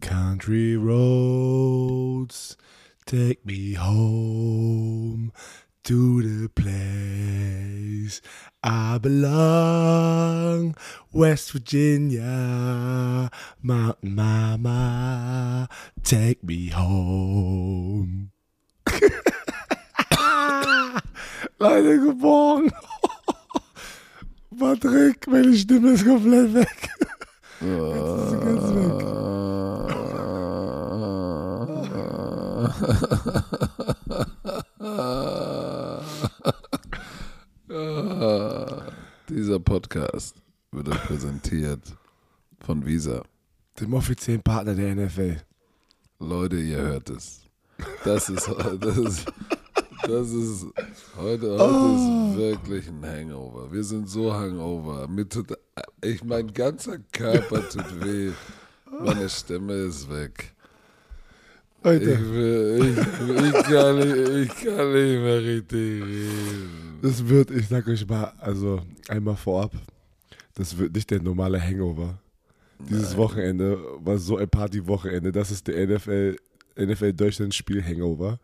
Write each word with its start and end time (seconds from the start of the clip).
Country 0.00 0.76
roads 0.76 2.56
take 3.06 3.44
me 3.46 3.74
home 3.74 5.32
to 5.84 6.22
the 6.22 6.48
place 6.48 8.20
I 8.62 8.98
belong. 8.98 10.74
West 11.12 11.52
Virginia, 11.52 13.30
Mountain 13.62 14.14
Mama, 14.14 15.68
take 16.02 16.42
me 16.42 16.68
home. 16.68 18.30
Leute, 21.58 21.98
geboren. 21.98 22.70
Patrick, 24.58 25.26
meine 25.26 25.54
Stimme 25.54 25.92
ist 25.92 26.04
komplett 26.04 26.54
weg. 26.54 26.88
Jetzt 27.64 27.72
ist 27.72 28.30
sie 28.30 28.38
ganz 28.40 28.62
Dieser 39.30 39.60
Podcast 39.60 40.36
wird 40.72 40.88
euch 40.90 41.02
präsentiert 41.04 41.80
von 42.60 42.84
Visa. 42.84 43.22
Dem 43.80 43.94
offiziellen 43.94 44.42
Partner 44.42 44.74
der 44.74 44.94
NFL. 44.94 45.38
Leute, 46.18 46.56
ihr 46.56 46.82
hört 46.82 47.08
es. 47.08 47.44
Das 48.04 48.28
ist, 48.28 48.46
das 48.80 48.96
ist, 48.98 49.32
das 50.02 50.30
ist 50.30 50.66
heute, 51.16 51.58
heute 51.58 51.94
ist 51.94 52.36
wirklich 52.36 52.88
ein 52.88 53.02
Hangover. 53.06 53.72
Wir 53.72 53.84
sind 53.84 54.06
so 54.06 54.34
hangover. 54.34 55.08
Mir 55.08 55.26
tut, 55.26 55.56
ich, 56.02 56.22
mein 56.24 56.52
ganzer 56.52 56.98
Körper 57.12 57.68
tut 57.68 58.04
weh. 58.04 58.32
Meine 59.00 59.28
Stimme 59.28 59.74
ist 59.74 60.08
weg. 60.10 60.52
Ich, 61.80 61.84
Leute, 61.84 62.30
will, 62.30 62.80
ich, 62.80 63.44
ich, 63.44 63.62
kann 63.64 63.98
nicht, 63.98 64.52
ich 64.52 64.64
kann 64.64 64.92
nicht 64.92 65.20
mehr 65.20 65.42
richtig 65.42 66.02
reden. 66.02 66.98
das 67.02 67.28
wird, 67.28 67.50
ich 67.50 67.68
sag 67.68 67.86
euch 67.86 68.06
mal, 68.08 68.32
also 68.38 68.80
einmal 69.08 69.36
vorab, 69.36 69.72
das 70.54 70.78
wird 70.78 70.94
nicht 70.94 71.10
der 71.10 71.20
normale 71.20 71.60
Hangover. 71.60 72.18
Dieses 72.78 73.16
Wochenende 73.16 73.78
war 73.98 74.18
so 74.18 74.36
ein 74.36 74.48
Partywochenende. 74.48 75.30
Das 75.32 75.50
ist 75.50 75.66
der 75.66 75.86
NFL, 75.86 76.36
NFL 76.76 77.12
Deutschland 77.12 77.54
Spiel 77.54 77.82
Hangover. 77.82 78.38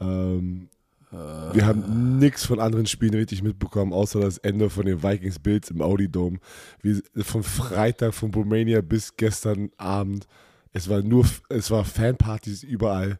Ähm, 0.00 0.68
wir 1.10 1.66
haben 1.66 2.18
nichts 2.18 2.44
von 2.44 2.60
anderen 2.60 2.86
Spielen 2.86 3.14
richtig 3.14 3.42
mitbekommen, 3.42 3.92
außer 3.92 4.20
das 4.20 4.38
Ende 4.38 4.68
von 4.68 4.84
den 4.84 5.02
Vikings 5.02 5.38
Bills 5.38 5.70
im 5.70 5.80
Audi 5.80 6.08
Dome. 6.10 6.38
Wie, 6.82 7.02
von 7.22 7.42
Freitag, 7.42 8.14
von 8.14 8.32
Romania 8.32 8.80
bis 8.82 9.16
gestern 9.16 9.70
Abend. 9.78 10.26
Es 10.72 10.88
war 10.88 11.02
nur, 11.02 11.24
es 11.48 11.70
war 11.70 11.84
Fanpartys 11.84 12.62
überall. 12.62 13.18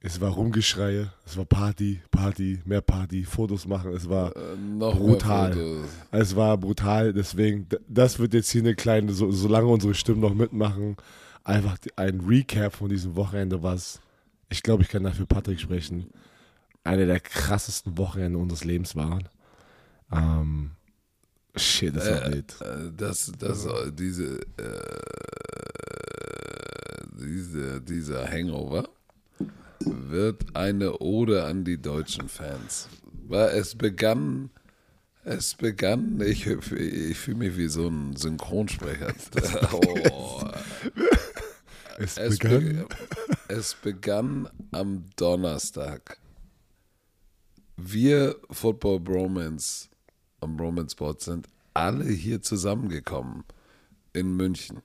Es 0.00 0.20
war 0.20 0.30
Rumgeschreie, 0.30 1.10
es 1.24 1.36
war 1.36 1.46
Party, 1.46 2.00
Party, 2.12 2.60
mehr 2.64 2.82
Party, 2.82 3.24
Fotos 3.24 3.66
machen. 3.66 3.92
Es 3.92 4.08
war 4.08 4.32
Noch 4.56 4.96
brutal. 4.96 5.82
Es 6.12 6.36
war 6.36 6.56
brutal, 6.58 7.12
deswegen, 7.12 7.66
das 7.88 8.20
wird 8.20 8.34
jetzt 8.34 8.50
hier 8.50 8.60
eine 8.60 8.76
kleine, 8.76 9.12
so, 9.12 9.32
solange 9.32 9.66
unsere 9.66 9.94
Stimmen 9.94 10.20
noch 10.20 10.34
mitmachen, 10.34 10.96
einfach 11.42 11.76
ein 11.96 12.20
Recap 12.20 12.74
von 12.74 12.88
diesem 12.88 13.16
Wochenende, 13.16 13.64
was, 13.64 14.00
ich 14.48 14.62
glaube, 14.62 14.82
ich 14.82 14.90
kann 14.90 15.02
dafür 15.02 15.26
Patrick 15.26 15.58
sprechen, 15.58 16.10
eine 16.86 17.06
der 17.06 17.20
krassesten 17.20 17.98
Wochenende 17.98 18.38
unseres 18.38 18.64
Lebens 18.64 18.96
waren. 18.96 19.28
Ähm, 20.12 20.72
shit, 21.56 21.94
das 21.96 22.08
war 22.08 22.32
wild. 22.32 22.54
Äh, 22.60 22.92
Das, 22.96 23.32
das, 23.38 23.66
diese, 23.92 24.40
äh, 24.56 24.80
diese, 27.18 27.80
dieser 27.80 28.28
Hangover 28.30 28.88
wird 29.80 30.56
eine 30.56 30.98
Ode 31.00 31.44
an 31.44 31.64
die 31.64 31.80
deutschen 31.80 32.28
Fans. 32.28 32.88
Weil 33.28 33.48
es 33.58 33.74
begann, 33.74 34.50
es 35.24 35.54
begann, 35.54 36.20
ich, 36.20 36.46
ich 36.46 37.18
fühle 37.18 37.38
mich 37.38 37.56
wie 37.56 37.68
so 37.68 37.88
ein 37.88 38.16
Synchronsprecher. 38.16 39.12
Oh. 39.72 40.42
Es, 41.98 42.16
Es, 42.18 42.38
begann, 42.38 42.64
be 42.64 42.86
es 43.48 43.74
begann 43.74 44.48
am 44.70 45.06
Donnerstag. 45.16 46.18
Wir 47.76 48.36
Football 48.50 49.00
Bromance 49.00 49.88
am 50.40 50.56
Bromance 50.56 50.92
Sport 50.92 51.20
sind 51.20 51.48
alle 51.74 52.06
hier 52.06 52.40
zusammengekommen 52.40 53.44
in 54.12 54.34
München. 54.34 54.80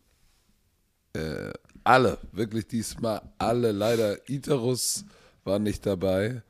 Äh, 1.14 1.54
alle, 1.84 2.18
wirklich 2.32 2.68
diesmal 2.68 3.22
alle. 3.38 3.72
Leider 3.72 4.30
Iterus 4.30 5.06
war 5.44 5.60
nicht 5.60 5.86
dabei. 5.86 6.42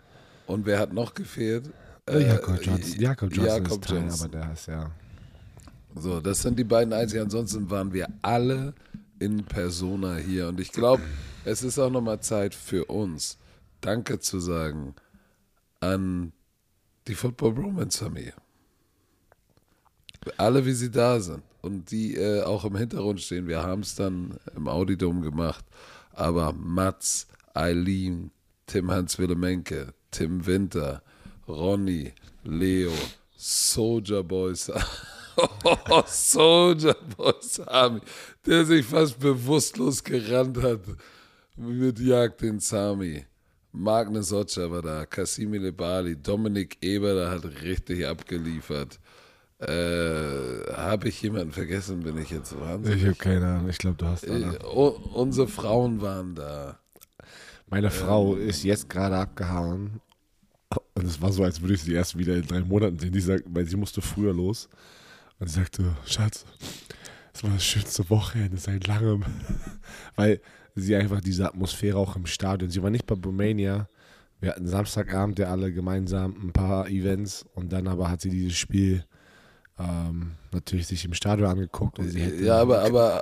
Und 0.47 0.65
wer 0.65 0.79
hat 0.79 0.93
noch 0.93 1.13
gefehlt? 1.13 1.69
äh, 2.07 2.27
Jakob 2.27 2.59
Johnson, 2.65 2.99
Jakob 2.99 3.31
Johnson 3.31 3.45
Jakob 3.45 3.71
ist 3.71 3.83
Teil, 3.83 3.97
Johnson. 3.99 4.25
aber 4.25 4.37
der 4.39 4.53
ist 4.53 4.67
ja, 4.67 4.91
So, 5.95 6.19
das 6.19 6.41
sind 6.41 6.57
die 6.57 6.63
beiden 6.63 6.91
einzigen. 6.91 7.23
Ansonsten 7.23 7.69
waren 7.69 7.93
wir 7.93 8.07
alle 8.23 8.73
in 9.19 9.43
Persona 9.43 10.15
hier. 10.15 10.47
Und 10.47 10.59
ich 10.59 10.71
glaube, 10.71 11.03
es 11.45 11.61
ist 11.61 11.77
auch 11.77 11.91
nochmal 11.91 12.19
Zeit 12.19 12.55
für 12.55 12.85
uns, 12.85 13.37
Danke 13.81 14.19
zu 14.19 14.39
sagen 14.39 14.95
an 15.81 16.31
die 17.07 17.15
Football 17.15 17.53
Bromance 17.53 17.97
Familie. 17.97 18.33
Alle, 20.37 20.65
wie 20.65 20.73
sie 20.73 20.91
da 20.91 21.19
sind 21.19 21.43
und 21.61 21.91
die 21.91 22.15
äh, 22.15 22.43
auch 22.43 22.63
im 22.65 22.75
Hintergrund 22.75 23.21
stehen. 23.21 23.47
Wir 23.47 23.63
haben 23.63 23.81
es 23.81 23.95
dann 23.95 24.37
im 24.55 24.67
Audidom 24.67 25.21
gemacht. 25.21 25.65
Aber 26.13 26.53
Mats, 26.53 27.27
Eileen, 27.53 28.31
Tim 28.67 28.91
Hans-Willemenke, 28.91 29.93
Tim 30.11 30.45
Winter, 30.45 31.01
Ronny, 31.47 32.13
Leo, 32.43 32.91
Soldier 33.35 34.23
Boys, 34.23 34.71
Soldier 36.05 36.95
Boys 37.17 37.59
Army, 37.61 38.01
der 38.45 38.65
sich 38.65 38.85
fast 38.85 39.19
bewusstlos 39.19 40.03
gerannt 40.03 40.61
hat 40.61 40.81
mit 41.55 41.99
Jagd 41.99 42.41
den 42.41 42.59
Sami. 42.59 43.25
Magnus 43.73 44.33
Otscher 44.33 44.69
war 44.71 44.81
da, 44.81 45.05
Kassimi 45.05 45.57
Lebali, 45.57 46.15
Dominik 46.21 46.77
Eber, 46.81 47.13
der 47.13 47.29
hat 47.31 47.45
richtig 47.63 48.05
abgeliefert. 48.05 48.99
Äh, 49.59 50.73
Habe 50.73 51.07
ich 51.09 51.21
jemanden 51.21 51.51
vergessen, 51.51 52.01
bin 52.01 52.17
ich 52.17 52.31
jetzt 52.31 52.59
wahnsinnig. 52.59 53.01
ich 53.01 53.05
habe 53.07 53.15
keine 53.17 53.45
Ahnung, 53.47 53.69
ich 53.69 53.77
glaube, 53.77 53.97
du 53.97 54.05
hast 54.07 54.23
Äh, 54.23 54.31
eine. 54.33 54.59
u- 54.73 54.87
unsere 55.13 55.47
Frauen 55.47 56.01
waren 56.01 56.35
da. 56.35 56.79
Meine 57.69 57.91
Frau 57.91 58.35
ist 58.35 58.63
jetzt 58.63 58.89
gerade 58.89 59.15
abgehauen. 59.17 60.01
Und 60.95 61.05
es 61.05 61.21
war 61.21 61.31
so, 61.31 61.43
als 61.43 61.61
würde 61.61 61.75
ich 61.75 61.81
sie 61.83 61.93
erst 61.93 62.17
wieder 62.17 62.35
in 62.35 62.45
drei 62.45 62.61
Monaten 62.61 62.97
sehen. 62.99 63.11
Die 63.13 63.21
sagt, 63.21 63.43
weil 63.47 63.65
sie 63.67 63.77
musste 63.77 64.01
früher 64.01 64.33
los. 64.33 64.67
Und 65.39 65.47
sie 65.47 65.55
sagte, 65.55 65.95
Schatz, 66.05 66.43
es 67.33 67.43
war 67.43 67.51
das 67.51 67.63
schönste 67.63 68.09
Wochenende 68.09 68.57
seit 68.57 68.87
langem. 68.87 69.23
weil 70.15 70.41
sie 70.75 70.95
einfach 70.95 71.21
diese 71.21 71.47
Atmosphäre 71.47 71.97
auch 71.97 72.15
im 72.15 72.25
Stadion. 72.25 72.69
Sie 72.69 72.81
war 72.81 72.89
nicht 72.89 73.05
bei 73.05 73.15
Romania. 73.15 73.87
Wir 74.39 74.51
hatten 74.51 74.67
Samstagabend 74.67 75.37
ja 75.39 75.49
alle 75.49 75.71
gemeinsam 75.71 76.35
ein 76.41 76.51
paar 76.51 76.87
Events 76.87 77.45
und 77.53 77.71
dann 77.71 77.87
aber 77.87 78.09
hat 78.09 78.21
sie 78.21 78.29
dieses 78.29 78.57
Spiel 78.57 79.05
ähm, 79.77 80.31
natürlich 80.51 80.87
sich 80.87 81.05
im 81.05 81.13
Stadion 81.13 81.49
angeguckt 81.49 81.99
und 81.99 82.09
sie 82.09 82.43
Ja, 82.43 82.59
aber, 82.59 82.83
aber, 82.83 83.21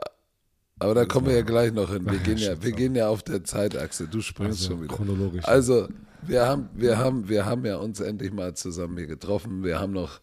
aber 0.80 0.94
da 0.94 1.06
kommen 1.06 1.28
wir 1.28 1.36
ja 1.36 1.42
gleich 1.42 1.74
noch 1.74 1.92
hin. 1.92 2.06
Wir 2.10 2.20
gehen 2.24 2.38
ja, 2.38 2.62
wir 2.62 2.72
gehen 2.72 2.96
ja 2.96 3.10
auf 3.10 3.24
der 3.24 3.44
Zeitachse. 3.44 4.08
Du 4.08 4.22
springst 4.22 4.62
also 4.62 4.74
schon 4.74 4.84
wieder. 4.84 4.96
chronologisch. 4.96 5.46
Also, 5.46 5.90
wir 6.22 6.46
haben, 6.46 6.70
wir 6.74 6.98
haben, 6.98 7.28
wir 7.28 7.46
haben 7.46 7.66
ja 7.66 7.78
uns 7.78 8.00
endlich 8.00 8.32
mal 8.32 8.54
zusammen 8.54 8.98
hier 8.98 9.08
getroffen. 9.08 9.64
Wir 9.64 9.80
haben 9.80 9.94
noch 9.94 10.22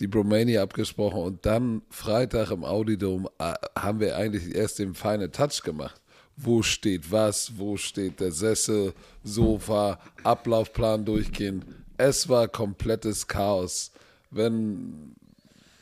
die 0.00 0.06
Bromania 0.06 0.62
abgesprochen 0.62 1.20
und 1.20 1.46
dann 1.46 1.82
Freitag 1.90 2.50
im 2.50 2.64
Audidom 2.64 3.28
äh, 3.38 3.54
haben 3.78 4.00
wir 4.00 4.16
eigentlich 4.16 4.54
erst 4.54 4.78
den 4.78 4.94
feinen 4.94 5.30
Touch 5.30 5.62
gemacht. 5.62 6.00
Wo 6.36 6.62
steht 6.62 7.12
was, 7.12 7.52
wo 7.56 7.76
steht 7.76 8.18
der 8.18 8.32
Sessel, 8.32 8.92
Sofa, 9.22 10.00
Ablaufplan 10.24 11.04
durchgehen. 11.04 11.64
Es 11.96 12.28
war 12.28 12.48
komplettes 12.48 13.28
Chaos. 13.28 13.92
Wenn 14.32 15.14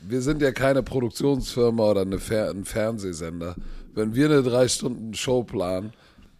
wir 0.04 0.20
sind 0.20 0.42
ja 0.42 0.52
keine 0.52 0.82
Produktionsfirma 0.82 1.90
oder 1.90 2.02
eine 2.02 2.18
Fer 2.18 2.50
ein 2.50 2.64
Fernsehsender. 2.64 3.54
Wenn 3.94 4.14
wir 4.14 4.26
eine 4.26 4.42
drei 4.42 4.68
Stunden 4.68 5.14
Show 5.14 5.44
planen, 5.44 5.92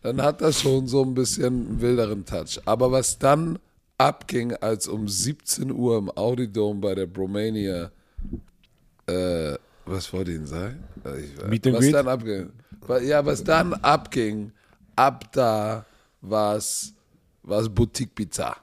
dann 0.02 0.20
hat 0.20 0.40
das 0.40 0.60
schon 0.60 0.88
so 0.88 1.02
ein 1.02 1.14
bisschen 1.14 1.68
einen 1.68 1.80
wilderen 1.80 2.24
Touch. 2.24 2.60
Aber 2.64 2.90
was 2.90 3.18
dann 3.18 3.58
abging, 3.98 4.54
als 4.54 4.88
um 4.88 5.08
17 5.08 5.70
Uhr 5.70 5.98
im 5.98 6.10
Audidome 6.10 6.80
bei 6.80 6.94
der 6.94 7.06
Bromania, 7.06 7.90
äh, 9.06 9.54
was 9.84 10.12
wollte 10.12 10.30
ich 10.32 10.38
denn 10.38 10.46
sagen? 10.46 10.84
Äh, 11.04 11.20
Ich, 11.20 11.72
was 11.72 11.90
dann 11.90 12.08
abging, 12.08 12.50
ja, 13.04 13.24
was 13.24 13.42
dann 13.44 13.74
abging, 13.74 14.52
ab 14.96 15.32
da 15.32 15.84
war 16.20 16.56
es 16.56 16.94
Boutique 17.70 18.14
Pizza. 18.14 18.56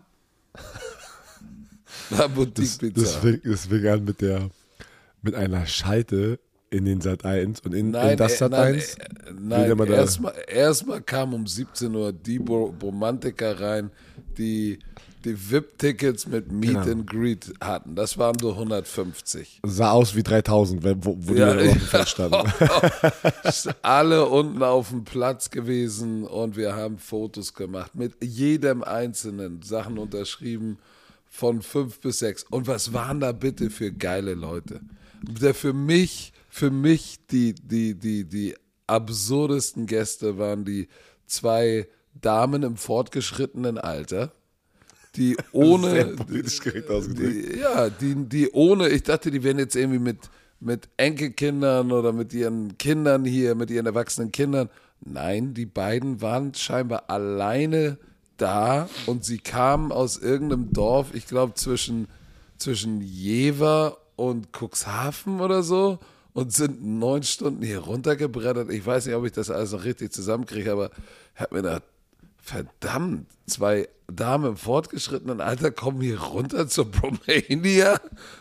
war 2.09 2.29
Boutique 2.29 2.65
Das, 2.65 2.77
Pizza. 2.77 3.01
das, 3.01 3.15
fing, 3.15 3.41
das 3.43 3.65
fing 3.65 3.87
an 3.87 4.03
mit 4.05 4.21
der 4.21 4.49
mit 5.21 5.35
einer 5.35 5.65
Schalte 5.67 6.39
in 6.69 6.85
den 6.85 7.01
Sat 7.01 7.25
1 7.25 7.61
und 7.61 7.73
in, 7.73 7.91
Nein, 7.91 8.11
in 8.11 8.17
das 8.17 8.33
äh, 8.33 8.37
Sat 8.37 8.51
nein, 8.51 8.75
1. 8.75 8.95
äh, 8.95 9.05
nein, 9.37 9.71
immer 9.71 9.85
da- 9.85 9.95
erstmal 9.95 10.33
erstmal 10.47 11.01
kam 11.01 11.33
um 11.33 11.45
17 11.45 11.93
Uhr 11.93 12.13
die 12.13 12.39
Bo 12.39 12.73
Romantiker 12.81 13.59
rein, 13.59 13.91
die 14.37 14.79
die 15.25 15.51
VIP-Tickets 15.51 16.27
mit 16.27 16.51
Meet 16.51 16.69
Genau. 16.69 16.91
and 16.91 17.07
Greet 17.09 17.53
hatten. 17.61 17.95
Das 17.95 18.17
waren 18.17 18.37
so 18.39 18.51
150. 18.53 19.59
Sah 19.65 19.91
aus 19.91 20.15
wie 20.15 20.23
3000, 20.23 20.83
wenn- 20.83 21.03
wo, 21.03 21.17
wo 21.19 21.33
Ja, 21.33 21.53
die 21.55 21.77
Feld 21.77 22.07
standen. 22.09 22.37
Alle 23.81 24.25
unten 24.27 24.63
auf 24.63 24.89
dem 24.89 25.03
Platz 25.03 25.49
gewesen 25.49 26.23
und 26.25 26.55
wir 26.55 26.75
haben 26.75 26.97
Fotos 26.97 27.53
gemacht 27.53 27.95
mit 27.95 28.13
jedem 28.23 28.83
einzelnen, 28.83 29.61
Sachen 29.61 29.97
unterschrieben 29.97 30.77
von 31.27 31.61
fünf 31.61 31.99
bis 31.99 32.19
sechs. 32.19 32.43
Und 32.49 32.67
was 32.67 32.93
waren 32.93 33.19
da 33.19 33.31
bitte 33.31 33.69
für 33.69 33.91
geile 33.91 34.33
Leute? 34.33 34.79
Der 35.21 35.53
für 35.53 35.73
mich, 35.73 36.33
für 36.49 36.71
mich 36.71 37.19
die, 37.29 37.53
die, 37.53 37.95
die, 37.95 38.23
die 38.25 38.55
absurdesten 38.87 39.85
Gäste 39.85 40.37
waren 40.37 40.65
die 40.65 40.87
zwei 41.27 41.87
Damen 42.19 42.63
im 42.63 42.75
fortgeschrittenen 42.77 43.77
Alter, 43.77 44.31
die 45.19 45.37
ohne 45.51 45.91
Sehr 45.91 46.05
die, 47.13 47.59
ja, 47.59 47.89
die, 47.89 48.15
die 48.15 48.49
ohne, 48.51 48.89
ich 48.89 49.03
dachte, 49.03 49.29
die 49.29 49.43
wären 49.43 49.59
jetzt 49.59 49.75
irgendwie 49.75 49.99
mit, 49.99 50.17
mit 50.59 50.89
Enkelkindern 50.97 51.91
oder 51.91 52.13
mit 52.13 52.33
ihren 52.33 52.77
Kindern 52.77 53.25
hier, 53.25 53.53
mit 53.53 53.69
ihren 53.69 53.85
erwachsenen 53.85 54.31
Kindern. 54.31 54.69
Nein, 55.01 55.53
die 55.53 55.65
beiden 55.65 56.21
waren 56.21 56.53
scheinbar 56.53 57.09
alleine 57.09 57.97
da 58.37 58.89
und 59.05 59.25
sie 59.25 59.37
kamen 59.37 59.91
aus 59.91 60.17
irgendeinem 60.17 60.71
Dorf, 60.71 61.13
ich 61.13 61.27
glaube 61.27 61.53
zwischen, 61.53 62.07
zwischen 62.57 63.01
Jever 63.01 63.97
und 64.15 64.49
Cuxhaven 64.57 65.41
oder 65.41 65.61
so 65.63 65.99
und 66.33 66.53
sind 66.53 66.83
neun 66.83 67.23
Stunden 67.23 67.63
hier 67.63 67.79
runtergebrettert. 67.79 68.71
Ich 68.71 68.85
weiß 68.85 69.05
nicht, 69.05 69.15
ob 69.15 69.25
ich 69.25 69.33
das 69.33 69.49
alles 69.49 69.73
noch 69.73 69.83
richtig 69.83 70.13
zusammenkriege, 70.13 70.71
aber 70.71 70.91
ich 71.35 71.41
habe 71.41 71.55
mir 71.55 71.61
gedacht, 71.63 71.83
verdammt, 72.41 73.27
zwei 73.47 73.87
Damen 74.11 74.45
im 74.45 74.57
fortgeschrittenen 74.57 75.41
Alter 75.41 75.71
kommen 75.71 76.01
hier 76.01 76.19
runter 76.19 76.67
zur 76.67 76.85
Bromania? 76.85 77.99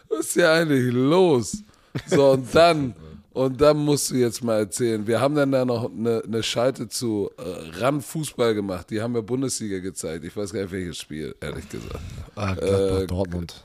Was 0.09 0.21
ist 0.27 0.33
hier 0.35 0.51
eigentlich 0.51 0.93
los? 0.93 1.59
So, 2.07 2.31
und 2.33 2.55
dann, 2.55 2.95
und 3.33 3.61
dann 3.61 3.77
musst 3.79 4.11
du 4.11 4.15
jetzt 4.17 4.43
mal 4.43 4.59
erzählen. 4.59 5.07
Wir 5.07 5.21
haben 5.21 5.35
dann 5.35 5.53
da 5.53 5.65
noch 5.65 5.91
eine, 5.91 6.23
eine 6.27 6.43
Schalte 6.43 6.89
zu 6.89 7.31
äh, 7.37 7.79
RAN 7.81 8.01
Fußball 8.01 8.55
gemacht. 8.55 8.89
Die 8.91 9.01
haben 9.01 9.15
ja 9.15 9.21
Bundesliga 9.21 9.79
gezeigt. 9.81 10.25
Ich 10.25 10.37
weiß 10.37 10.53
gar 10.53 10.63
nicht, 10.63 10.73
welches 10.73 10.99
Spiel, 10.99 11.35
ehrlich 11.41 11.69
gesagt. 11.69 11.99
Ah, 12.35 12.55
Gladbach, 12.55 13.01
Äh, 13.01 13.07
Dortmund. 13.07 13.65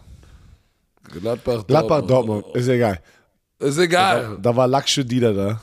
Gladbach, 1.11 1.67
Gladbach, 1.67 2.01
Dortmund, 2.07 2.45
ist 2.53 2.67
egal. 2.67 2.99
Ist 3.59 3.77
egal. 3.77 4.37
Da 4.41 4.55
war 4.55 4.67
Lakshu 4.67 5.03
Dieter 5.03 5.33
da. 5.33 5.61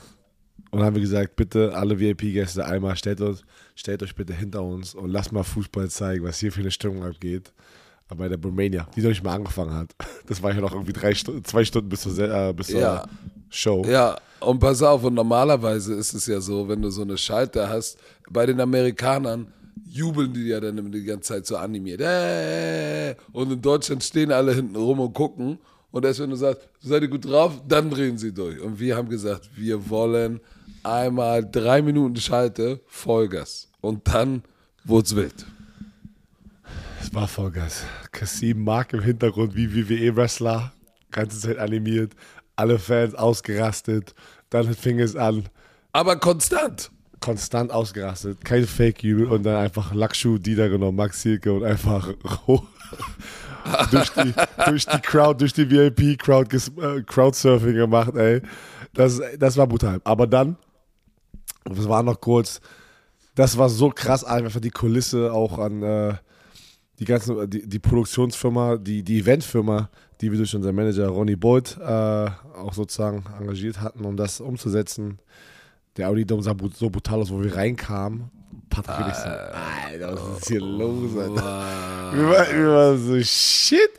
Und 0.71 0.81
haben 0.81 0.95
wir 0.95 1.01
gesagt, 1.01 1.35
bitte 1.35 1.75
alle 1.75 1.99
VIP-Gäste 1.99 2.65
einmal, 2.65 2.95
stellt, 2.95 3.19
uns, 3.21 3.43
stellt 3.75 4.03
euch 4.03 4.15
bitte 4.15 4.33
hinter 4.33 4.63
uns 4.63 4.93
und 4.95 5.09
lasst 5.09 5.31
mal 5.31 5.43
Fußball 5.43 5.89
zeigen, 5.89 6.23
was 6.23 6.39
hier 6.39 6.51
für 6.51 6.61
eine 6.61 6.71
Stimmung 6.71 7.03
abgeht. 7.03 7.51
Aber 8.07 8.19
bei 8.23 8.29
der 8.29 8.41
Romania, 8.41 8.87
die 8.95 9.01
noch 9.01 9.09
nicht 9.09 9.23
mal 9.23 9.35
angefangen 9.35 9.73
hat. 9.73 9.95
Das 10.27 10.41
war 10.41 10.53
ja 10.53 10.61
noch 10.61 10.71
irgendwie 10.71 10.93
drei 10.93 11.13
Stunden, 11.13 11.43
zwei 11.43 11.65
Stunden 11.65 11.89
bis 11.89 12.01
zur, 12.01 12.17
äh, 12.19 12.53
bis 12.53 12.67
zur 12.67 12.79
Ja. 12.79 13.05
Show. 13.49 13.83
Ja, 13.85 14.17
und 14.39 14.59
pass 14.59 14.81
auf, 14.81 15.03
und 15.03 15.13
normalerweise 15.13 15.93
ist 15.93 16.13
es 16.13 16.25
ja 16.25 16.39
so, 16.39 16.69
wenn 16.69 16.81
du 16.81 16.89
so 16.89 17.01
eine 17.01 17.17
Schalter 17.17 17.67
hast, 17.67 17.97
bei 18.29 18.45
den 18.45 18.61
Amerikanern 18.61 19.47
jubeln 19.85 20.33
die 20.33 20.47
ja 20.47 20.59
dann 20.59 20.77
immer 20.77 20.89
die 20.89 21.03
ganze 21.03 21.33
Zeit 21.33 21.45
so 21.45 21.57
animiert. 21.57 21.99
Äh, 22.01 23.15
und 23.33 23.51
in 23.51 23.61
Deutschland 23.61 24.03
stehen 24.03 24.31
alle 24.31 24.53
hinten 24.53 24.75
rum 24.75 24.99
und 25.01 25.13
gucken. 25.13 25.57
Und 25.91 26.05
erst 26.05 26.21
wenn 26.21 26.29
du 26.29 26.37
sagst, 26.37 26.61
seid 26.79 27.01
ihr 27.01 27.09
gut 27.09 27.25
drauf, 27.25 27.61
dann 27.67 27.89
drehen 27.89 28.17
sie 28.17 28.33
durch. 28.33 28.59
Und 28.61 28.79
wir 28.79 28.95
haben 28.95 29.09
gesagt, 29.09 29.49
wir 29.55 29.89
wollen 29.89 30.39
einmal 30.83 31.49
drei 31.49 31.81
Minuten 31.81 32.15
Schalte, 32.17 32.81
Vollgas. 32.87 33.69
Und 33.81 34.07
dann 34.07 34.43
wurd's 34.83 35.15
wild. 35.15 35.45
Es 37.01 37.13
war 37.13 37.27
Vollgas. 37.27 37.83
Kassim 38.11 38.63
Mark 38.63 38.93
im 38.93 39.01
Hintergrund 39.01 39.55
wie 39.55 39.73
WWE-Wrestler. 39.73 40.71
Ganze 41.11 41.39
Zeit 41.39 41.57
animiert. 41.57 42.13
Alle 42.55 42.79
Fans 42.79 43.15
ausgerastet. 43.15 44.13
Dann 44.49 44.73
fing 44.73 44.99
es 44.99 45.15
an. 45.15 45.45
Aber 45.93 46.17
konstant. 46.17 46.91
konstant 47.19 47.71
ausgerastet, 47.71 48.43
kein 48.43 48.65
Fake-Jubel 48.65 49.27
und 49.27 49.43
dann 49.43 49.55
einfach 49.55 49.93
Lakshu, 49.93 50.37
Dieter 50.37 50.69
genommen, 50.69 50.97
Max 50.97 51.21
Hilke 51.21 51.53
und 51.53 51.63
einfach 51.63 52.13
durch, 53.91 54.09
die, 54.09 54.33
durch 54.65 54.85
die 54.85 54.99
Crowd, 54.99 55.39
durch 55.39 55.53
die 55.53 55.69
VIP-Crowd 55.69 56.55
äh, 56.55 57.01
Crowdsurfing 57.03 57.75
gemacht, 57.75 58.15
ey. 58.15 58.41
Das, 58.93 59.21
das 59.37 59.55
war 59.55 59.67
brutal. 59.67 60.01
Aber 60.03 60.27
dann, 60.27 60.57
das 61.65 61.87
war 61.87 62.03
noch 62.03 62.19
kurz, 62.19 62.61
das 63.35 63.57
war 63.57 63.69
so 63.69 63.89
krass, 63.89 64.23
einfach 64.23 64.59
die 64.59 64.71
Kulisse 64.71 65.31
auch 65.33 65.59
an 65.59 65.83
äh, 65.83 66.13
die 66.99 67.05
ganze, 67.05 67.47
die, 67.47 67.67
die 67.67 67.79
Produktionsfirma, 67.79 68.77
die, 68.77 69.03
die 69.03 69.19
Eventfirma, 69.19 69.89
die 70.21 70.31
wir 70.31 70.37
durch 70.37 70.55
unseren 70.55 70.75
Manager 70.75 71.07
Ronny 71.07 71.35
Boyd 71.35 71.77
äh, 71.79 71.83
auch 71.83 72.73
sozusagen 72.73 73.23
engagiert 73.39 73.81
hatten, 73.81 74.05
um 74.05 74.15
das 74.15 74.39
umzusetzen. 74.39 75.19
Der 75.97 76.09
Audi 76.09 76.25
Dome 76.25 76.43
sah 76.43 76.55
so 76.75 76.89
brutal 76.89 77.21
aus, 77.21 77.31
wo 77.31 77.41
wir 77.41 77.55
reinkamen. 77.55 78.29
Patrick 78.69 78.97
wirklich 78.99 79.15
so, 79.15 79.29
Alter, 79.29 80.13
was 80.13 80.37
ist 80.37 80.47
hier 80.47 80.61
los, 80.61 81.17
Alter? 81.17 82.13
Wir 82.13 82.29
waren, 82.29 82.57
wir 82.57 82.69
waren 82.69 82.97
so, 83.07 83.19
shit. 83.23 83.91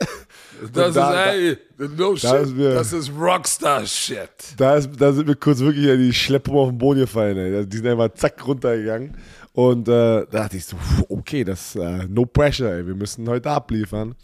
Das 0.73 0.93
da- 0.93 1.31
ist, 1.31 1.57
ey, 1.79 1.87
no 1.97 2.15
shit. 2.15 2.33
ist 2.33 2.55
mir- 2.55 2.73
das 2.73 2.93
ist 2.93 3.11
Rockstar-Shit. 3.17 4.55
Da, 4.57 4.75
ist, 4.75 4.89
da 4.99 5.11
sind 5.11 5.27
wir 5.27 5.35
kurz 5.35 5.59
wirklich 5.59 5.85
in 5.87 5.99
die 5.99 6.13
Schleppung 6.13 6.55
auf 6.57 6.69
den 6.69 6.77
Boden 6.77 7.01
gefallen. 7.01 7.37
Ey. 7.37 7.65
Die 7.65 7.77
sind 7.77 7.87
einfach 7.87 8.13
zack 8.13 8.45
runtergegangen. 8.45 9.15
Und 9.53 9.87
äh, 9.87 9.91
da 9.91 10.25
dachte 10.25 10.57
ich 10.57 10.65
so, 10.65 10.77
okay, 11.09 11.43
das 11.43 11.75
äh, 11.75 12.05
no 12.07 12.25
pressure, 12.25 12.71
ey. 12.71 12.87
wir 12.87 12.95
müssen 12.95 13.27
heute 13.27 13.49
abliefern. 13.51 14.15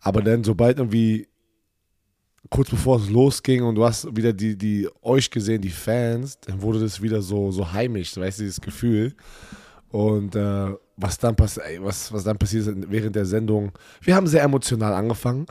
Aber 0.00 0.22
dann, 0.22 0.44
sobald 0.44 0.78
irgendwie 0.78 1.26
kurz 2.50 2.70
bevor 2.70 2.98
es 2.98 3.08
losging 3.10 3.62
und 3.64 3.74
du 3.74 3.84
hast 3.84 4.14
wieder 4.16 4.32
die, 4.32 4.56
die 4.56 4.88
euch 5.02 5.30
gesehen, 5.30 5.60
die 5.62 5.70
Fans, 5.70 6.38
dann 6.40 6.62
wurde 6.62 6.78
das 6.80 7.00
wieder 7.02 7.20
so, 7.20 7.50
so 7.50 7.72
heimisch, 7.72 8.16
weißt 8.16 8.38
du, 8.38 8.42
dieses 8.44 8.60
Gefühl. 8.60 9.14
Und 9.90 10.34
äh, 10.34 10.74
was 10.96 11.18
dann 11.18 11.36
passiert, 11.36 11.66
was, 11.80 12.12
was 12.12 12.24
dann 12.24 12.36
passiert 12.38 12.66
ist 12.66 12.90
während 12.90 13.14
der 13.16 13.24
Sendung, 13.26 13.72
wir 14.02 14.14
haben 14.14 14.26
sehr 14.26 14.42
emotional 14.42 14.92
angefangen. 14.94 15.46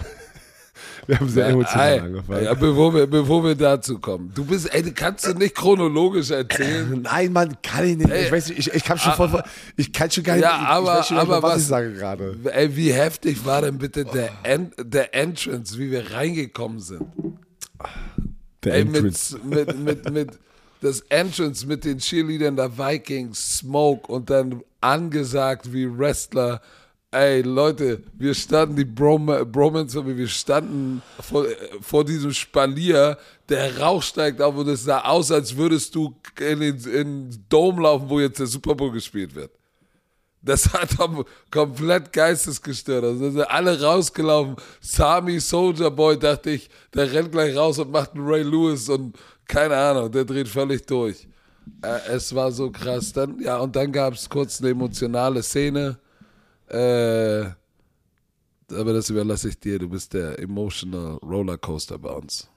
wir 1.08 1.20
haben 1.20 1.30
sehr 1.30 1.48
emotional 1.48 1.94
Ey, 1.94 2.00
angefangen. 2.00 2.44
Ja, 2.44 2.54
bevor 2.54 2.94
wir, 2.94 3.08
bevor 3.08 3.44
wir 3.44 3.56
dazu 3.56 3.98
kommen. 4.00 4.32
Du 4.36 4.44
bist, 4.44 4.74
ey, 4.74 4.84
kannst 4.92 5.26
du 5.26 5.34
nicht 5.34 5.56
chronologisch 5.56 6.32
erzählen. 6.32 7.02
Nein, 7.04 7.32
Mann, 7.32 7.56
kann 7.64 7.86
ich 7.86 7.96
nicht. 7.98 8.10
Ich 8.12 8.32
weiß 8.32 8.50
nicht, 8.50 8.60
ich, 8.60 8.74
ich 8.74 8.84
kann 8.84 8.98
schon 8.98 9.14
voll, 9.14 9.42
ich 9.78 9.94
kann 9.94 10.12
schon 10.12 10.24
gar 10.24 10.34
nicht, 10.36 10.44
Ja, 10.44 10.60
ich, 10.62 10.68
aber- 10.68 11.00
ich 11.00 11.06
schon 11.06 11.18
nicht 11.18 11.22
aber 11.28 11.36
mehr, 11.36 11.44
was, 11.44 11.54
was- 11.56 11.62
ich 11.62 11.68
sage 11.68 11.94
gerade. 11.94 12.38
Ey, 12.52 12.76
wie 12.76 12.92
heftig 12.92 13.46
war 13.46 13.62
denn 13.62 13.78
bitte 13.78 14.04
der, 14.04 14.30
en 14.44 14.72
der 14.80 15.16
Entrance, 15.16 15.78
wie 15.80 15.92
wir 15.92 16.12
reingekommen 16.12 16.80
sind? 16.80 17.04
Der 18.64 18.74
Ey, 18.74 18.86
mit, 18.86 18.96
Entrance. 18.96 19.40
mit, 19.44 19.78
mit, 19.80 20.12
mit 20.12 20.40
das 20.86 21.02
Entrance 21.10 21.66
mit 21.66 21.84
den 21.84 21.98
Cheerleadern 21.98 22.56
der 22.56 22.78
Vikings, 22.78 23.58
Smoke 23.58 24.12
und 24.12 24.30
dann 24.30 24.64
angesagt 24.82 25.74
wie 25.74 25.86
Wrestler. 25.86 26.62
Ey, 27.12 27.42
Leute, 27.42 28.04
wir 28.14 28.34
standen, 28.34 28.76
die 28.76 28.86
Brom 28.86 29.26
Bromance, 29.52 30.06
wir 30.06 30.28
standen 30.28 31.02
vor, 31.20 31.46
vor 31.82 32.06
diesem 32.06 32.34
Spalier, 32.34 33.18
der 33.50 33.80
Rauch 33.80 34.04
steigt 34.04 34.42
auf 34.42 34.56
und 34.56 34.68
es 34.68 34.84
sah 34.84 35.02
aus, 35.02 35.32
als 35.32 35.56
würdest 35.56 35.96
du 35.96 36.16
in 36.40 36.60
den, 36.60 36.76
in 36.76 37.30
den 37.30 37.46
Dome 37.50 37.82
laufen, 37.82 38.10
wo 38.10 38.20
jetzt 38.20 38.40
der 38.40 38.48
Super 38.48 38.76
Bowl 38.76 38.92
gespielt 38.92 39.34
wird. 39.34 39.52
Das 40.46 40.72
hat 40.74 40.96
kom 40.96 41.26
komplett 41.50 42.14
geistesgestört. 42.14 43.04
Also 43.04 43.32
sind 43.32 43.50
alle 43.50 43.82
rausgelaufen. 43.82 44.56
Sami 44.80 45.40
Soldier 45.40 45.90
Boy, 45.90 46.20
dachte 46.20 46.52
ich, 46.52 46.70
der 46.94 47.12
rennt 47.12 47.32
gleich 47.32 47.56
raus 47.58 47.80
und 47.80 47.92
macht 47.92 48.14
einen 48.14 48.28
Ray 48.28 48.44
Lewis 48.44 48.88
und 48.88 49.18
keine 49.48 49.76
Ahnung, 49.76 50.12
der 50.12 50.26
dreht 50.26 50.48
völlig 50.48 50.86
durch. 50.86 51.28
Äh, 51.82 52.14
es 52.14 52.34
war 52.34 52.52
so 52.52 52.72
krass. 52.72 53.14
Dann, 53.14 53.40
ja, 53.40 53.58
und 53.58 53.76
dann 53.76 53.92
gab 53.92 54.14
es 54.14 54.30
kurz 54.30 54.62
eine 54.62 54.72
emotionale 54.72 55.42
Szene. 55.44 55.98
Äh, 56.68 57.46
aber 58.74 58.94
das 58.94 59.10
überlasse 59.10 59.50
ich 59.50 59.60
dir. 59.60 59.80
Du 59.80 59.90
bist 59.90 60.14
der 60.14 60.40
emotional 60.40 61.18
Rollercoaster 61.18 61.98
bei 61.98 62.10
uns. 62.10 62.50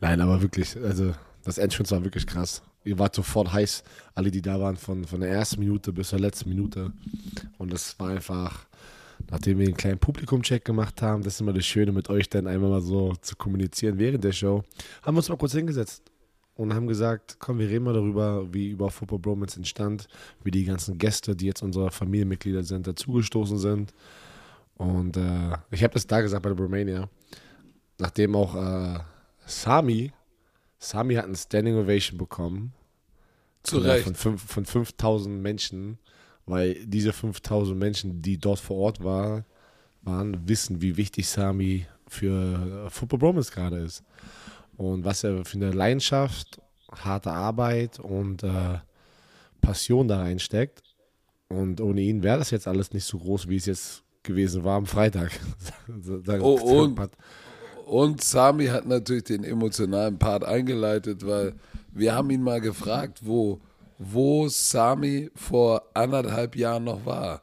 Nein, 0.00 0.20
aber 0.20 0.42
wirklich, 0.42 0.76
also 0.76 1.14
das 1.44 1.58
Entrance 1.58 1.94
war 1.94 2.04
wirklich 2.04 2.26
krass. 2.26 2.62
Ihr 2.84 2.98
wart 2.98 3.14
sofort 3.14 3.52
heiß, 3.52 3.84
alle, 4.14 4.30
die 4.30 4.42
da 4.42 4.58
waren, 4.58 4.76
von, 4.76 5.04
von 5.04 5.20
der 5.20 5.30
ersten 5.30 5.60
Minute 5.60 5.92
bis 5.92 6.08
zur 6.08 6.18
letzten 6.18 6.48
Minute. 6.48 6.92
Und 7.58 7.72
das 7.72 7.98
war 7.98 8.08
einfach, 8.08 8.66
nachdem 9.28 9.58
wir 9.58 9.66
einen 9.66 9.76
kleinen 9.76 9.98
Publikumcheck 9.98 10.64
gemacht 10.64 11.02
haben, 11.02 11.22
das 11.22 11.34
ist 11.34 11.40
immer 11.40 11.52
das 11.52 11.66
Schöne, 11.66 11.92
mit 11.92 12.08
euch 12.08 12.28
dann 12.28 12.46
einmal 12.46 12.70
mal 12.70 12.80
so 12.80 13.14
zu 13.20 13.36
kommunizieren 13.36 13.98
während 13.98 14.24
der 14.24 14.32
Show, 14.32 14.62
haben 15.02 15.14
wir 15.14 15.18
uns 15.18 15.28
mal 15.28 15.36
kurz 15.36 15.52
hingesetzt 15.52 16.10
und 16.54 16.74
haben 16.74 16.86
gesagt, 16.86 17.36
komm, 17.38 17.58
wir 17.58 17.68
reden 17.68 17.84
mal 17.84 17.94
darüber, 17.94 18.52
wie 18.52 18.70
über 18.70 18.90
Football 18.90 19.18
Bromance 19.18 19.56
entstand, 19.56 20.08
wie 20.44 20.50
die 20.50 20.64
ganzen 20.64 20.98
Gäste, 20.98 21.34
die 21.34 21.46
jetzt 21.46 21.62
unsere 21.62 21.90
Familienmitglieder 21.90 22.62
sind, 22.62 22.86
dazugestoßen 22.86 23.58
sind. 23.58 23.92
Und 24.76 25.16
äh, 25.16 25.56
ich 25.70 25.82
habe 25.82 25.94
das 25.94 26.06
da 26.06 26.20
gesagt 26.20 26.42
bei 26.42 26.50
der 26.50 26.58
Romania, 26.58 27.08
nachdem 27.98 28.34
auch 28.34 28.54
äh, 28.54 28.98
Sami 29.46 30.12
Sami 30.80 31.14
hat 31.14 31.26
ein 31.26 31.36
Standing 31.36 31.76
Ovation 31.76 32.18
bekommen. 32.18 32.72
Zu 33.62 33.78
Recht. 33.78 34.16
Von, 34.16 34.38
von 34.38 34.64
5000 34.64 35.40
Menschen, 35.40 35.98
weil 36.50 36.74
diese 36.86 37.12
5000 37.12 37.78
Menschen, 37.78 38.22
die 38.22 38.38
dort 38.38 38.58
vor 38.60 38.76
Ort 38.78 39.02
war, 39.04 39.44
waren, 40.02 40.48
wissen, 40.48 40.80
wie 40.82 40.96
wichtig 40.96 41.28
Sami 41.28 41.86
für 42.08 42.88
Football 42.90 43.18
Bromance 43.20 43.52
gerade 43.52 43.78
ist. 43.78 44.02
Und 44.76 45.04
was 45.04 45.24
er 45.24 45.44
für 45.44 45.56
eine 45.58 45.70
Leidenschaft, 45.72 46.60
harte 46.90 47.30
Arbeit 47.30 47.98
und 48.00 48.42
äh, 48.42 48.78
Passion 49.60 50.08
da 50.08 50.20
reinsteckt. 50.20 50.82
Und 51.48 51.80
ohne 51.80 52.00
ihn 52.00 52.22
wäre 52.22 52.38
das 52.38 52.50
jetzt 52.50 52.66
alles 52.68 52.92
nicht 52.92 53.04
so 53.04 53.18
groß, 53.18 53.48
wie 53.48 53.56
es 53.56 53.66
jetzt 53.66 54.02
gewesen 54.22 54.64
war 54.64 54.76
am 54.76 54.86
Freitag. 54.86 55.32
Oh, 56.42 56.54
und- 56.82 56.98
hat- 56.98 57.12
Und 57.86 58.22
Sami 58.22 58.66
hat 58.66 58.86
natürlich 58.86 59.24
den 59.24 59.44
emotionalen 59.44 60.18
Part 60.18 60.44
eingeleitet, 60.44 61.26
weil 61.26 61.54
wir 61.92 62.14
haben 62.14 62.30
ihn 62.30 62.42
mal 62.42 62.60
gefragt, 62.60 63.18
wo, 63.22 63.60
wo 64.02 64.48
Sami 64.48 65.30
vor 65.36 65.82
anderthalb 65.92 66.56
Jahren 66.56 66.84
noch 66.84 67.04
war. 67.04 67.42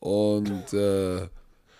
Und 0.00 0.74
äh, 0.74 1.28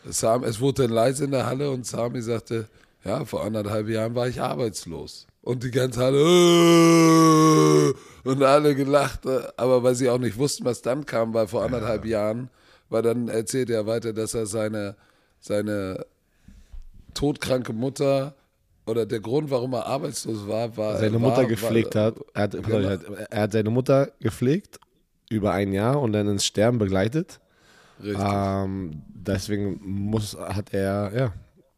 Sam, 0.07 0.45
es 0.45 0.61
wurde 0.61 0.85
dann 0.85 0.93
leise 0.93 1.25
in 1.25 1.31
der 1.31 1.45
Halle 1.45 1.71
und 1.71 1.85
Sami 1.85 2.23
sagte, 2.23 2.66
ja, 3.04 3.26
vor 3.26 3.45
anderthalb 3.45 3.87
Jahren 3.88 4.14
war 4.14 4.26
ich 4.26 4.40
arbeitslos. 4.40 5.26
Und 5.43 5.62
die 5.62 5.71
ganze 5.71 6.00
Halle 6.00 6.21
"Äh!" 6.23 7.93
und 8.26 8.43
alle 8.43 8.75
gelacht, 8.75 9.26
äh, 9.26 9.43
aber 9.59 9.83
weil 9.83 9.95
sie 9.95 10.09
auch 10.09 10.19
nicht 10.19 10.38
wussten, 10.38 10.64
was 10.64 10.81
dann 10.81 11.04
kam, 11.04 11.35
weil 11.35 11.47
vor 11.47 11.62
anderthalb 11.62 12.07
Jahren, 12.07 12.49
weil 12.88 13.02
dann 13.02 13.28
erzählt 13.28 13.69
er 13.69 13.87
weiter, 13.87 14.14
dass 14.14 14.33
er 14.33 14.47
seine, 14.47 14.97
seine 15.38 16.07
todkranke 17.12 17.75
Mutter 17.75 18.35
oder 18.87 19.07
der 19.07 19.21
Grund, 19.21 19.50
warum 19.50 19.73
er 19.75 19.87
arbeitslos 19.87 20.47
war, 20.47 20.76
war 20.76 20.99
seine 20.99 21.14
war, 21.14 21.31
Mutter 21.31 21.45
gepflegt 21.47 21.95
war, 21.95 22.07
hat. 22.07 22.17
Er 22.35 22.43
hat, 22.43 22.53
Genau. 22.53 22.79
er 22.79 22.91
hat. 22.91 23.00
Er 23.31 23.43
hat 23.43 23.53
seine 23.53 23.71
Mutter 23.71 24.12
gepflegt 24.21 24.79
über 25.31 25.53
ein 25.53 25.73
Jahr 25.73 26.00
und 26.00 26.12
dann 26.12 26.29
ins 26.29 26.45
Sterben 26.45 26.79
begleitet. 26.79 27.41
Richtig. 28.03 28.25
Ähm, 28.29 29.03
deswegen 29.09 29.81
muss, 29.83 30.37
hat 30.37 30.75
er, 30.75 31.12
ja, 31.17 31.33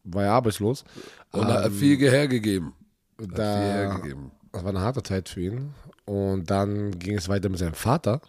war 0.05 0.25
er 0.25 0.33
arbeitslos. 0.33 0.85
und 1.33 1.49
er 1.49 1.55
hat 1.59 1.67
ähm, 1.67 1.73
viel 1.73 1.99
hergegeben. 2.11 2.73
Hat 3.21 3.29
viel 3.35 3.45
hergegeben. 3.45 4.31
das 4.53 4.63
war 4.65 4.71
eine 4.71 4.81
harte 4.81 5.03
Zeit 5.03 5.29
für 5.29 5.41
ihn. 5.43 5.75
Und 6.05 6.51
dann 6.51 6.99
ging 6.99 7.17
es 7.19 7.29
weiter 7.29 7.49
mit 7.49 7.59
seinem 7.59 7.75
Vater, 7.75 8.21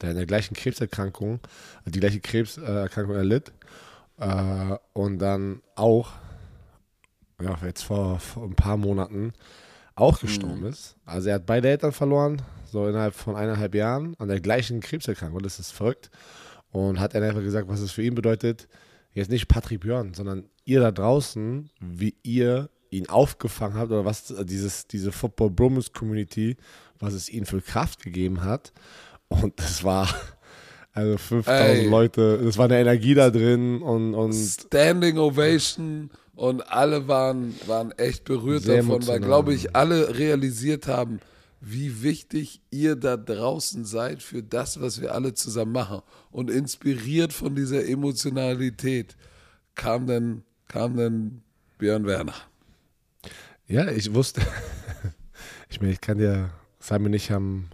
der 0.00 0.10
in 0.10 0.16
der 0.16 0.26
gleichen 0.26 0.54
Krebserkrankung, 0.54 1.40
die 1.84 2.00
gleiche 2.00 2.20
Krebserkrankung 2.20 3.16
erlitt. 3.16 3.52
Äh, 4.18 4.76
und 4.94 5.18
dann 5.18 5.60
auch, 5.74 6.10
ja, 7.42 7.58
jetzt 7.64 7.82
vor, 7.82 8.18
vor 8.18 8.44
ein 8.44 8.54
paar 8.54 8.76
Monaten 8.76 9.32
auch 9.94 10.20
gestorben 10.20 10.64
ist. 10.66 10.96
Also 11.04 11.30
er 11.30 11.36
hat 11.36 11.46
beide 11.46 11.68
Eltern 11.68 11.92
verloren, 11.92 12.42
so 12.70 12.86
innerhalb 12.86 13.14
von 13.14 13.34
eineinhalb 13.34 13.74
Jahren, 13.74 14.14
an 14.18 14.28
der 14.28 14.40
gleichen 14.40 14.80
Krebserkrankung. 14.80 15.42
Das 15.42 15.58
ist 15.58 15.72
verrückt. 15.72 16.10
Und 16.70 17.00
hat 17.00 17.14
dann 17.14 17.22
einfach 17.22 17.40
gesagt, 17.40 17.68
was 17.68 17.80
es 17.80 17.92
für 17.92 18.02
ihn 18.02 18.14
bedeutet, 18.14 18.68
jetzt 19.12 19.30
nicht 19.30 19.48
Patrick 19.48 19.80
Björn, 19.80 20.12
sondern 20.12 20.44
ihr 20.64 20.80
da 20.80 20.92
draußen, 20.92 21.70
wie 21.80 22.14
ihr 22.22 22.68
ihn 22.90 23.08
aufgefangen 23.08 23.78
habt 23.78 23.90
oder 23.90 24.04
was 24.04 24.34
dieses, 24.44 24.86
diese 24.86 25.12
Football 25.12 25.50
Bromance 25.50 25.90
Community, 25.92 26.56
was 26.98 27.14
es 27.14 27.30
ihnen 27.30 27.46
für 27.46 27.62
Kraft 27.62 28.02
gegeben 28.02 28.44
hat. 28.44 28.72
Und 29.28 29.58
das 29.58 29.82
war, 29.82 30.08
also 30.92 31.16
5000 31.16 31.60
Ey. 31.60 31.88
Leute, 31.88 32.40
das 32.44 32.58
war 32.58 32.66
eine 32.66 32.78
Energie 32.78 33.14
da 33.14 33.30
drin 33.30 33.80
und, 33.80 34.14
und 34.14 34.34
Standing 34.34 35.18
Ovation 35.18 36.10
und 36.10 36.10
alle 36.66 37.08
waren, 37.08 37.54
waren 37.66 37.92
echt 37.92 38.24
berührt 38.24 38.64
Sehr 38.64 38.76
davon, 38.76 38.90
weil, 39.06 39.16
emotional. 39.16 39.20
glaube 39.20 39.54
ich, 39.54 39.74
alle 39.74 40.18
realisiert 40.18 40.86
haben, 40.86 41.20
wie 41.60 42.02
wichtig 42.02 42.60
ihr 42.70 42.94
da 42.96 43.16
draußen 43.16 43.84
seid 43.84 44.22
für 44.22 44.42
das, 44.42 44.80
was 44.80 45.00
wir 45.00 45.14
alle 45.14 45.34
zusammen 45.34 45.72
machen. 45.72 46.02
Und 46.30 46.50
inspiriert 46.50 47.32
von 47.32 47.54
dieser 47.54 47.86
Emotionalität 47.86 49.16
kam 49.74 50.06
dann, 50.06 50.42
kam 50.68 50.96
dann 50.96 51.42
Björn 51.78 52.06
Werner. 52.06 52.34
Ja, 53.66 53.90
ich 53.90 54.14
wusste. 54.14 54.42
ich 55.70 55.80
meine, 55.80 55.92
ich 55.92 56.00
kann 56.00 56.18
ja, 56.18 56.50
Simon 56.78 57.06
und 57.06 57.14
ich 57.14 57.30
haben 57.30 57.70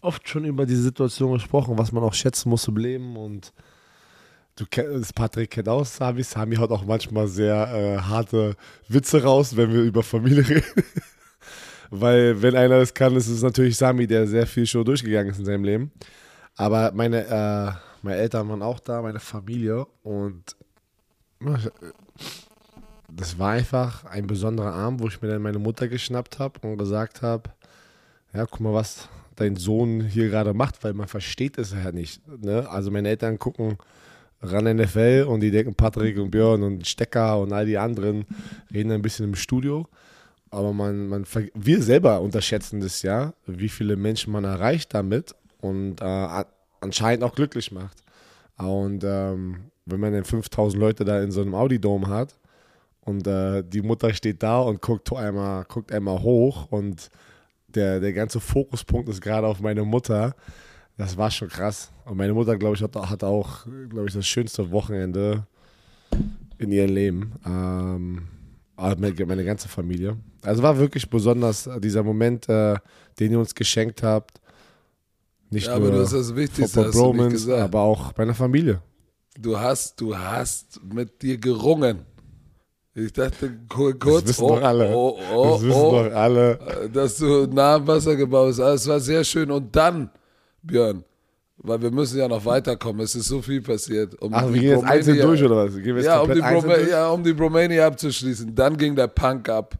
oft 0.00 0.28
schon 0.28 0.44
über 0.44 0.66
diese 0.66 0.82
Situation 0.82 1.32
gesprochen, 1.32 1.78
was 1.78 1.92
man 1.92 2.02
auch 2.02 2.14
schätzen 2.14 2.50
muss 2.50 2.68
im 2.68 2.76
Leben 2.76 3.16
und 3.16 3.52
du 4.56 4.64
kennst, 4.68 5.14
Patrick 5.14 5.50
kennt 5.50 5.68
auch 5.68 5.84
Sami. 5.84 6.22
Sami 6.22 6.56
haut 6.56 6.70
auch 6.70 6.84
manchmal 6.84 7.28
sehr 7.28 7.54
äh, 7.72 7.98
harte 7.98 8.56
Witze 8.88 9.22
raus, 9.22 9.56
wenn 9.56 9.72
wir 9.72 9.82
über 9.82 10.02
Familie 10.02 10.48
reden. 10.48 10.84
Weil, 11.90 12.42
wenn 12.42 12.56
einer 12.56 12.80
das 12.80 12.92
kann, 12.92 13.14
ist 13.14 13.28
es 13.28 13.42
natürlich 13.42 13.76
Sami, 13.76 14.06
der 14.06 14.26
sehr 14.26 14.46
viel 14.46 14.66
schon 14.66 14.84
durchgegangen 14.84 15.30
ist 15.30 15.38
in 15.38 15.44
seinem 15.44 15.64
Leben. 15.64 15.92
Aber 16.56 16.90
meine, 16.92 17.26
äh, 17.26 17.72
meine 18.02 18.16
Eltern 18.16 18.48
waren 18.48 18.62
auch 18.62 18.80
da, 18.80 19.02
meine 19.02 19.20
Familie 19.20 19.86
und 20.02 20.56
das 23.08 23.38
war 23.38 23.50
einfach 23.52 24.04
ein 24.06 24.26
besonderer 24.26 24.72
Abend, 24.72 25.00
wo 25.00 25.08
ich 25.08 25.20
mir 25.20 25.28
dann 25.28 25.42
meine 25.42 25.58
Mutter 25.58 25.86
geschnappt 25.86 26.38
habe 26.38 26.66
und 26.66 26.78
gesagt 26.78 27.22
habe, 27.22 27.50
ja, 28.32 28.46
guck 28.46 28.60
mal, 28.60 28.72
was 28.72 29.08
dein 29.36 29.56
Sohn 29.56 30.00
hier 30.00 30.28
gerade 30.28 30.54
macht, 30.54 30.82
weil 30.82 30.94
man 30.94 31.08
versteht 31.08 31.58
es 31.58 31.72
ja 31.72 31.92
nicht. 31.92 32.26
Ne? 32.42 32.68
Also 32.68 32.90
meine 32.90 33.10
Eltern 33.10 33.38
gucken 33.38 33.76
ran 34.46 34.76
NFL 34.76 35.26
und 35.28 35.40
die 35.40 35.50
denken 35.50 35.74
Patrick 35.74 36.18
und 36.18 36.30
Björn 36.30 36.62
und 36.62 36.86
Stecker 36.86 37.40
und 37.40 37.52
all 37.52 37.66
die 37.66 37.78
anderen 37.78 38.24
reden 38.72 38.92
ein 38.92 39.02
bisschen 39.02 39.26
im 39.26 39.34
Studio. 39.34 39.86
Aber 40.50 40.72
man, 40.72 41.08
man, 41.08 41.24
wir 41.54 41.82
selber 41.82 42.20
unterschätzen 42.20 42.80
das 42.80 43.02
ja, 43.02 43.34
wie 43.46 43.68
viele 43.68 43.96
Menschen 43.96 44.32
man 44.32 44.44
erreicht 44.44 44.94
damit 44.94 45.34
und 45.60 46.00
äh, 46.00 46.44
anscheinend 46.80 47.24
auch 47.24 47.34
glücklich 47.34 47.72
macht. 47.72 48.02
Und 48.56 49.04
ähm, 49.04 49.70
wenn 49.84 50.00
man 50.00 50.12
dann 50.12 50.24
5000 50.24 50.80
Leute 50.80 51.04
da 51.04 51.22
in 51.22 51.30
so 51.30 51.42
einem 51.42 51.54
Audi-Dome 51.54 52.08
hat 52.08 52.38
und 53.02 53.26
äh, 53.26 53.62
die 53.62 53.82
Mutter 53.82 54.12
steht 54.14 54.42
da 54.42 54.60
und 54.60 54.80
guckt 54.80 55.12
einmal, 55.12 55.64
guckt 55.64 55.92
einmal 55.92 56.22
hoch 56.22 56.70
und 56.70 57.10
der, 57.68 58.00
der 58.00 58.12
ganze 58.12 58.40
Fokuspunkt 58.40 59.08
ist 59.08 59.20
gerade 59.20 59.46
auf 59.46 59.60
meine 59.60 59.84
Mutter, 59.84 60.34
das 60.96 61.16
war 61.16 61.30
schon 61.30 61.48
krass. 61.48 61.90
Und 62.04 62.16
meine 62.16 62.32
Mutter, 62.32 62.56
glaube 62.56 62.76
ich, 62.76 62.82
hat, 62.82 62.96
hat 62.96 63.24
auch, 63.24 63.64
glaube 63.88 64.06
ich, 64.08 64.14
das 64.14 64.26
schönste 64.26 64.70
Wochenende 64.70 65.46
in 66.58 66.72
ihrem 66.72 66.94
Leben. 66.94 67.32
Ähm, 67.44 68.28
aber 68.76 69.00
meine, 69.26 69.44
ganze 69.44 69.68
Familie. 69.68 70.16
Also 70.42 70.62
war 70.62 70.78
wirklich 70.78 71.08
besonders 71.08 71.66
äh, 71.66 71.80
dieser 71.80 72.02
Moment, 72.02 72.48
äh, 72.48 72.76
den 73.18 73.32
ihr 73.32 73.38
uns 73.38 73.54
geschenkt 73.54 74.02
habt. 74.02 74.40
Nicht 75.50 75.66
Ja, 75.66 75.76
aber 75.76 75.88
nur 75.90 76.00
das 76.00 76.12
ist 76.12 76.30
das 76.30 76.36
Wichtigste, 76.36 76.86
hast 76.86 77.30
gesagt. 77.30 77.62
aber 77.62 77.80
auch 77.80 78.16
meiner 78.16 78.34
Familie. 78.34 78.82
Du 79.38 79.58
hast, 79.58 80.00
du 80.00 80.16
hast 80.16 80.80
mit 80.92 81.22
dir 81.22 81.38
gerungen. 81.38 82.00
Ich 82.94 83.12
dachte 83.12 83.52
ku- 83.68 83.92
kurz, 83.98 84.22
das 84.22 84.28
wissen 84.30 84.44
oh, 84.44 84.56
doch 84.56 84.62
alle. 84.62 84.94
oh, 84.94 85.18
oh, 85.34 85.50
das 85.52 85.62
wissen 85.62 85.80
oh, 85.80 85.90
doch 85.92 86.12
alle. 86.14 86.90
dass 86.92 87.16
du 87.18 87.46
nah 87.46 87.74
am 87.74 87.86
Wasser 87.86 88.16
gebaut 88.16 88.48
bist. 88.48 88.60
Also, 88.60 88.74
es 88.74 88.88
war 88.88 89.00
sehr 89.00 89.22
schön. 89.22 89.50
Und 89.50 89.76
dann, 89.76 90.10
Björn, 90.66 91.04
weil 91.58 91.80
wir 91.80 91.90
müssen 91.90 92.18
ja 92.18 92.28
noch 92.28 92.44
weiterkommen, 92.44 93.02
es 93.02 93.14
ist 93.14 93.28
so 93.28 93.40
viel 93.40 93.62
passiert. 93.62 94.20
Um 94.20 94.32
Ach, 94.34 94.46
wir 94.52 94.60
gehen 94.60 94.70
jetzt 94.70 94.84
einzeln 94.84 95.20
durch 95.20 95.42
oder 95.42 95.66
was? 95.66 96.04
Ja 96.04 96.20
um, 96.20 96.32
die 96.32 96.40
Broma 96.40 96.76
ja, 96.78 97.08
um 97.08 97.24
die 97.24 97.32
Bromania 97.32 97.86
abzuschließen. 97.86 98.54
Dann 98.54 98.76
ging 98.76 98.94
der 98.94 99.08
Punk 99.08 99.48
ab. 99.48 99.78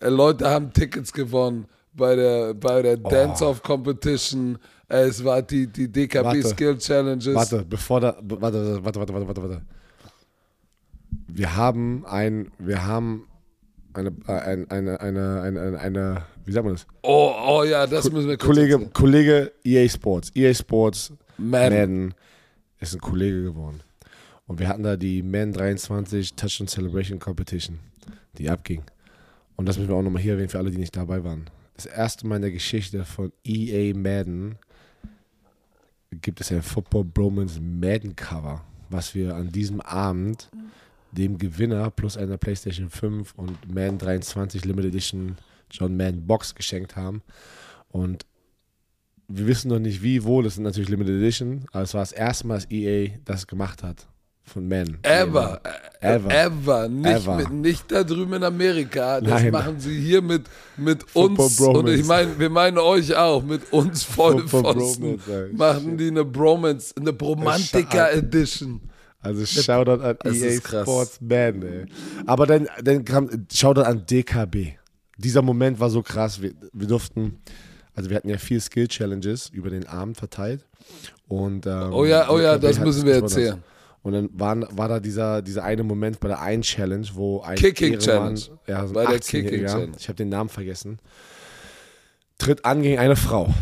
Äh, 0.00 0.08
Leute 0.08 0.48
haben 0.48 0.72
Tickets 0.72 1.12
gewonnen 1.12 1.66
bei 1.92 2.14
der, 2.16 2.54
bei 2.54 2.82
der 2.82 2.96
Dance-Off 2.96 3.62
Competition. 3.62 4.58
Äh, 4.88 5.08
Es 5.08 5.22
war 5.24 5.42
die, 5.42 5.66
die 5.66 5.90
DKB 5.90 6.24
Warte. 6.24 6.48
Skill 6.48 6.78
Challenges. 6.78 7.34
Warte, 7.34 7.64
bevor 7.68 8.00
da. 8.00 8.16
Warte, 8.22 8.82
warte, 8.82 9.00
warte, 9.00 9.14
warte, 9.14 9.26
warte, 9.26 9.42
warte. 9.42 9.62
Wir 11.28 11.56
haben 11.56 12.04
ein. 12.06 12.50
Wir 12.58 12.86
haben 12.86 13.26
eine, 13.92 14.10
äh, 14.26 14.32
ein, 14.32 14.70
eine, 14.70 15.00
eine, 15.00 15.42
eine, 15.42 15.60
eine, 15.60 15.78
eine, 15.78 16.22
wie 16.44 16.52
sagt 16.52 16.64
man 16.64 16.74
das? 16.74 16.86
Oh, 17.02 17.34
oh 17.46 17.64
ja, 17.64 17.86
das 17.86 18.10
müssen 18.10 18.28
wir 18.28 18.36
kurz 18.36 18.54
Kollege, 18.54 18.72
erzählen. 18.74 18.92
Kollege 18.92 19.52
EA 19.64 19.88
Sports. 19.88 20.30
EA 20.34 20.54
Sports 20.54 21.12
Madden. 21.36 21.78
Madden 21.78 22.14
ist 22.78 22.94
ein 22.94 23.00
Kollege 23.00 23.42
geworden. 23.42 23.80
Und 24.46 24.58
wir 24.58 24.68
hatten 24.68 24.82
da 24.82 24.96
die 24.96 25.22
Man 25.22 25.52
23 25.52 26.34
Touchdown 26.34 26.66
Celebration 26.66 27.18
Competition, 27.18 27.78
die 28.36 28.50
abging. 28.50 28.82
Und 29.56 29.66
das 29.66 29.76
müssen 29.76 29.88
wir 29.88 29.96
auch 29.96 30.02
nochmal 30.02 30.22
hier 30.22 30.32
erwähnen 30.32 30.48
für 30.48 30.58
alle, 30.58 30.70
die 30.70 30.78
nicht 30.78 30.96
dabei 30.96 31.22
waren. 31.22 31.48
Das 31.76 31.86
erste 31.86 32.26
Mal 32.26 32.36
in 32.36 32.42
der 32.42 32.50
Geschichte 32.50 33.04
von 33.04 33.32
EA 33.44 33.94
Madden 33.96 34.58
gibt 36.10 36.40
es 36.40 36.50
ein 36.50 36.62
Football 36.62 37.04
Bromance 37.04 37.60
Madden 37.60 38.16
Cover, 38.16 38.64
was 38.88 39.14
wir 39.14 39.36
an 39.36 39.52
diesem 39.52 39.80
Abend 39.80 40.50
dem 41.12 41.38
Gewinner 41.38 41.90
plus 41.90 42.16
einer 42.16 42.36
PlayStation 42.36 42.90
5 42.90 43.34
und 43.34 43.72
Man 43.72 43.98
23 43.98 44.64
Limited 44.64 44.90
Edition 44.90 45.36
John 45.70 45.96
Madden 45.96 46.26
Box 46.26 46.54
geschenkt 46.54 46.96
haben. 46.96 47.22
Und 47.88 48.26
wir 49.28 49.46
wissen 49.46 49.68
noch 49.68 49.78
nicht 49.78 50.02
wie, 50.02 50.24
wo, 50.24 50.42
das 50.42 50.54
sind 50.56 50.64
natürlich 50.64 50.88
Limited 50.88 51.14
Edition, 51.16 51.64
aber 51.72 51.82
es 51.84 51.94
war 51.94 52.00
das 52.02 52.12
erste 52.12 52.46
Mal, 52.46 52.54
dass 52.54 52.70
EA 52.70 53.10
das 53.24 53.46
gemacht 53.46 53.82
hat. 53.82 54.08
von 54.42 54.66
Men. 54.66 54.98
Ever. 55.02 55.60
Ever. 56.00 56.30
Ever. 56.30 56.88
Nicht, 56.88 57.06
Ever. 57.22 57.36
Mit, 57.36 57.50
nicht 57.52 57.92
da 57.92 58.02
drüben 58.02 58.32
in 58.34 58.42
Amerika. 58.42 59.20
Das 59.20 59.42
Nein. 59.42 59.52
machen 59.52 59.78
sie 59.78 59.96
hier 60.00 60.22
mit, 60.22 60.42
mit 60.76 61.14
uns. 61.14 61.60
Und 61.60 61.88
ich 61.88 62.04
meine, 62.04 62.36
wir 62.38 62.50
meinen 62.50 62.78
euch 62.78 63.14
auch. 63.14 63.42
Mit 63.44 63.72
uns 63.72 64.02
Football 64.02 64.48
Vollpfosten. 64.48 65.20
Machen 65.52 65.96
die 65.96 66.08
eine 66.08 66.24
Bromance, 66.24 66.94
eine 66.98 67.12
Bromantica. 67.12 68.08
Edition. 68.08 68.80
Also 69.20 69.44
Shoutout 69.46 70.02
an 70.02 70.16
Das 70.24 70.36
EA. 70.36 70.60
Sports 70.82 71.20
Man, 71.20 71.62
ey. 71.62 71.84
Aber 72.26 72.46
dann, 72.46 72.66
dann 72.82 73.04
kam 73.04 73.28
Shoutout 73.52 73.82
an 73.82 74.04
DKB. 74.06 74.79
Dieser 75.20 75.42
Moment 75.42 75.78
war 75.80 75.90
so 75.90 76.02
krass. 76.02 76.40
Wir, 76.40 76.52
wir 76.72 76.86
durften, 76.86 77.40
also 77.94 78.10
wir 78.10 78.16
hatten 78.16 78.28
ja 78.28 78.38
vier 78.38 78.60
Skill 78.60 78.88
Challenges 78.88 79.48
über 79.50 79.70
den 79.70 79.86
Abend 79.86 80.16
verteilt. 80.16 80.66
Und, 81.28 81.66
ähm, 81.66 81.92
Oh 81.92 82.04
ja, 82.04 82.28
oh 82.30 82.38
ja, 82.40 82.58
das 82.58 82.78
hat 82.78 82.86
müssen 82.86 83.06
wir 83.06 83.14
erzählen. 83.14 83.62
Und 84.02 84.12
dann 84.14 84.30
waren, 84.32 84.66
war 84.70 84.88
da 84.88 84.98
dieser, 84.98 85.42
dieser 85.42 85.62
eine 85.62 85.82
Moment 85.84 86.20
bei 86.20 86.28
der 86.28 86.40
einen 86.40 86.62
Challenge, 86.62 87.06
wo 87.12 87.42
ein 87.42 87.56
Kicking 87.56 88.00
Ehrenmann, 88.00 88.36
Challenge. 88.36 88.60
ja, 88.66 88.86
so 88.86 88.94
Bei 88.94 89.04
der 89.04 89.20
18-Jähriger, 89.20 89.42
Kicking 89.42 89.66
Challenge. 89.66 89.92
ich 89.98 90.08
habe 90.08 90.16
den 90.16 90.28
Namen 90.30 90.48
vergessen, 90.48 90.98
tritt 92.38 92.64
an 92.64 92.80
gegen 92.82 92.98
eine 92.98 93.16
Frau. 93.16 93.52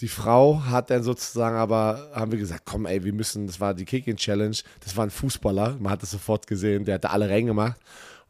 Die 0.00 0.08
Frau 0.08 0.64
hat 0.64 0.90
dann 0.90 1.02
sozusagen 1.02 1.56
aber, 1.56 2.10
haben 2.12 2.30
wir 2.30 2.38
gesagt, 2.38 2.62
komm 2.66 2.84
ey, 2.84 3.04
wir 3.04 3.14
müssen, 3.14 3.46
das 3.46 3.58
war 3.58 3.72
die 3.72 3.86
Kicking 3.86 4.16
Challenge, 4.16 4.56
das 4.80 4.96
war 4.98 5.06
ein 5.06 5.10
Fußballer, 5.10 5.76
man 5.80 5.92
hat 5.92 6.02
das 6.02 6.10
sofort 6.10 6.46
gesehen, 6.46 6.84
der 6.84 6.96
hat 6.96 7.04
da 7.04 7.08
alle 7.08 7.30
reingemacht 7.30 7.80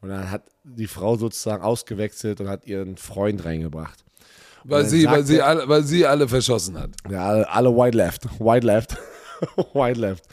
und 0.05 0.11
dann 0.11 0.29
hat 0.29 0.43
die 0.63 0.85
Frau 0.85 1.17
sozusagen 1.17 1.63
ausgewechselt 1.63 2.39
und 2.39 2.47
hat 2.47 2.67
ihren 2.67 2.95
Freund 2.95 3.43
reingebracht. 3.43 4.05
Weil 4.63 4.85
sie, 4.85 5.05
weil, 5.07 5.25
sie 5.25 5.41
alle, 5.41 5.67
weil 5.67 5.81
sie 5.81 6.05
alle 6.05 6.27
verschossen 6.27 6.79
hat. 6.79 6.91
Ja, 7.09 7.25
alle, 7.25 7.49
alle 7.49 7.75
White 7.75 7.97
Left. 7.97 8.25
White 8.39 8.67
Left. 8.67 8.97
White 9.73 9.99
Left. 9.99 10.23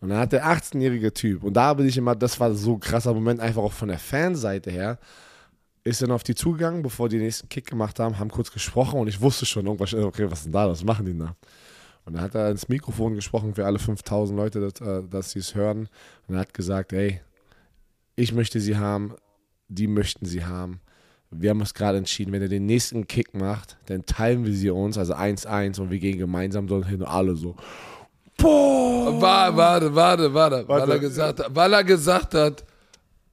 Und 0.00 0.08
dann 0.08 0.18
hat 0.18 0.32
der 0.32 0.44
18-jährige 0.44 1.14
Typ, 1.14 1.44
und 1.44 1.52
da 1.52 1.74
bin 1.74 1.86
ich 1.86 1.96
immer, 1.96 2.16
das 2.16 2.40
war 2.40 2.52
so 2.54 2.74
ein 2.74 2.80
krasser 2.80 3.14
Moment, 3.14 3.38
einfach 3.38 3.62
auch 3.62 3.72
von 3.72 3.86
der 3.86 4.00
Fanseite 4.00 4.72
her, 4.72 4.98
ist 5.84 6.02
dann 6.02 6.10
auf 6.10 6.24
die 6.24 6.34
zugegangen, 6.34 6.82
bevor 6.82 7.08
die 7.08 7.18
den 7.18 7.26
nächsten 7.26 7.48
Kick 7.48 7.66
gemacht 7.66 8.00
haben, 8.00 8.18
haben 8.18 8.32
kurz 8.32 8.50
gesprochen 8.50 8.98
und 8.98 9.06
ich 9.06 9.20
wusste 9.20 9.46
schon 9.46 9.64
irgendwas, 9.66 9.94
okay, 9.94 10.28
was 10.28 10.40
ist 10.40 10.46
denn 10.46 10.52
da, 10.52 10.68
was 10.68 10.82
machen 10.82 11.06
die 11.06 11.16
da? 11.16 11.36
Und 12.04 12.14
dann 12.14 12.22
hat 12.22 12.34
er 12.34 12.50
ins 12.50 12.68
Mikrofon 12.68 13.14
gesprochen 13.14 13.54
für 13.54 13.64
alle 13.64 13.78
5000 13.78 14.36
Leute, 14.36 14.60
dass, 14.60 14.80
äh, 14.80 15.04
dass 15.08 15.30
sie 15.30 15.38
es 15.38 15.54
hören. 15.54 15.88
Und 16.26 16.34
er 16.34 16.40
hat 16.40 16.52
gesagt, 16.52 16.92
ey, 16.92 17.20
ich 18.16 18.32
möchte 18.32 18.60
sie 18.60 18.76
haben, 18.76 19.14
die 19.68 19.86
möchten 19.86 20.26
sie 20.26 20.44
haben. 20.44 20.80
Wir 21.30 21.50
haben 21.50 21.60
uns 21.60 21.74
gerade 21.74 21.98
entschieden, 21.98 22.32
wenn 22.32 22.42
er 22.42 22.48
den 22.48 22.66
nächsten 22.66 23.08
Kick 23.08 23.34
macht, 23.34 23.76
dann 23.86 24.06
teilen 24.06 24.44
wir 24.44 24.52
sie 24.52 24.70
uns, 24.70 24.96
also 24.98 25.14
1-1 25.14 25.80
und 25.80 25.90
wir 25.90 25.98
gehen 25.98 26.18
gemeinsam 26.18 26.66
dort 26.68 26.86
hin 26.86 27.00
und 27.02 27.08
alle 27.08 27.34
so. 27.34 27.56
Boah! 28.36 29.20
War, 29.20 29.56
warte, 29.56 29.94
warte, 29.94 30.32
warte, 30.34 30.68
Weil, 30.68 30.80
Warte. 30.80 30.92
er 30.92 30.98
gesagt, 30.98 31.40
hat- 31.40 31.54
weil 31.54 31.72
er 31.72 31.84
gesagt 31.84 32.34
hat, 32.34 32.64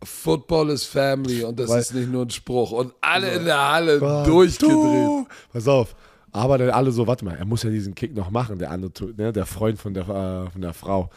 Football 0.04 0.72
is 0.72 0.84
Family 0.84 1.44
und 1.44 1.60
das 1.60 1.70
Weil- 1.70 1.82
ist 1.82 1.94
nicht 1.94 2.10
nur 2.12 2.26
ein 2.26 2.30
Spruch. 2.32 2.72
Und 2.72 2.94
alle 3.02 3.32
in 3.36 3.46
der 3.46 3.72
Halle 3.72 4.02
Ah, 4.02 4.24
durchgedreht. 4.26 4.72
du. 4.72 5.28
Pass 5.54 5.68
auf. 5.68 5.96
Aber 6.32 6.58
dann 6.58 6.70
alle 6.72 6.92
so, 6.92 7.06
warte 7.06 7.24
mal, 7.26 7.36
er 7.36 7.46
muss 7.46 7.62
ja 7.64 7.70
diesen 7.70 7.94
Kick 7.94 8.16
noch 8.16 8.32
machen, 8.32 8.58
der 8.58 8.72
andere, 8.72 8.92
ne, 9.16 9.32
der 9.34 9.46
Freund 9.46 9.78
von 9.80 9.94
der, 9.94 10.04
äh, 10.08 10.50
von 10.50 10.62
der 10.62 10.74
Frau. 10.74 11.10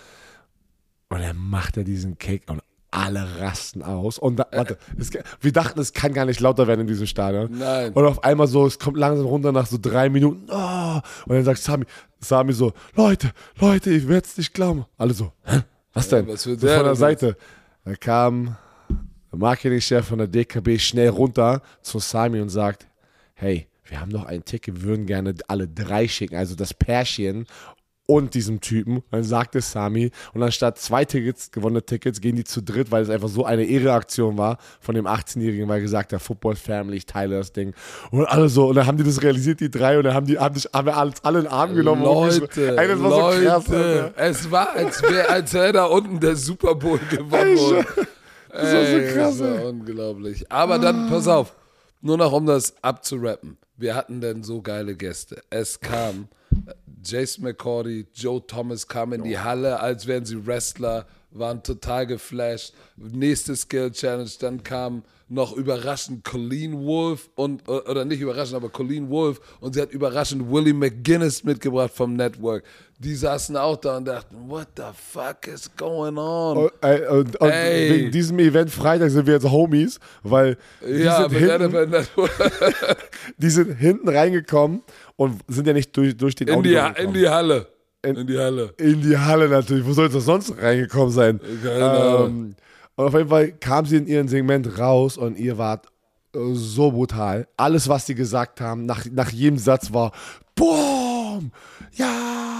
Und 1.09 1.21
dann 1.21 1.37
macht 1.37 1.77
er 1.77 1.85
diesen 1.85 2.19
Kick 2.19 2.43
und 2.51 2.61
alle 2.95 3.41
rasten 3.41 3.83
aus. 3.83 4.19
Und 4.19 4.37
da, 4.37 4.47
warte, 4.53 4.79
es, 4.99 5.11
wir 5.41 5.53
dachten, 5.53 5.81
es 5.81 5.93
kann 5.93 6.13
gar 6.13 6.25
nicht 6.25 6.41
lauter 6.41 6.67
werden 6.67 6.83
in 6.83 6.87
diesem 6.87 7.07
Stadion. 7.07 7.59
Nein. 7.59 7.93
Und 7.93 8.05
auf 8.05 8.23
einmal 8.23 8.47
so, 8.47 8.67
es 8.67 8.79
kommt 8.79 8.97
langsam 8.97 9.27
runter 9.27 9.53
nach 9.53 9.67
so 9.67 9.79
drei 9.81 10.09
Minuten. 10.09 10.47
Oh, 10.51 11.01
und 11.27 11.35
dann 11.35 11.45
sagt 11.45 11.59
Sami, 11.59 11.85
Sami 12.21 12.53
so, 12.53 12.73
Leute, 12.95 13.33
Leute, 13.59 13.91
ich 13.91 14.09
werde 14.09 14.27
es 14.27 14.37
nicht 14.37 14.55
glauben. 14.55 14.87
Alle 14.97 15.13
so, 15.13 15.33
hä? 15.43 15.63
Was 15.93 16.09
denn? 16.09 16.27
was 16.27 16.47
will 16.47 16.59
so 16.59 16.67
der 16.67 16.77
von 16.77 16.85
der 16.85 16.93
denn 16.93 17.01
Seite. 17.01 17.37
Da 17.85 17.95
kam 17.97 18.57
der 19.31 19.39
Marketingchef 19.39 20.07
von 20.07 20.19
der 20.19 20.29
DKB 20.29 20.79
schnell 20.79 21.09
runter 21.09 21.63
zu 21.83 21.99
Sami 21.99 22.41
und 22.41 22.49
sagt, 22.49 22.87
hey, 23.35 23.69
wir 23.85 24.01
haben 24.01 24.11
noch 24.11 24.25
ein 24.25 24.45
Ticket, 24.45 24.77
wir 24.77 24.83
würden 24.85 25.07
gerne 25.07 25.35
alle 25.49 25.69
drei 25.69 26.09
schicken, 26.09 26.37
also 26.37 26.55
das 26.55 26.73
Pärchen 26.73 27.47
und 28.07 28.35
diesem 28.35 28.61
Typen. 28.61 29.03
Dann 29.11 29.25
sagte 29.25 29.61
Sami, 29.61 30.11
und 30.33 30.43
anstatt 30.43 30.79
zwei 30.79 31.05
Tickets, 31.05 31.51
gewonnene 31.51 31.85
Tickets, 31.85 32.21
gehen 32.21 32.37
die 32.37 32.45
zu 32.45 32.63
dritt, 32.63 32.91
weil 32.91 33.03
es 33.03 33.11
einfach 33.11 33.29
so 33.29 33.45
eine 33.45 33.65
Ehreaktion 33.65 34.37
war 34.37 34.59
von 34.81 34.95
dem 34.95 35.07
18-Jährigen, 35.07 35.69
weil 35.69 35.81
gesagt 35.81 36.13
hat, 36.13 36.21
Football 36.21 36.57
Family, 36.57 36.99
ich 36.99 37.07
teile 37.07 37.37
das 37.37 37.53
Ding. 37.53 37.75
Und 38.11 38.27
alle 38.27 38.49
so, 38.49 38.69
und 38.69 38.77
dann 38.77 38.87
haben 38.87 38.99
die 38.99 39.05
das 39.05 39.23
realisiert, 39.23 39.61
die 39.61 39.71
drei, 39.71 39.97
und 39.99 40.05
dann 40.05 40.15
haben 40.15 40.27
die, 40.27 40.39
haben, 40.39 40.55
dich, 40.55 40.69
haben 40.73 40.87
wir 40.87 40.97
alles, 40.97 41.15
alle 41.23 41.39
in 41.39 41.45
den 41.45 41.53
Arm 41.53 41.75
genommen. 41.75 42.03
Leute. 42.03 42.77
Ey, 42.77 42.89
das 42.89 43.01
war 43.01 43.11
Leute, 43.11 43.39
so 43.39 43.49
krass, 43.49 43.71
Alter. 43.71 44.13
es 44.17 44.51
war, 44.51 44.73
als 44.75 45.03
wäre 45.03 45.29
als 45.29 45.55
wär 45.55 45.73
da 45.73 45.85
unten 45.87 46.21
der 46.21 46.37
Super 46.37 46.75
Bowl 46.75 46.99
gewonnen 47.11 47.59
worden. 47.59 47.87
Das 48.51 48.73
war 48.73 48.87
so 48.87 48.97
Ey, 48.97 49.13
krass, 49.13 49.39
Das 49.39 49.59
war 49.59 49.65
unglaublich. 49.67 50.53
Aber 50.53 50.79
dann, 50.79 51.09
pass 51.09 51.27
auf, 51.27 51.55
nur 52.01 52.19
noch 52.19 52.33
um 52.33 52.47
das 52.47 52.75
abzurappen. 52.83 53.57
Wir 53.77 53.97
hatten 53.97 54.21
denn 54.21 54.45
so 54.45 54.63
geile 54.63 54.95
Gäste. 54.95 55.41
Es 55.51 55.81
kam 55.81 56.29
äh, 57.05 57.17
Jason 57.17 57.45
McCordy, 57.45 58.07
Joe 58.15 58.45
Thomas 58.47 58.87
kam 58.87 59.13
in 59.13 59.25
die 59.25 59.39
Halle, 59.39 59.81
als 59.81 60.07
wären 60.07 60.25
sie 60.25 60.47
Wrestler, 60.47 61.07
waren 61.31 61.63
total 61.63 62.07
geflasht. 62.07 62.73
Nächste 62.97 63.57
Skill 63.57 63.91
Challenge, 63.91 64.31
dann 64.41 64.63
kam 64.63 65.03
noch 65.29 65.57
überraschend 65.57 66.23
Colleen 66.25 66.85
Wolf 66.85 67.31
und, 67.35 67.67
oder 67.69 68.05
nicht 68.05 68.21
überraschend, 68.21 68.57
aber 68.57 68.69
Colleen 68.69 69.09
Wolf 69.09 69.41
und 69.61 69.75
sie 69.75 69.81
hat 69.81 69.91
überraschend 69.91 70.51
Willie 70.51 70.75
McGuinness 70.75 71.45
mitgebracht 71.45 71.93
vom 71.95 72.15
Network. 72.15 72.63
Die 72.99 73.15
saßen 73.15 73.57
auch 73.57 73.77
da 73.77 73.97
und 73.97 74.05
dachten, 74.05 74.37
what 74.49 74.69
the 74.77 74.83
fuck 74.95 75.49
is 75.53 75.69
going 75.77 76.17
on? 76.17 76.57
Und, 76.59 76.73
ey, 76.81 77.07
und, 77.09 77.37
und 77.37 77.51
wegen 77.51 78.11
diesem 78.13 78.39
Event 78.39 78.71
Freitag 78.71 79.11
sind 79.11 79.27
wir 79.27 79.35
jetzt 79.35 79.51
Homies, 79.51 79.99
weil 80.23 80.57
die, 80.87 81.03
ja, 81.03 81.29
sind 81.29 81.39
hinten, 81.39 82.07
die 83.39 83.51
sind 83.51 83.75
hinten 83.77 84.09
reingekommen 84.09 84.83
und 85.17 85.41
sind 85.49 85.67
ja 85.67 85.73
nicht 85.73 85.97
durch, 85.97 86.17
durch 86.17 86.35
den 86.35 86.49
In 86.49 86.63
die, 86.63 86.81
in 86.97 87.13
die 87.13 87.29
Halle. 87.29 87.67
In 88.03 88.27
die 88.27 88.39
Halle. 88.39 88.75
in 88.77 89.01
die 89.01 89.17
Halle 89.17 89.49
natürlich. 89.49 89.87
Wo 89.87 89.93
soll 89.93 90.09
das 90.09 90.25
sonst 90.25 90.55
reingekommen 90.61 91.11
sein? 91.11 91.41
Ähm, 91.67 92.55
und 92.97 93.05
auf 93.05 93.15
jeden 93.15 93.29
Fall 93.29 93.53
kam 93.53 93.87
sie 93.87 93.97
in 93.97 94.07
ihrem 94.07 94.29
Segment 94.29 94.79
raus 94.79 95.17
und 95.17 95.39
ihr 95.39 95.57
wart 95.57 95.87
äh, 96.35 96.39
so 96.53 96.91
brutal. 96.91 97.49
Alles, 97.57 97.89
was 97.89 98.07
sie 98.07 98.15
gesagt 98.15 98.61
haben, 98.61 98.85
nach, 98.85 99.07
nach 99.11 99.31
jedem 99.31 99.59
Satz 99.59 99.93
war 99.93 100.13
Boom! 100.55 101.51
Ja! 101.93 102.54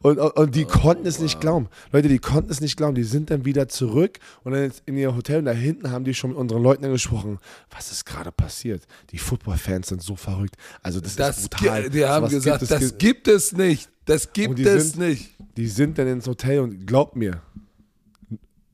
Und, 0.00 0.18
und, 0.18 0.30
und 0.36 0.54
die 0.54 0.64
konnten 0.64 1.06
es 1.06 1.18
nicht 1.18 1.40
glauben. 1.40 1.68
Leute, 1.92 2.08
die 2.08 2.18
konnten 2.18 2.50
es 2.50 2.60
nicht 2.60 2.76
glauben. 2.76 2.94
Die 2.94 3.04
sind 3.04 3.30
dann 3.30 3.44
wieder 3.44 3.68
zurück 3.68 4.18
und 4.42 4.52
dann 4.52 4.70
in 4.86 4.96
ihr 4.96 5.14
Hotel 5.16 5.38
und 5.38 5.46
da 5.46 5.52
hinten 5.52 5.90
haben 5.90 6.04
die 6.04 6.14
schon 6.14 6.30
mit 6.30 6.38
unseren 6.38 6.62
Leuten 6.62 6.90
gesprochen. 6.90 7.38
Was 7.70 7.90
ist 7.90 8.04
gerade 8.04 8.30
passiert? 8.32 8.82
Die 9.10 9.18
Football-Fans 9.18 9.88
sind 9.88 10.02
so 10.02 10.16
verrückt. 10.16 10.56
Also 10.82 11.00
das, 11.00 11.16
Das 11.16 11.38
ist 11.38 11.50
brutal. 11.50 11.88
die 11.90 12.04
haben 12.04 12.28
gesagt, 12.28 12.60
gibt 12.60 12.70
es 12.70 12.80
das 12.80 12.98
gibt 12.98 13.28
es 13.28 13.52
nicht. 13.52 13.88
Das 14.04 14.32
gibt 14.32 14.58
es 14.60 14.92
sind- 14.92 14.98
nicht. 15.08 15.30
die 15.56 15.66
sind 15.68 15.96
dann 15.98 16.06
ins 16.08 16.26
Hotel 16.26 16.60
und 16.60 16.86
glaubt 16.86 17.16
mir, 17.16 17.40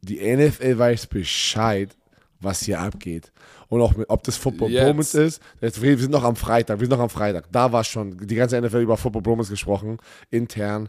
die 0.02 0.18
NFL 0.18 0.78
weiß 0.78 1.06
Bescheid, 1.06 1.96
was 2.40 2.62
hier 2.62 2.80
abgeht. 2.80 3.32
Und 3.68 3.80
auch, 3.80 3.94
mit, 3.96 4.08
ob 4.08 4.22
das 4.24 4.36
Football 4.36 4.70
Jetzt. 4.70 4.84
Bromance 4.84 5.22
ist. 5.22 5.42
Jetzt, 5.60 5.80
wir 5.80 5.96
sind 5.98 6.10
noch 6.10 6.24
am 6.24 6.36
Freitag, 6.36 6.80
wir 6.80 6.86
sind 6.86 6.96
noch 6.96 7.02
am 7.02 7.10
Freitag. 7.10 7.50
Da 7.52 7.70
war 7.72 7.84
schon 7.84 8.16
die 8.26 8.34
ganze 8.34 8.60
NFL 8.60 8.78
über 8.78 8.96
Football 8.96 9.22
Bromance 9.22 9.50
gesprochen, 9.50 9.98
intern. 10.30 10.88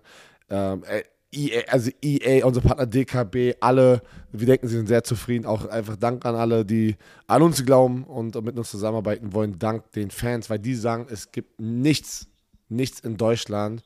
Ähm, 0.50 0.84
äh, 0.86 1.04
EA, 1.34 1.64
also 1.70 1.92
EA, 2.02 2.46
unser 2.46 2.62
Partner 2.62 2.86
DKB, 2.86 3.56
alle, 3.62 4.02
wir 4.32 4.48
denken, 4.48 4.68
sie 4.68 4.76
sind 4.76 4.88
sehr 4.88 5.04
zufrieden. 5.04 5.46
Auch 5.46 5.66
einfach 5.66 5.96
Dank 5.96 6.26
an 6.26 6.36
alle, 6.36 6.66
die 6.66 6.96
an 7.28 7.42
uns 7.42 7.66
glauben 7.66 8.04
und 8.04 8.42
mit 8.44 8.58
uns 8.58 8.70
zusammenarbeiten 8.70 9.34
wollen. 9.34 9.58
Dank 9.58 9.92
den 9.94 10.12
Fans, 10.12 10.50
weil 10.50 10.60
die 10.60 10.76
sagen, 10.76 11.08
es 11.10 11.32
gibt 11.32 11.60
nichts, 11.60 12.28
nichts 12.70 13.00
in 13.00 13.18
Deutschland, 13.18 13.84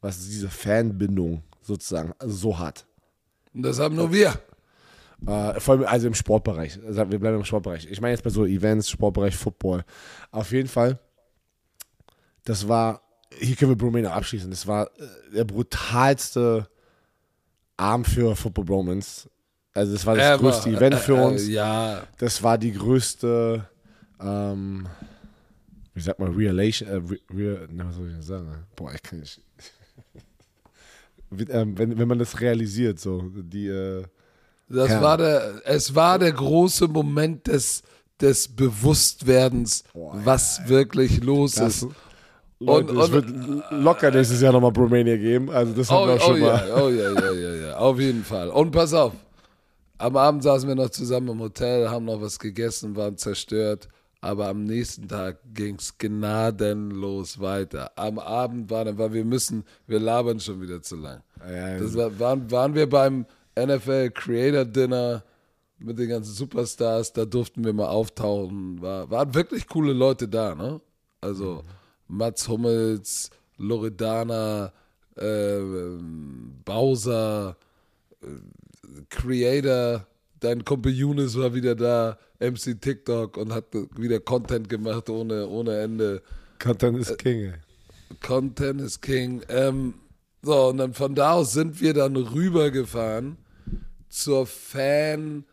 was 0.00 0.26
diese 0.26 0.48
Fanbindung 0.48 1.42
sozusagen 1.60 2.12
so 2.24 2.58
hat. 2.58 2.86
Und 3.52 3.62
das 3.62 3.78
haben 3.78 3.96
nur 3.96 4.12
wir. 4.12 4.34
Äh, 5.24 5.60
vor 5.60 5.74
allem 5.76 5.84
also 5.84 6.06
im 6.08 6.14
Sportbereich. 6.14 6.78
Also 6.86 7.10
wir 7.10 7.18
bleiben 7.18 7.36
im 7.38 7.44
Sportbereich. 7.44 7.86
Ich 7.90 8.00
meine 8.00 8.12
jetzt 8.12 8.22
bei 8.22 8.30
so 8.30 8.44
Events, 8.44 8.90
Sportbereich, 8.90 9.34
Football. 9.36 9.84
Auf 10.30 10.52
jeden 10.52 10.68
Fall, 10.68 10.98
das 12.44 12.68
war, 12.68 13.00
hier 13.38 13.56
können 13.56 13.70
wir 13.70 13.76
Bromania 13.76 14.12
abschließen, 14.12 14.50
das 14.50 14.66
war 14.66 14.86
äh, 14.98 15.34
der 15.34 15.44
brutalste 15.44 16.68
Abend 17.76 18.06
für 18.08 18.36
Football 18.36 18.64
Bromance. 18.64 19.28
Also 19.72 19.92
das 19.92 20.06
war 20.06 20.16
das 20.16 20.24
Ever. 20.24 20.38
größte 20.38 20.70
Event 20.70 20.94
für 20.96 21.16
Äh, 21.16 21.20
äh, 21.20 21.26
uns. 21.26 21.48
Ja. 21.48 22.02
Das 22.18 22.42
war 22.42 22.56
die 22.58 22.72
größte, 22.72 23.66
ähm, 24.20 24.86
wie 25.94 26.00
sagt 26.00 26.18
man, 26.20 26.34
Relation, 26.34 26.88
äh, 26.88 26.94
re, 26.94 27.18
re, 27.34 27.68
na, 27.72 27.86
was 27.88 27.96
soll 27.96 28.06
ich 28.08 28.12
denn 28.14 28.22
sagen? 28.22 28.66
Boah, 28.74 28.92
ich 28.94 29.02
kann 29.02 29.20
nicht. 29.20 29.40
Ähm, 31.48 31.76
wenn, 31.76 31.98
wenn 31.98 32.06
man 32.06 32.20
das 32.20 32.40
realisiert, 32.40 33.00
so, 33.00 33.20
die, 33.34 33.66
äh, 33.66 34.04
Das 34.68 34.90
Ja. 34.90 35.00
war 35.02 35.16
der, 35.16 35.60
es 35.64 35.94
war 35.94 36.18
der 36.18 36.32
große 36.32 36.88
Moment 36.88 37.46
des, 37.46 37.82
des 38.20 38.48
Bewusstwerdens, 38.48 39.84
was 39.94 40.60
wirklich 40.68 41.22
los 41.22 41.52
Das- 41.54 41.82
ist. 41.82 41.88
Leute, 42.58 42.92
Und- 42.94 42.98
es 43.00 43.12
wird 43.12 43.26
locker 43.70 44.10
nächstes 44.10 44.40
Jahr 44.40 44.50
nochmal 44.52 44.72
Bromania 44.72 45.16
geben. 45.18 45.50
Also 45.50 45.74
das 45.74 45.90
haben 45.90 46.04
Oh, 46.04 46.06
wir 46.06 46.14
auch 46.14 46.16
oh, 46.16 46.30
schon 46.32 46.40
mal. 46.40 46.68
ja, 46.68 46.76
oh 46.82 46.88
ja, 46.88 47.12
ja, 47.12 47.32
ja, 47.32 47.54
ja, 47.68 47.76
auf 47.76 48.00
jeden 48.00 48.24
Fall. 48.24 48.48
Und 48.48 48.70
pass 48.70 48.94
auf, 48.94 49.12
am 49.98 50.16
Abend 50.16 50.42
saßen 50.42 50.66
wir 50.66 50.74
noch 50.74 50.88
zusammen 50.88 51.28
im 51.28 51.40
Hotel, 51.40 51.90
haben 51.90 52.06
noch 52.06 52.20
was 52.22 52.38
gegessen, 52.38 52.96
waren 52.96 53.18
zerstört, 53.18 53.88
aber 54.22 54.48
am 54.48 54.64
nächsten 54.64 55.06
Tag 55.06 55.36
ging 55.52 55.76
es 55.78 55.98
gnadenlos 55.98 57.40
weiter. 57.40 57.90
Am 57.96 58.18
Abend 58.18 58.70
war 58.70 58.86
dann, 58.86 58.96
weil 58.98 59.12
wir 59.12 59.24
müssen, 59.26 59.64
wir 59.86 60.00
labern 60.00 60.40
schon 60.40 60.60
wieder 60.62 60.80
zu 60.80 60.96
lang. 60.96 61.20
Ja, 61.46 61.78
Das 61.78 61.94
war, 61.94 62.18
waren, 62.18 62.50
waren 62.50 62.74
wir 62.74 62.88
beim 62.88 63.26
NFL 63.58 64.10
Creator 64.10 64.64
Dinner 64.64 65.24
mit 65.78 65.98
den 65.98 66.08
ganzen 66.08 66.32
Superstars, 66.32 67.12
da 67.12 67.24
durften 67.24 67.64
wir 67.64 67.72
mal 67.72 67.88
auftauchen. 67.88 68.80
War, 68.80 69.10
waren 69.10 69.34
wirklich 69.34 69.66
coole 69.66 69.92
Leute 69.92 70.28
da, 70.28 70.54
ne? 70.54 70.80
Also 71.20 71.62
Mats 72.08 72.48
Hummels, 72.48 73.30
Loredana, 73.56 74.72
äh, 75.16 75.60
Bowser, 76.64 77.56
äh, 78.22 78.26
Creator, 79.10 80.06
dein 80.40 80.64
Kumpel 80.64 80.92
Younes 80.92 81.36
war 81.38 81.54
wieder 81.54 81.74
da, 81.74 82.18
MC 82.38 82.80
TikTok 82.80 83.36
und 83.36 83.52
hat 83.52 83.64
wieder 83.96 84.20
Content 84.20 84.68
gemacht 84.68 85.08
ohne, 85.10 85.46
ohne 85.48 85.80
Ende. 85.80 86.22
Content 86.58 86.98
is 86.98 87.16
King, 87.16 87.44
ey. 87.44 87.54
Content 88.20 88.80
is 88.80 89.00
King. 89.00 89.42
Ähm, 89.48 89.94
so, 90.42 90.68
und 90.68 90.78
dann 90.78 90.94
von 90.94 91.14
da 91.14 91.32
aus 91.32 91.52
sind 91.52 91.80
wir 91.80 91.92
dann 91.92 92.16
rübergefahren 92.16 93.38
zur 94.16 94.46
Fanparty 94.46 95.44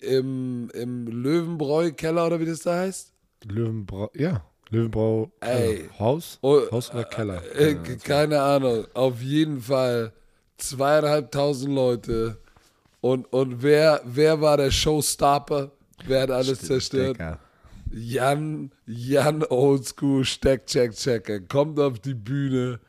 im, 0.00 0.68
im 0.74 1.06
Löwenbräu-Keller 1.06 2.26
oder 2.26 2.40
wie 2.40 2.46
das 2.46 2.60
da 2.60 2.78
heißt. 2.80 3.12
Löwenbrau, 3.44 4.10
ja. 4.14 4.44
Löwenbrau 4.70 5.30
Ey. 5.40 5.74
äh, 5.76 5.88
Haus? 5.98 6.38
Oh, 6.42 6.60
Haus 6.72 6.90
oder 6.90 7.04
Keller? 7.04 7.40
Äh, 7.56 7.76
keine 8.02 8.40
Ahnung. 8.42 8.86
Auf 8.94 9.22
jeden 9.22 9.60
Fall 9.60 10.12
zweieinhalbtausend 10.58 11.72
Leute. 11.72 12.38
Und, 13.00 13.32
und 13.32 13.62
wer, 13.62 14.00
wer 14.04 14.40
war 14.40 14.56
der 14.56 14.72
Showstopper? 14.72 15.70
Wer 16.04 16.22
hat 16.22 16.32
alles 16.32 16.60
zerstört? 16.60 17.16
Digga. 17.16 17.38
Jan, 17.92 18.72
Jan 18.86 19.44
Oldschool 19.44 20.24
Steck, 20.24 20.66
Check, 20.66 20.92
Checker 20.94 21.40
kommt 21.40 21.78
auf 21.78 22.00
die 22.00 22.14
Bühne 22.14 22.80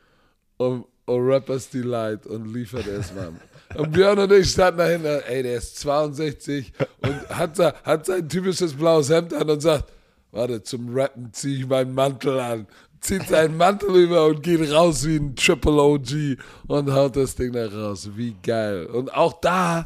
und, 0.58 0.86
und 1.06 1.22
Rappers 1.28 1.70
Delight 1.70 2.26
und 2.26 2.52
liefert 2.52 2.88
es 2.88 3.14
mal. 3.14 3.32
Und 3.76 3.92
Björn 3.92 4.18
und 4.18 4.32
ich 4.32 4.52
standen 4.52 4.80
dahinter, 4.80 5.28
ey, 5.28 5.44
der 5.44 5.58
ist 5.58 5.80
62 5.80 6.72
und 7.02 7.30
hat, 7.30 7.58
hat 7.84 8.06
sein 8.06 8.28
typisches 8.28 8.74
blaues 8.74 9.10
Hemd 9.10 9.34
an 9.34 9.50
und 9.50 9.62
sagt, 9.62 9.92
warte, 10.32 10.64
zum 10.64 10.94
Rappen 10.96 11.32
ziehe 11.34 11.60
ich 11.60 11.68
meinen 11.68 11.94
Mantel 11.94 12.40
an. 12.40 12.68
Zieht 13.02 13.28
seinen 13.30 13.56
Mantel 13.56 13.96
über 13.96 14.26
und 14.26 14.44
geht 14.44 14.72
raus 14.74 15.06
wie 15.06 15.18
ein 15.18 15.36
Triple 15.36 15.82
OG 15.82 16.38
und 16.68 16.92
haut 16.92 17.16
das 17.16 17.36
Ding 17.36 17.54
da 17.54 17.68
raus. 17.68 18.10
Wie 18.16 18.36
geil. 18.44 18.88
Und 18.88 19.14
auch 19.14 19.40
da, 19.40 19.86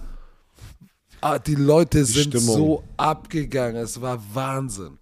ah, 1.22 1.38
die 1.38 1.56
Leute 1.56 2.06
sind 2.06 2.30
Stimmung. 2.30 2.56
so 2.56 2.84
abgegangen. 2.98 3.76
Es 3.76 4.02
war 4.02 4.20
Wahnsinn. 4.34 4.98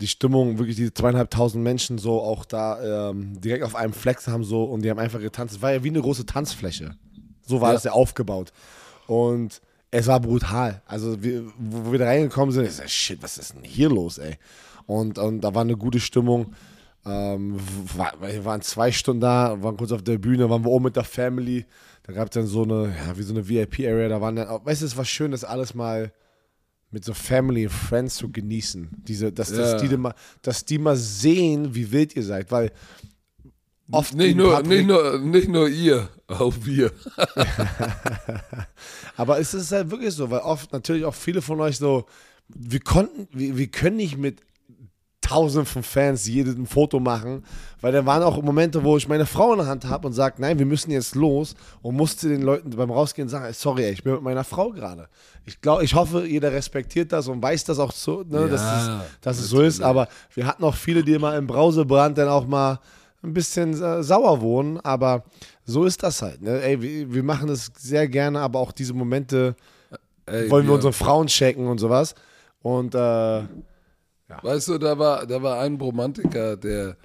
die 0.00 0.08
Stimmung, 0.08 0.58
wirklich 0.58 0.76
diese 0.76 0.92
zweieinhalbtausend 0.92 1.62
Menschen 1.62 1.98
so 1.98 2.20
auch 2.20 2.44
da 2.44 3.10
ähm, 3.10 3.40
direkt 3.40 3.62
auf 3.62 3.76
einem 3.76 3.92
Flex 3.92 4.26
haben 4.26 4.42
so 4.44 4.64
und 4.64 4.82
die 4.82 4.90
haben 4.90 4.98
einfach 4.98 5.20
getanzt. 5.20 5.56
Es 5.56 5.62
war 5.62 5.72
ja 5.72 5.84
wie 5.84 5.90
eine 5.90 6.00
große 6.02 6.26
Tanzfläche. 6.26 6.96
So 7.46 7.60
war 7.60 7.68
Ja. 7.70 7.74
das 7.74 7.84
ja 7.84 7.92
aufgebaut. 7.92 8.52
Und 9.06 9.60
es 9.90 10.06
war 10.08 10.20
brutal. 10.20 10.82
Also 10.86 11.22
wir, 11.22 11.44
wo 11.58 11.92
wir 11.92 11.98
da 11.98 12.06
reingekommen 12.06 12.52
sind, 12.52 12.66
ich 12.66 12.72
so, 12.72 12.82
shit, 12.86 13.22
was 13.22 13.38
ist 13.38 13.54
denn 13.54 13.62
hier 13.64 13.88
los, 13.88 14.18
ey? 14.18 14.36
Und, 14.86 15.18
und 15.18 15.40
da 15.40 15.54
war 15.54 15.62
eine 15.62 15.76
gute 15.76 16.00
Stimmung. 16.00 16.54
Ähm, 17.04 17.56
war, 17.96 18.12
wir 18.20 18.44
waren 18.44 18.62
zwei 18.62 18.90
Stunden 18.90 19.20
da, 19.20 19.62
waren 19.62 19.76
kurz 19.76 19.92
auf 19.92 20.02
der 20.02 20.18
Bühne, 20.18 20.50
waren 20.50 20.64
wir 20.64 20.70
oben 20.70 20.86
mit 20.86 20.96
der 20.96 21.04
Family. 21.04 21.64
Da 22.02 22.12
gab 22.12 22.28
es 22.28 22.34
dann 22.34 22.46
so 22.46 22.64
eine, 22.64 22.94
ja, 23.06 23.16
wie 23.16 23.22
so 23.22 23.32
eine 23.32 23.48
VIP-Area. 23.48 24.08
Da 24.08 24.20
waren 24.20 24.36
dann, 24.36 24.48
weißt 24.64 24.82
du, 24.82 24.86
es 24.86 24.96
war 24.96 25.04
schön, 25.04 25.30
das 25.30 25.44
alles 25.44 25.74
mal 25.74 26.12
mit 26.90 27.04
so 27.04 27.14
Family 27.14 27.66
und 27.66 27.72
Friends 27.72 28.16
zu 28.16 28.30
genießen. 28.30 28.90
Diese, 29.06 29.32
dass, 29.32 29.50
Ja. 29.50 29.56
dass, 29.72 29.82
die, 29.82 29.96
mal, 29.96 30.14
dass 30.42 30.64
die 30.64 30.78
mal 30.78 30.96
sehen, 30.96 31.74
wie 31.74 31.90
wild 31.92 32.14
ihr 32.16 32.22
seid, 32.24 32.50
weil 32.50 32.70
oft 33.90 34.14
Nicht 34.14 34.36
nur, 34.36 34.52
Patrick- 34.52 34.68
nicht, 34.68 34.86
nur, 34.86 35.18
nicht 35.18 35.48
nur 35.48 35.68
ihr, 35.68 36.08
auch 36.28 36.54
wir. 36.62 36.92
Aber 39.16 39.38
es 39.38 39.54
ist 39.54 39.72
halt 39.72 39.90
wirklich 39.90 40.14
so, 40.14 40.30
weil 40.30 40.40
oft 40.40 40.72
natürlich 40.72 41.04
auch 41.04 41.14
viele 41.14 41.42
von 41.42 41.60
euch 41.60 41.78
so, 41.78 42.06
wir 42.48 42.80
konnten, 42.80 43.28
wir, 43.32 43.56
wir 43.56 43.66
können 43.68 43.96
nicht 43.96 44.18
mit 44.18 44.40
tausenden 45.20 45.66
von 45.66 45.82
Fans 45.82 46.24
jedes 46.28 46.54
ein 46.54 46.66
Foto 46.66 47.00
machen, 47.00 47.44
weil 47.80 47.90
da 47.90 48.06
waren 48.06 48.22
auch 48.22 48.40
Momente, 48.42 48.84
wo 48.84 48.96
ich 48.96 49.08
meine 49.08 49.26
Frau 49.26 49.52
in 49.54 49.58
der 49.58 49.66
Hand 49.66 49.84
habe 49.86 50.06
und 50.06 50.12
sage, 50.12 50.36
nein, 50.38 50.56
wir 50.60 50.66
müssen 50.66 50.92
jetzt 50.92 51.16
los 51.16 51.56
und 51.82 51.96
musste 51.96 52.28
den 52.28 52.42
Leuten 52.42 52.70
beim 52.70 52.92
Rausgehen 52.92 53.28
sagen, 53.28 53.52
sorry, 53.52 53.88
ich 53.88 54.04
bin 54.04 54.12
mit 54.12 54.22
meiner 54.22 54.44
Frau 54.44 54.70
gerade. 54.70 55.08
Ich 55.44 55.60
glaube, 55.60 55.82
ich 55.82 55.94
hoffe, 55.94 56.24
jeder 56.26 56.52
respektiert 56.52 57.10
das 57.10 57.26
und 57.26 57.42
weiß 57.42 57.64
das 57.64 57.80
auch 57.80 57.90
so, 57.90 58.22
ne, 58.22 58.48
dass, 58.48 58.60
Ja, 58.60 59.00
es, 59.02 59.20
dass 59.20 59.38
es 59.40 59.48
so 59.48 59.62
ist, 59.62 59.82
aber 59.82 60.06
wir 60.34 60.46
hatten 60.46 60.62
auch 60.62 60.76
viele, 60.76 61.02
die 61.02 61.18
mal 61.18 61.36
im 61.36 61.48
Brausebrand 61.48 62.16
dann 62.18 62.28
auch 62.28 62.46
mal 62.46 62.78
ein 63.26 63.34
bisschen 63.34 63.80
äh, 63.80 64.02
sauer 64.02 64.40
wohnen, 64.40 64.78
aber 64.80 65.24
so 65.64 65.84
ist 65.84 66.02
das 66.02 66.22
halt. 66.22 66.42
Ne? 66.42 66.62
Ey, 66.62 66.80
wir, 66.80 67.12
wir 67.12 67.22
machen 67.22 67.48
das 67.48 67.70
sehr 67.78 68.08
gerne, 68.08 68.40
aber 68.40 68.60
auch 68.60 68.72
diese 68.72 68.94
Momente 68.94 69.56
Ey, 70.26 70.50
wollen 70.50 70.66
wir 70.66 70.74
unsere 70.74 70.92
Frauen 70.92 71.26
checken 71.26 71.66
und 71.66 71.78
sowas. 71.78 72.14
Und 72.62 72.94
äh, 72.94 73.42
Weißt 74.42 74.68
du, 74.68 74.78
da 74.78 74.98
war, 74.98 75.26
da 75.26 75.40
war 75.40 75.60
ein 75.60 75.76
Romantiker, 75.76 76.56
der, 76.56 76.96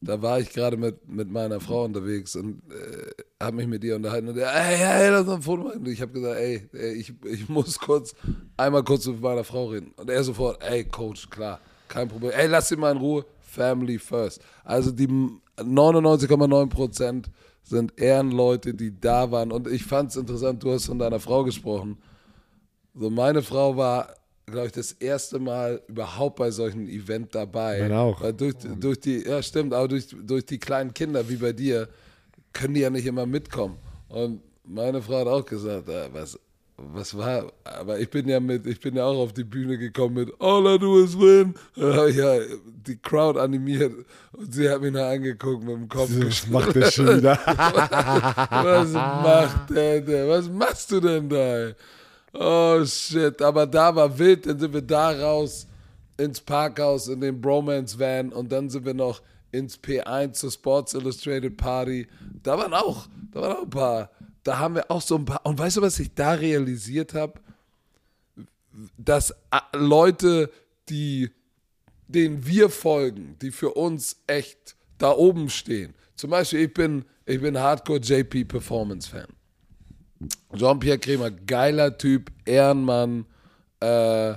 da 0.00 0.20
war 0.22 0.40
ich 0.40 0.50
gerade 0.50 0.78
mit, 0.78 1.06
mit 1.06 1.30
meiner 1.30 1.60
Frau 1.60 1.84
unterwegs 1.84 2.34
und 2.36 2.62
äh, 2.70 3.22
habe 3.42 3.56
mich 3.56 3.66
mit 3.66 3.84
ihr 3.84 3.96
unterhalten 3.96 4.28
und 4.28 4.36
der, 4.36 4.50
ey, 4.54 4.76
ey, 4.82 5.10
lass 5.10 5.26
uns 5.26 5.30
ein 5.30 5.42
Foto 5.42 5.64
machen. 5.64 5.80
Und 5.80 5.88
ich 5.88 6.00
habe 6.00 6.12
gesagt, 6.12 6.38
ey, 6.38 6.68
ey 6.72 6.92
ich, 6.94 7.12
ich 7.24 7.48
muss 7.50 7.78
kurz, 7.78 8.14
einmal 8.56 8.82
kurz 8.82 9.06
mit 9.06 9.20
meiner 9.20 9.44
Frau 9.44 9.66
reden. 9.66 9.92
Und 9.96 10.08
er 10.08 10.24
sofort, 10.24 10.62
ey, 10.62 10.84
Coach, 10.84 11.28
klar, 11.28 11.60
kein 11.86 12.08
Problem. 12.08 12.32
Ey, 12.34 12.46
lass 12.46 12.68
sie 12.68 12.76
mal 12.76 12.92
in 12.92 12.98
Ruhe, 12.98 13.26
Family 13.50 13.98
first. 13.98 14.40
Also 14.64 14.90
die 14.90 15.08
99,9 15.56 16.68
Prozent 16.68 17.30
sind 17.62 17.98
Ehrenleute, 18.00 18.74
die 18.74 18.98
da 18.98 19.30
waren. 19.30 19.52
Und 19.52 19.68
ich 19.68 19.84
fand 19.84 20.10
es 20.10 20.16
interessant, 20.16 20.62
du 20.62 20.72
hast 20.72 20.86
von 20.86 20.98
deiner 20.98 21.20
Frau 21.20 21.44
gesprochen. 21.44 21.98
So, 22.94 23.10
meine 23.10 23.42
Frau 23.42 23.76
war, 23.76 24.14
glaube 24.46 24.66
ich, 24.66 24.72
das 24.72 24.92
erste 24.92 25.38
Mal 25.38 25.82
überhaupt 25.86 26.36
bei 26.36 26.50
solchen 26.50 26.88
Event 26.88 27.34
dabei. 27.34 27.80
Meine 27.80 27.98
auch. 27.98 28.20
Weil 28.20 28.32
durch, 28.32 28.54
durch 28.78 29.00
die, 29.00 29.22
ja 29.22 29.42
stimmt, 29.42 29.72
aber 29.72 29.88
durch, 29.88 30.08
durch 30.22 30.44
die 30.46 30.58
kleinen 30.58 30.92
Kinder 30.92 31.28
wie 31.28 31.36
bei 31.36 31.52
dir 31.52 31.88
können 32.52 32.74
die 32.74 32.80
ja 32.80 32.90
nicht 32.90 33.06
immer 33.06 33.26
mitkommen. 33.26 33.76
Und 34.08 34.42
meine 34.64 35.00
Frau 35.02 35.20
hat 35.20 35.28
auch 35.28 35.44
gesagt, 35.44 35.88
äh, 35.88 36.12
was, 36.12 36.38
was 36.92 37.16
war, 37.16 37.52
aber 37.64 37.98
ich 37.98 38.10
bin 38.10 38.28
ja 38.28 38.40
mit, 38.40 38.66
ich 38.66 38.80
bin 38.80 38.96
ja 38.96 39.04
auch 39.04 39.18
auf 39.18 39.32
die 39.32 39.44
Bühne 39.44 39.78
gekommen 39.78 40.14
mit 40.14 40.32
All 40.40 40.74
I 40.74 40.78
do 40.78 40.98
is 41.02 41.18
win. 41.18 41.54
Da 41.76 41.94
habe 41.94 42.10
ich 42.10 42.16
ja 42.16 42.38
die 42.86 42.96
Crowd 42.96 43.38
animiert 43.38 43.92
und 44.32 44.54
sie 44.54 44.68
hat 44.68 44.80
mich 44.80 44.92
noch 44.92 45.04
angeguckt 45.04 45.62
mit 45.64 45.74
dem 45.74 45.88
Kopf. 45.88 46.10
das 46.18 46.46
macht 46.48 46.76
er 46.76 46.90
schon 46.90 47.18
wieder. 47.18 47.38
Was 48.50 48.92
macht 48.92 49.70
der 49.70 50.00
denn? 50.00 50.28
Was 50.28 50.48
machst 50.48 50.90
du 50.92 51.00
denn 51.00 51.28
da? 51.28 51.72
Oh 52.32 52.84
shit, 52.84 53.40
aber 53.42 53.66
da 53.66 53.94
war 53.94 54.18
wild, 54.18 54.46
dann 54.46 54.58
sind 54.58 54.72
wir 54.72 54.82
da 54.82 55.10
raus 55.10 55.66
ins 56.16 56.40
Parkhaus 56.40 57.08
in 57.08 57.20
den 57.20 57.40
Bromance 57.40 57.98
Van 57.98 58.32
und 58.32 58.52
dann 58.52 58.70
sind 58.70 58.84
wir 58.84 58.94
noch 58.94 59.20
ins 59.52 59.78
P1 59.78 60.32
zur 60.32 60.50
Sports 60.50 60.94
Illustrated 60.94 61.56
Party. 61.56 62.06
Da 62.42 62.56
waren 62.56 62.72
auch, 62.74 63.08
da 63.32 63.40
waren 63.40 63.56
auch 63.56 63.62
ein 63.62 63.70
paar, 63.70 64.10
da 64.44 64.58
haben 64.58 64.74
wir 64.74 64.90
auch 64.90 65.02
so 65.02 65.16
ein 65.16 65.24
paar 65.24 65.44
und 65.44 65.58
weißt 65.58 65.78
du, 65.78 65.82
was 65.82 65.98
ich 65.98 66.14
da 66.14 66.32
realisiert 66.32 67.14
habe? 67.14 67.40
Dass 68.96 69.30
äh, 69.30 69.58
Leute, 69.74 70.50
die 70.88 71.30
denen 72.08 72.44
wir 72.46 72.70
folgen, 72.70 73.36
die 73.40 73.50
für 73.52 73.70
uns 73.74 74.16
echt 74.26 74.76
da 74.98 75.12
oben 75.12 75.48
stehen. 75.48 75.94
Zum 76.16 76.30
Beispiel, 76.30 76.60
ich 76.60 76.74
bin, 76.74 77.04
ich 77.24 77.40
bin 77.40 77.56
Hardcore 77.58 78.00
JP 78.00 78.44
Performance 78.46 79.08
Fan. 79.08 79.26
Jean-Pierre 80.54 80.98
Kremer, 80.98 81.30
geiler 81.30 81.96
Typ, 81.96 82.30
Ehrenmann, 82.44 83.26
äh, 83.80 84.34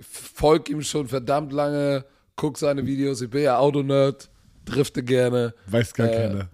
folg 0.00 0.68
ihm 0.68 0.82
schon 0.82 1.08
verdammt 1.08 1.52
lange, 1.52 2.04
guck 2.36 2.58
seine 2.58 2.86
Videos, 2.86 3.20
ich 3.22 3.30
bin 3.30 3.42
ja 3.42 3.58
Autonerd, 3.58 4.28
drifte 4.64 5.02
gerne. 5.02 5.54
Weiß 5.66 5.92
gar 5.94 6.08
Äh, 6.08 6.28
keiner. 6.28 6.50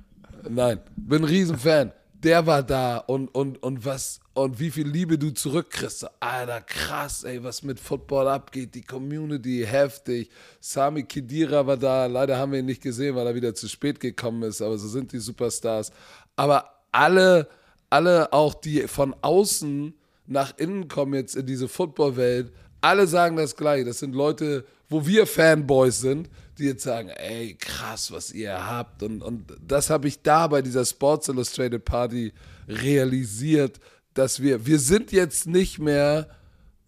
Nein, 0.49 0.81
bin 0.97 1.23
ein 1.23 1.25
Riesenfan. 1.25 1.93
Der 2.23 2.47
war 2.47 2.63
da 2.63 2.99
und, 2.99 3.29
und, 3.35 3.63
und 3.63 3.87
was 3.87 4.21
und 4.35 4.61
wie 4.61 4.71
viel 4.71 4.87
Liebe 4.87 5.19
du 5.19 5.31
zurückkriegst. 5.31 6.07
Alter, 6.21 6.61
krass, 6.61 7.25
ey, 7.25 7.43
was 7.43 7.63
mit 7.63 7.81
Football 7.81 8.29
abgeht. 8.29 8.75
Die 8.75 8.83
Community, 8.83 9.65
heftig. 9.67 10.31
Sami 10.61 11.05
Khedira 11.05 11.67
war 11.67 11.79
da. 11.79 12.05
Leider 12.07 12.37
haben 12.37 12.53
wir 12.53 12.59
ihn 12.59 12.67
nicht 12.67 12.83
gesehen, 12.83 13.17
weil 13.17 13.27
er 13.27 13.35
wieder 13.35 13.55
zu 13.55 13.69
spät 13.69 14.01
gekommen 14.01 14.43
ist. 14.43 14.61
Aber 14.61 14.77
so 14.77 14.87
sind 14.89 15.13
die 15.13 15.19
Superstars. 15.19 15.93
Aber 16.37 16.71
alle, 16.93 17.49
alle 17.89 18.31
auch, 18.35 18.53
die 18.53 18.87
von 18.87 19.15
außen 19.23 19.95
nach 20.27 20.53
innen 20.59 20.89
kommen 20.89 21.15
jetzt 21.15 21.37
in 21.37 21.47
diese 21.47 21.69
Footballwelt, 21.69 22.53
alle 22.83 23.07
sagen 23.07 23.37
das 23.37 23.57
Gleiche. 23.57 23.87
Das 23.87 23.99
sind 23.99 24.15
Leute, 24.15 24.65
wo 24.91 25.07
wir 25.07 25.27
Fanboys 25.27 26.01
sind, 26.01 26.29
die 26.61 26.67
jetzt 26.67 26.85
sagen, 26.85 27.09
ey, 27.09 27.55
krass, 27.55 28.13
was 28.13 28.33
ihr 28.33 28.67
habt. 28.67 29.03
Und, 29.03 29.23
und 29.23 29.53
das 29.67 29.91
habe 29.91 30.07
ich 30.09 30.23
da 30.23 30.47
bei 30.47 30.63
dieser 30.63 30.85
Sports 30.85 31.29
Illustrated 31.29 31.85
Party 31.85 32.33
realisiert, 32.69 33.81
dass 34.15 34.41
wir, 34.41 34.67
wir 34.67 34.79
sind 34.79 35.13
jetzt 35.13 35.47
nicht 35.47 35.79
mehr 35.79 36.29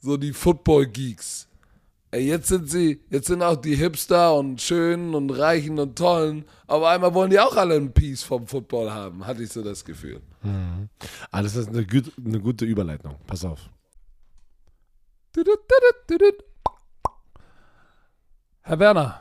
so 0.01 0.17
die 0.17 0.33
Football-Geeks. 0.33 1.49
Ey, 2.11 2.27
jetzt 2.27 2.49
sind 2.49 2.69
sie, 2.69 3.01
jetzt 3.09 3.29
sind 3.29 3.43
auch 3.43 3.57
die 3.57 3.75
Hipster 3.75 4.35
und 4.35 4.61
Schönen 4.61 5.15
und 5.15 5.31
Reichen 5.31 5.79
und 5.79 5.97
Tollen, 5.97 6.45
aber 6.67 6.91
einmal 6.91 7.15
wollen 7.15 7.31
die 7.31 7.41
auch 7.41 7.57
alle 7.57 7.75
ein 7.75 7.95
Piece 7.95 8.23
vom 8.23 8.47
Football 8.47 8.91
haben, 8.91 9.27
hatte 9.27 9.43
ich 9.43 9.51
so 9.51 9.63
das 9.63 9.83
Gefühl. 9.83 10.21
Mhm. 10.43 10.91
Ah, 11.31 11.43
das 11.43 11.57
ist 11.57 11.69
eine, 11.69 11.87
gut, 11.87 12.13
eine 12.23 12.39
gute 12.39 12.67
Überleitung. 12.67 13.17
Pass 13.27 13.47
auf. 13.47 13.61
Herr 18.61 18.79
Werner, 18.79 19.21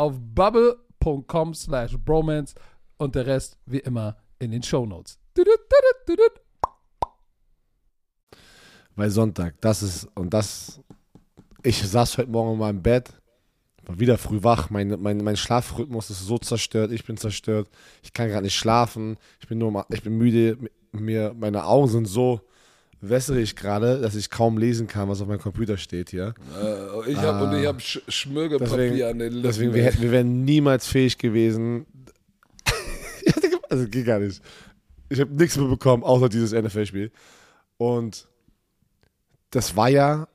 auf 0.00 0.14
bubble.com 0.18 1.52
slash 1.54 1.96
bromance 1.98 2.54
und 2.96 3.14
der 3.14 3.26
Rest 3.26 3.58
wie 3.66 3.80
immer 3.80 4.16
in 4.38 4.50
den 4.50 4.62
Shownotes. 4.62 5.18
Weil 8.96 9.10
Sonntag, 9.10 9.60
das 9.60 9.82
ist, 9.82 10.08
und 10.14 10.32
das, 10.32 10.80
ich 11.62 11.86
saß 11.86 12.16
heute 12.18 12.30
Morgen 12.30 12.54
in 12.54 12.58
meinem 12.58 12.82
Bett, 12.82 13.12
war 13.84 13.98
wieder 14.00 14.16
früh 14.16 14.42
wach, 14.42 14.70
mein, 14.70 14.96
mein, 15.00 15.18
mein 15.18 15.36
Schlafrhythmus 15.36 16.08
ist 16.08 16.20
so 16.20 16.38
zerstört, 16.38 16.92
ich 16.92 17.04
bin 17.04 17.18
zerstört, 17.18 17.68
ich 18.02 18.12
kann 18.14 18.28
gerade 18.28 18.44
nicht 18.44 18.56
schlafen, 18.56 19.18
ich 19.40 19.48
bin 19.48 19.58
nur, 19.58 19.70
mal- 19.70 19.86
ich 19.90 20.02
bin 20.02 20.16
müde, 20.16 20.58
mir, 20.92 21.34
meine 21.38 21.64
Augen 21.66 21.88
sind 21.88 22.06
so 22.06 22.40
wässrig 23.00 23.56
gerade, 23.56 24.00
dass 24.00 24.14
ich 24.14 24.30
kaum 24.30 24.58
lesen 24.58 24.86
kann, 24.86 25.08
was 25.08 25.20
auf 25.20 25.28
meinem 25.28 25.40
Computer 25.40 25.76
steht 25.76 26.10
hier. 26.10 26.34
Äh, 26.60 27.10
ich 27.10 27.16
hab, 27.18 27.40
Und 27.42 27.58
ich 27.58 27.66
habe 27.66 27.80
Sch 27.80 28.00
Schmirgelpapier 28.08 28.76
Deswegen, 28.76 29.02
an 29.04 29.18
den 29.18 29.32
Lippen. 29.32 29.42
deswegen 29.42 29.74
wir, 29.74 29.84
hätten, 29.84 30.02
wir 30.02 30.10
wären 30.12 30.44
niemals 30.44 30.86
fähig 30.86 31.16
gewesen, 31.18 31.86
also 33.70 33.86
geht 33.88 34.06
gar 34.06 34.18
nicht. 34.18 34.42
Ich 35.08 35.20
habe 35.20 35.32
nichts 35.34 35.56
mitbekommen, 35.56 36.02
außer 36.04 36.28
dieses 36.28 36.52
NFL-Spiel. 36.52 37.10
Und 37.78 38.28
das 39.50 39.74
war 39.76 39.88
ja 39.88 40.28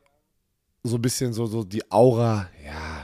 so 0.83 0.97
ein 0.97 1.01
bisschen 1.01 1.33
so, 1.33 1.45
so 1.45 1.63
die 1.63 1.89
Aura, 1.91 2.49
ja, 2.65 2.94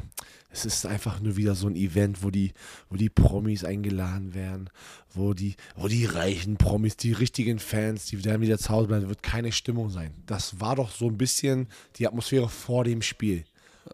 es 0.52 0.66
ist 0.66 0.86
einfach 0.86 1.22
nur 1.22 1.38
wieder 1.38 1.56
so 1.56 1.68
ein 1.68 1.76
Event, 1.76 2.24
wo 2.24 2.30
die, 2.30 2.54
wo 2.90 2.98
die 2.98 3.10
Promis 3.10 3.64
eingeladen 3.64 4.34
werden, 4.34 4.70
wo 5.14 5.34
die, 5.34 5.56
wo 5.76 5.88
die 5.88 6.06
reichen 6.06 6.58
Promis, 6.58 6.98
die 6.98 7.14
richtigen 7.14 7.60
Fans, 7.60 8.06
die 8.06 8.24
werden 8.26 8.42
wieder 8.42 8.58
zu 8.58 8.70
Hause 8.70 8.88
bleiben, 8.88 9.08
wird 9.08 9.24
keine 9.24 9.52
Stimmung 9.52 9.90
sein. 9.90 10.14
Das 10.26 10.60
war 10.60 10.76
doch 10.76 10.92
so 10.92 11.08
ein 11.08 11.18
bisschen 11.18 11.68
die 11.96 12.08
Atmosphäre 12.08 12.50
vor 12.50 12.84
dem 12.84 13.02
Spiel. 13.02 13.46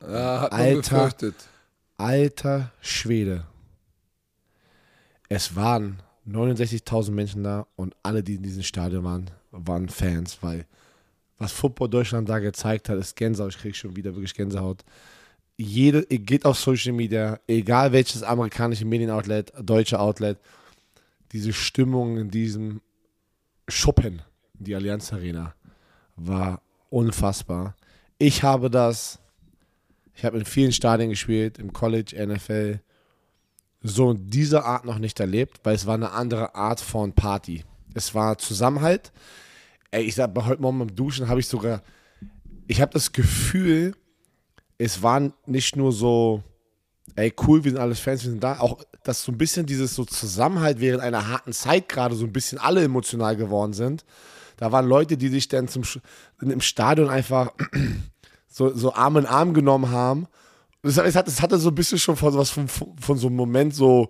Ja, 0.02 0.42
hat 0.42 0.52
Alter. 0.52 0.96
befürchtet. 0.96 1.36
Alter 1.98 2.72
Schwede. 2.82 3.46
Es 5.30 5.56
waren 5.56 6.02
69.000 6.28 7.12
Menschen 7.12 7.44
da 7.44 7.68
und 7.76 7.96
alle, 8.04 8.24
die 8.24 8.36
in 8.36 8.44
diesem 8.44 8.64
Stadion 8.64 9.04
waren, 9.04 9.30
waren 9.52 9.90
Fans, 9.90 10.40
weil 10.42 10.66
was 11.38 11.52
Football 11.52 11.90
Deutschland 11.90 12.28
da 12.30 12.40
gezeigt 12.40 12.90
hat, 12.90 12.98
ist 12.98 13.16
Gänsehaut. 13.16 13.52
Ich 13.52 13.62
kriege 13.62 13.76
schon 13.76 13.96
wieder 13.96 14.16
wirklich 14.16 14.34
Gänsehaut. 14.34 14.84
Jede, 15.60 16.06
ihr 16.10 16.20
geht 16.20 16.46
auf 16.46 16.60
Social 16.60 16.94
Media, 16.94 17.40
egal 17.48 17.92
welches 17.92 18.22
amerikanische 18.22 18.86
Medienoutlet, 18.86 19.52
deutsche 19.60 20.00
Outlet, 20.00 20.38
diese 21.32 21.52
Stimmung 21.52 22.18
in 22.18 22.30
diesem 22.30 22.80
Schuppen, 23.68 24.22
die 24.54 24.76
Allianz 24.76 25.12
Arena, 25.12 25.56
war 26.16 26.62
unfassbar. 26.92 27.76
Ich 28.20 28.44
habe 28.44 28.70
das, 28.70 29.20
ich 30.14 30.24
habe 30.26 30.38
in 30.38 30.46
vielen 30.46 30.72
Stadien 30.72 31.10
gespielt, 31.10 31.58
im 31.58 31.74
College, 31.74 32.16
NFL, 32.24 32.80
so 33.82 34.12
in 34.12 34.30
dieser 34.30 34.64
Art 34.64 34.86
noch 34.86 35.00
nicht 35.00 35.20
erlebt, 35.20 35.60
weil 35.64 35.74
es 35.74 35.88
war 35.88 35.96
eine 35.96 36.12
andere 36.12 36.54
Art 36.54 36.80
von 36.80 37.14
Party. 37.14 37.64
Es 37.96 38.14
war 38.14 38.38
Zusammenhalt. 38.38 39.12
Ey, 39.90 40.04
ich 40.04 40.14
sag 40.14 40.36
mal, 40.36 40.46
heute 40.46 40.62
Morgen 40.62 40.78
beim 40.78 40.96
Duschen 40.96 41.30
habe 41.30 41.40
ich 41.40 41.48
sogar, 41.48 41.82
ich 42.68 42.80
habe 42.80 42.94
das 42.94 43.12
Gefühl, 43.12 43.96
es 44.78 45.02
war 45.02 45.32
nicht 45.46 45.76
nur 45.76 45.92
so, 45.92 46.44
ey, 47.16 47.34
cool, 47.48 47.64
wir 47.64 47.72
sind 47.72 47.80
alles 47.80 48.00
Fans, 48.00 48.24
wir 48.24 48.32
sind 48.32 48.44
da, 48.44 48.60
auch, 48.60 48.80
dass 49.04 49.24
so 49.24 49.32
ein 49.32 49.38
bisschen 49.38 49.66
dieses 49.66 49.96
so 49.96 50.06
Zusammenhalt 50.06 50.80
während 50.80 51.02
einer 51.02 51.28
harten 51.28 51.54
Zeit 51.54 51.90
gerade 51.90 52.16
so 52.16 52.26
ein 52.26 52.34
bisschen 52.34 52.58
alle 52.58 52.84
emotional 52.84 53.36
geworden 53.36 53.74
sind. 53.74 54.06
Da 54.58 54.72
waren 54.72 54.88
Leute, 54.88 55.18
die 55.18 55.30
sich 55.30 55.48
dann 55.48 55.68
zum, 55.68 55.84
im 56.42 56.62
Stadion 56.62 57.10
einfach 57.10 57.54
so, 58.48 58.74
so 58.74 58.94
Arm 58.94 59.18
in 59.18 59.26
Arm 59.26 59.54
genommen 59.54 59.90
haben. 59.90 60.28
Das, 60.82 60.98
es, 60.98 61.16
hat, 61.16 61.28
es 61.28 61.42
hatte 61.42 61.58
so 61.58 61.70
ein 61.70 61.76
bisschen 61.76 62.00
schon 62.00 62.16
von, 62.16 62.36
was 62.36 62.50
von, 62.50 62.68
von 62.68 63.18
so 63.18 63.28
einem 63.28 63.36
Moment 63.36 63.76
so, 63.76 64.10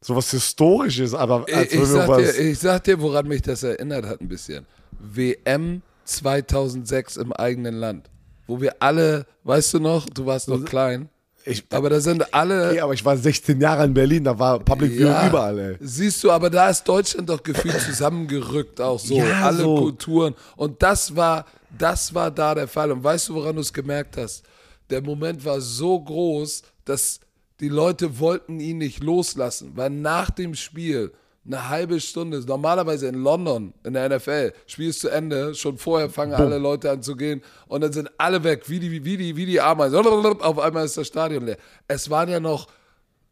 so 0.00 0.16
was 0.16 0.30
Historisches, 0.30 1.14
aber 1.14 1.46
als 1.52 1.72
Ich, 1.72 1.80
ich, 1.80 1.86
sag 1.86 2.08
was, 2.08 2.36
dir, 2.36 2.50
ich 2.50 2.58
sag 2.58 2.84
dir, 2.84 3.00
woran 3.00 3.28
mich 3.28 3.42
das 3.42 3.62
erinnert 3.62 4.06
hat 4.06 4.20
ein 4.20 4.28
bisschen. 4.28 4.66
WM 4.98 5.82
2006 6.04 7.16
im 7.16 7.32
eigenen 7.32 7.74
Land. 7.74 8.11
Wo 8.46 8.60
wir 8.60 8.76
alle, 8.80 9.26
weißt 9.44 9.74
du 9.74 9.78
noch, 9.80 10.06
du 10.06 10.26
warst 10.26 10.48
noch 10.48 10.64
klein, 10.64 11.08
ich, 11.44 11.64
aber 11.70 11.90
da 11.90 12.00
sind 12.00 12.32
alle. 12.32 12.70
okay, 12.70 12.80
aber 12.80 12.94
ich 12.94 13.04
war 13.04 13.16
16 13.16 13.60
Jahre 13.60 13.84
in 13.84 13.94
Berlin, 13.94 14.24
da 14.24 14.38
war 14.38 14.60
Public 14.60 14.92
Viewing 14.92 15.08
Ja, 15.08 15.28
überall, 15.28 15.58
ey. 15.58 15.76
Siehst 15.80 16.22
du, 16.22 16.30
aber 16.30 16.48
da 16.50 16.68
ist 16.68 16.84
Deutschland 16.84 17.28
doch 17.28 17.42
gefühlt 17.42 17.80
zusammengerückt, 17.80 18.80
auch 18.80 18.98
so. 18.98 19.16
Ja, 19.16 19.46
alle 19.46 19.62
so. 19.62 19.76
Kulturen. 19.76 20.34
Und 20.56 20.82
das 20.82 21.16
war, 21.16 21.46
das 21.76 22.14
war 22.14 22.30
da 22.30 22.54
der 22.54 22.68
Fall. 22.68 22.92
Und 22.92 23.02
weißt 23.02 23.28
du, 23.28 23.34
woran 23.34 23.56
du 23.56 23.60
es 23.62 23.72
gemerkt 23.72 24.16
hast? 24.16 24.44
Der 24.90 25.02
Moment 25.02 25.44
war 25.44 25.60
so 25.60 25.98
groß, 26.00 26.62
dass 26.84 27.18
die 27.60 27.68
Leute 27.68 28.18
wollten 28.18 28.60
ihn 28.60 28.78
nicht 28.78 29.02
loslassen, 29.02 29.72
weil 29.74 29.90
nach 29.90 30.30
dem 30.30 30.54
Spiel 30.54 31.12
eine 31.44 31.68
halbe 31.68 31.98
Stunde, 32.00 32.40
normalerweise 32.46 33.08
in 33.08 33.16
London, 33.16 33.74
in 33.84 33.94
der 33.94 34.08
NFL, 34.08 34.52
Spiel 34.66 34.90
ist 34.90 35.00
zu 35.00 35.08
Ende, 35.08 35.54
schon 35.54 35.76
vorher 35.76 36.08
fangen 36.08 36.34
alle 36.34 36.58
Leute 36.58 36.90
an 36.90 37.02
zu 37.02 37.16
gehen 37.16 37.42
und 37.66 37.80
dann 37.80 37.92
sind 37.92 38.10
alle 38.16 38.44
weg, 38.44 38.68
wie 38.68 38.78
die, 38.78 39.04
wie 39.04 39.16
die, 39.16 39.36
wie 39.36 39.46
die 39.46 39.60
Ameisen. 39.60 39.96
Auf 39.96 40.58
einmal 40.58 40.84
ist 40.84 40.96
das 40.96 41.08
Stadion 41.08 41.44
leer. 41.46 41.56
Es 41.88 42.10
waren 42.10 42.28
ja 42.28 42.38
noch 42.38 42.68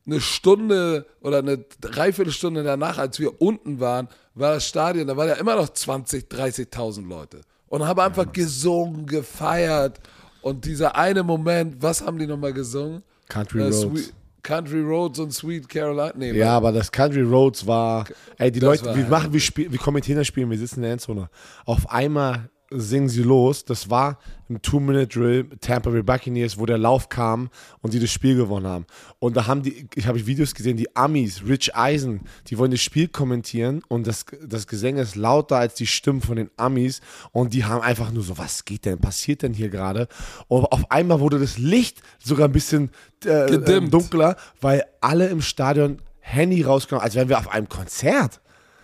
eine 0.07 0.21
Stunde 0.21 1.07
oder 1.21 1.39
eine 1.39 1.59
Dreiviertelstunde 1.81 2.65
danach, 2.65 2.99
als 2.99 3.21
wir 3.21 3.41
unten 3.41 3.79
waren, 3.79 4.09
war 4.35 4.55
das 4.55 4.67
Stadion, 4.67 5.07
da 5.07 5.17
waren 5.17 5.29
ja 5.29 5.35
immer 5.35 5.57
noch 5.57 5.69
20, 5.69 6.25
30.000 6.25 7.07
Leute. 7.07 7.43
Und 7.69 7.87
haben 7.87 8.01
einfach 8.01 8.33
gesungen, 8.33 9.07
gefeiert. 9.07 10.01
Und 10.43 10.65
dieser 10.65 10.97
eine 10.97 11.23
Moment, 11.23 11.81
was 11.81 12.03
haben 12.03 12.19
die 12.19 12.27
nochmal 12.27 12.53
gesungen? 12.53 13.05
Country 13.29 13.61
Äh, 13.61 13.65
Roads. 13.67 14.13
Country 14.43 14.81
Roads 14.81 15.19
und 15.19 15.33
Sweet 15.33 15.69
Carolina. 15.69 16.13
Nee, 16.17 16.33
Ja, 16.33 16.57
aber 16.57 16.73
das 16.73 16.91
Country 16.91 17.23
Roads 17.23 17.67
war, 17.67 18.07
ey, 18.39 18.51
die 18.51 18.61
Leute, 18.61 18.95
wir 18.95 19.07
machen, 19.07 19.33
wir 19.33 19.41
spielen, 19.41 19.73
wir 19.73 19.79
kommentieren 19.79 20.19
das 20.19 20.27
Spiel, 20.27 20.49
wir 20.49 20.59
sitzen 20.59 20.77
in 20.77 20.83
der 20.83 20.93
Endzone. 20.93 21.29
Auf 21.65 21.91
einmal 21.91 22.51
singen 22.71 23.09
sie 23.09 23.23
los, 23.23 23.65
das 23.65 23.91
war 23.91 24.19
im 24.49 24.63
Two-Minute-Drill 24.63 25.51
Tampa 25.61 25.91
Bay 25.91 26.03
Buccaneers, 26.03 26.59
wo 26.59 26.67
der 26.67 26.79
Lauf 26.79 27.09
kam 27.09 27.51
und 27.83 27.93
die 27.93 28.01
das 28.01 28.11
Spiel 28.11 28.37
gewonnen 28.37 28.67
haben. 28.67 28.87
Und 29.19 29.37
da 29.37 29.47
haben 29.47 29.63
die, 29.63 29.89
ich 29.95 30.07
habe 30.07 30.25
Videos 30.27 30.55
gesehen, 30.55 30.77
die 30.77 30.95
Amis, 30.97 31.43
Rich 31.47 31.75
Eisen, 31.75 32.21
die 32.47 32.59
wollen 32.59 32.71
das 32.71 32.81
Spiel 32.81 33.09
kommentieren 33.09 33.83
und 33.89 34.07
das, 34.07 34.25
das 34.45 34.67
Gesang 34.67 34.97
ist 34.97 35.17
lauter 35.17 35.57
als 35.57 35.75
die 35.75 35.87
Stimmen 35.87 36.21
von 36.21 36.37
den 36.37 36.51
Amis 36.57 37.01
und 37.33 37.55
die 37.55 37.65
haben 37.65 37.83
einfach 37.83 38.13
nur 38.13 38.23
so, 38.23 38.39
was 38.39 38.65
geht 38.65 38.85
denn, 38.85 38.99
passiert 38.99 39.43
denn 39.43 39.55
hier 39.55 39.69
gerade? 39.69 40.09
Und 40.49 40.65
auf 40.67 40.91
einmal 40.91 41.21
wurde 41.21 41.39
das 41.39 41.59
Licht 41.59 42.03
sogar 42.23 42.49
ein 42.49 42.53
bisschen 42.53 42.91
äh, 43.25 43.55
äh, 43.55 43.89
dunkler, 43.89 44.37
weil 44.61 44.85
alle 45.01 45.29
im 45.29 45.43
Stadion 45.43 45.99
Handy 46.21 46.63
rausgenommen, 46.63 47.05
als 47.05 47.15
wären 47.15 47.29
wir 47.29 47.39
auf 47.39 47.49
einem 47.49 47.69
Konzert. 47.69 48.41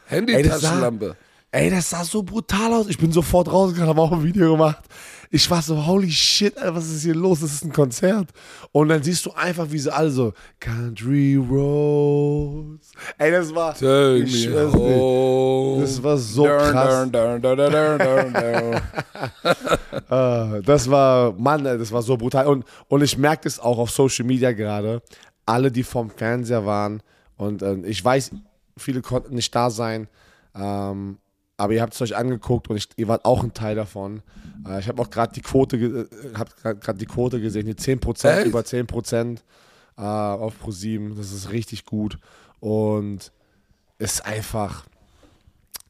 Handy-Taschenlampe. 0.07 1.17
Ey, 1.53 1.71
das 1.71 1.91
sah 1.91 2.05
so 2.05 2.23
brutal 2.23 2.73
aus. 2.73 2.89
Ich 2.89 2.99
bin 2.99 3.13
sofort 3.13 3.51
rausgegangen, 3.51 3.89
habe 3.89 4.01
auch 4.03 4.13
ein 4.13 4.23
Video 4.25 4.53
gemacht. 4.53 4.85
Ich 5.31 5.51
war 5.51 5.61
so, 5.61 5.85
holy 5.85 6.11
shit, 6.11 6.57
Alter, 6.57 6.77
was 6.77 6.87
ist 6.89 7.03
hier 7.03 7.15
los? 7.15 7.41
Das 7.41 7.53
ist 7.53 7.65
ein 7.65 7.73
Konzert. 7.73 8.31
Und 8.73 8.89
dann 8.89 9.03
siehst 9.03 9.27
du 9.27 9.33
einfach, 9.33 9.67
wie 9.71 9.79
sie 9.79 9.93
alle 9.93 10.11
so, 10.11 10.33
Country 10.61 11.35
Roads. 11.37 12.93
Ey, 13.19 13.33
das 13.33 13.53
war, 13.55 13.75
Take 13.75 14.19
ich 14.19 14.49
me 14.49 14.73
home. 14.73 15.81
das 15.81 16.01
war 16.03 16.17
so 16.17 16.47
Dun, 16.47 16.59
krass. 16.59 17.11
dun, 17.11 17.41
dun. 17.43 18.81
Ah, 20.09 20.61
das 20.65 20.89
war, 20.89 21.33
Mann, 21.33 21.65
das 21.65 21.91
war 21.91 22.03
so 22.03 22.17
brutal. 22.17 22.47
Und, 22.47 22.65
und 22.89 23.03
ich 23.03 23.19
merke 23.19 23.49
es 23.49 23.59
auch 23.59 23.79
auf 23.79 23.91
Social 23.91 24.25
Media 24.25 24.53
gerade. 24.53 25.03
Alle, 25.45 25.73
die 25.73 25.83
vom 25.83 26.11
Fernseher 26.11 26.65
waren. 26.65 27.03
Und 27.37 27.63
ähm, 27.63 27.85
ich 27.85 28.05
weiß, 28.05 28.31
viele 28.77 29.03
konnten 29.03 29.35
nicht 29.35 29.53
da 29.55 29.71
sein. 29.71 30.07
Ähm, 30.55 31.19
aber 31.57 31.73
ihr 31.73 31.83
habt 31.83 31.95
es 31.95 32.03
euch 32.03 32.17
angeguckt 32.17 32.69
und 32.69 32.77
ich, 32.77 32.89
ihr 32.97 33.09
wart 33.09 33.25
auch 33.25 33.43
ein 33.43 33.55
Teil 33.55 33.77
davon. 33.77 34.23
Äh, 34.67 34.81
ich 34.81 34.89
habe 34.89 35.01
auch 35.01 35.11
gerade 35.11 35.33
die 35.33 35.41
Quote, 35.41 35.77
äh, 35.77 36.35
hab 36.37 36.55
gerade 36.57 36.99
die 36.99 37.07
Quote 37.07 37.41
gesehen, 37.41 37.67
die 37.67 37.75
10%, 37.75 38.29
Echt? 38.29 38.47
über 38.47 38.61
10% 38.61 39.39
äh, 39.97 40.01
auf 40.03 40.55
Pro7. 40.63 41.17
Das 41.17 41.33
ist 41.33 41.51
richtig 41.51 41.85
gut. 41.85 42.19
Und 42.61 43.33
ist 43.99 44.27
einfach, 44.27 44.85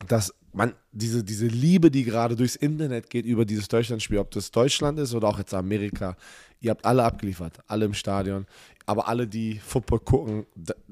dass 0.06 0.32
man 0.52 0.74
diese, 0.92 1.22
diese 1.22 1.46
Liebe, 1.46 1.90
die 1.90 2.04
gerade 2.04 2.36
durchs 2.36 2.56
Internet 2.56 3.10
geht 3.10 3.26
über 3.26 3.44
dieses 3.44 3.68
Deutschlandspiel, 3.68 4.18
ob 4.18 4.30
das 4.30 4.50
Deutschland 4.50 4.98
ist 4.98 5.14
oder 5.14 5.28
auch 5.28 5.38
jetzt 5.38 5.52
Amerika, 5.52 6.16
ihr 6.60 6.70
habt 6.70 6.84
alle 6.84 7.04
abgeliefert, 7.04 7.58
alle 7.66 7.84
im 7.84 7.94
Stadion, 7.94 8.46
aber 8.86 9.08
alle, 9.08 9.26
die 9.26 9.58
Football 9.58 10.00
gucken, 10.00 10.46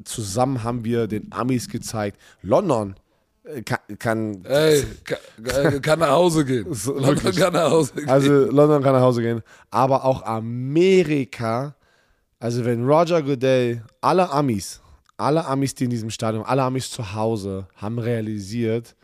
zusammen 0.04 0.64
haben 0.64 0.84
wir 0.84 1.06
den 1.06 1.32
Amis 1.32 1.68
gezeigt. 1.68 2.20
London 2.42 2.96
kann, 3.64 3.98
kann 3.98 4.44
Ey, 4.44 4.84
kann, 5.04 5.82
kann 5.82 5.98
nach 5.98 6.10
Hause 6.10 6.44
gehen. 6.44 6.72
So, 6.72 6.94
London 6.94 7.16
wirklich. 7.16 7.36
kann 7.36 7.52
nach 7.52 7.70
Hause 7.70 7.92
gehen. 7.94 8.08
also 8.08 8.32
London 8.50 8.82
kann 8.82 8.94
nach 8.94 9.02
Hause 9.02 9.22
gehen, 9.22 9.42
aber 9.70 10.04
auch 10.04 10.22
Amerika, 10.22 11.74
also 12.40 12.64
wenn 12.64 12.86
Roger 12.86 13.22
Goodell, 13.22 13.82
alle 14.00 14.30
Amis, 14.30 14.80
alle 15.16 15.44
Amis, 15.44 15.74
die 15.74 15.84
in 15.84 15.90
diesem 15.90 16.10
Stadion, 16.10 16.44
alle 16.44 16.62
Amis 16.62 16.90
zu 16.90 17.14
Hause 17.14 17.68
haben 17.76 17.98
realisiert, 17.98 18.96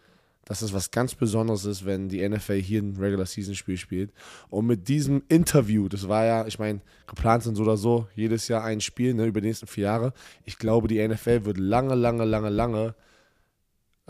dass 0.47 0.63
es 0.63 0.73
was 0.73 0.91
ganz 0.91 1.15
Besonderes 1.15 1.65
ist, 1.65 1.87
wenn 1.87 2.09
die 2.09 2.29
NFL 2.29 2.61
hier 2.61 2.83
ein 2.83 2.97
Regular 2.97 3.27
Season 3.27 3.55
Spiel 3.55 3.77
spielt. 3.77 4.11
Und 4.49 4.67
mit 4.67 4.89
diesem 4.89 5.23
Interview, 5.29 5.89
das 5.89 6.09
war 6.09 6.25
ja, 6.25 6.45
ich 6.47 6.59
meine, 6.59 6.81
geplant 7.07 7.45
sind 7.45 7.55
so 7.55 7.63
oder 7.63 7.77
so 7.77 8.09
jedes 8.17 8.49
Jahr 8.49 8.65
ein 8.65 8.81
Spiel 8.81 9.15
ne, 9.15 9.27
über 9.27 9.41
die 9.41 9.47
nächsten 9.47 9.69
vier 9.69 9.85
Jahre. 9.85 10.13
Ich 10.45 10.59
glaube, 10.59 10.89
die 10.89 11.07
NFL 11.07 11.45
wird 11.45 11.57
lange, 11.57 11.95
lange, 11.95 12.25
lange, 12.25 12.49
lange, 12.49 12.97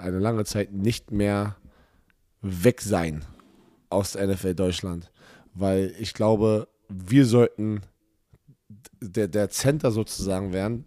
eine 0.00 0.18
lange 0.18 0.44
Zeit 0.44 0.72
nicht 0.72 1.10
mehr 1.10 1.56
weg 2.42 2.80
sein 2.80 3.24
aus 3.90 4.12
der 4.12 4.26
NFL 4.28 4.54
Deutschland. 4.54 5.10
Weil 5.54 5.94
ich 5.98 6.14
glaube, 6.14 6.68
wir 6.88 7.26
sollten 7.26 7.82
der, 9.00 9.28
der 9.28 9.50
Center 9.50 9.90
sozusagen 9.90 10.52
werden. 10.52 10.84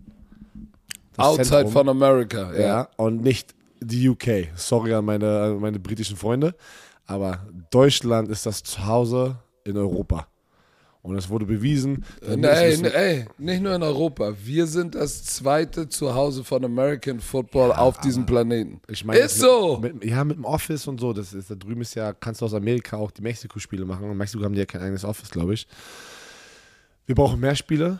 Outside 1.17 1.47
Zentrum. 1.47 1.71
von 1.73 1.89
America. 1.89 2.53
Ja, 2.53 2.59
Ja. 2.59 2.89
und 2.97 3.21
nicht 3.21 3.53
die 3.79 4.09
UK. 4.09 4.49
Sorry 4.55 4.93
an 4.93 5.05
meine, 5.05 5.41
an 5.41 5.59
meine 5.59 5.79
britischen 5.79 6.17
Freunde. 6.17 6.55
Aber 7.05 7.45
Deutschland 7.69 8.29
ist 8.29 8.45
das 8.45 8.63
Zuhause 8.63 9.37
in 9.65 9.77
Europa. 9.77 10.27
Und 11.03 11.17
es 11.17 11.29
wurde 11.29 11.45
bewiesen. 11.45 12.05
Ey, 12.25 12.81
ey, 12.81 13.25
nicht 13.37 13.61
nur 13.61 13.75
in 13.75 13.83
Europa. 13.83 14.35
Wir 14.41 14.67
sind 14.67 14.95
das 14.95 15.25
zweite 15.25 15.89
Zuhause 15.89 16.45
von 16.45 16.63
American 16.63 17.19
Football 17.19 17.73
auf 17.73 17.99
diesem 17.99 18.25
Planeten. 18.25 18.79
Ich 18.87 19.03
meine, 19.03 19.19
ist 19.19 19.35
das 19.35 19.41
so. 19.41 19.79
Mit, 19.81 19.95
mit, 19.95 20.05
ja, 20.05 20.23
mit 20.23 20.37
dem 20.37 20.45
Office 20.45 20.87
und 20.87 21.01
so. 21.01 21.11
Das 21.11 21.33
ist, 21.33 21.51
da 21.51 21.55
drüben 21.55 21.81
ist 21.81 21.93
ja, 21.95 22.13
kannst 22.13 22.39
du 22.39 22.45
aus 22.45 22.53
Amerika 22.53 22.95
auch 22.95 23.11
die 23.11 23.21
Mexiko-Spiele 23.21 23.83
machen. 23.83 24.09
In 24.09 24.15
Mexiko 24.15 24.45
haben 24.45 24.53
die 24.53 24.59
ja 24.59 24.65
kein 24.65 24.81
eigenes 24.81 25.03
Office, 25.03 25.29
glaube 25.29 25.53
ich. 25.55 25.67
Wir 27.05 27.15
brauchen 27.15 27.37
mehr 27.41 27.55
Spiele. 27.55 27.99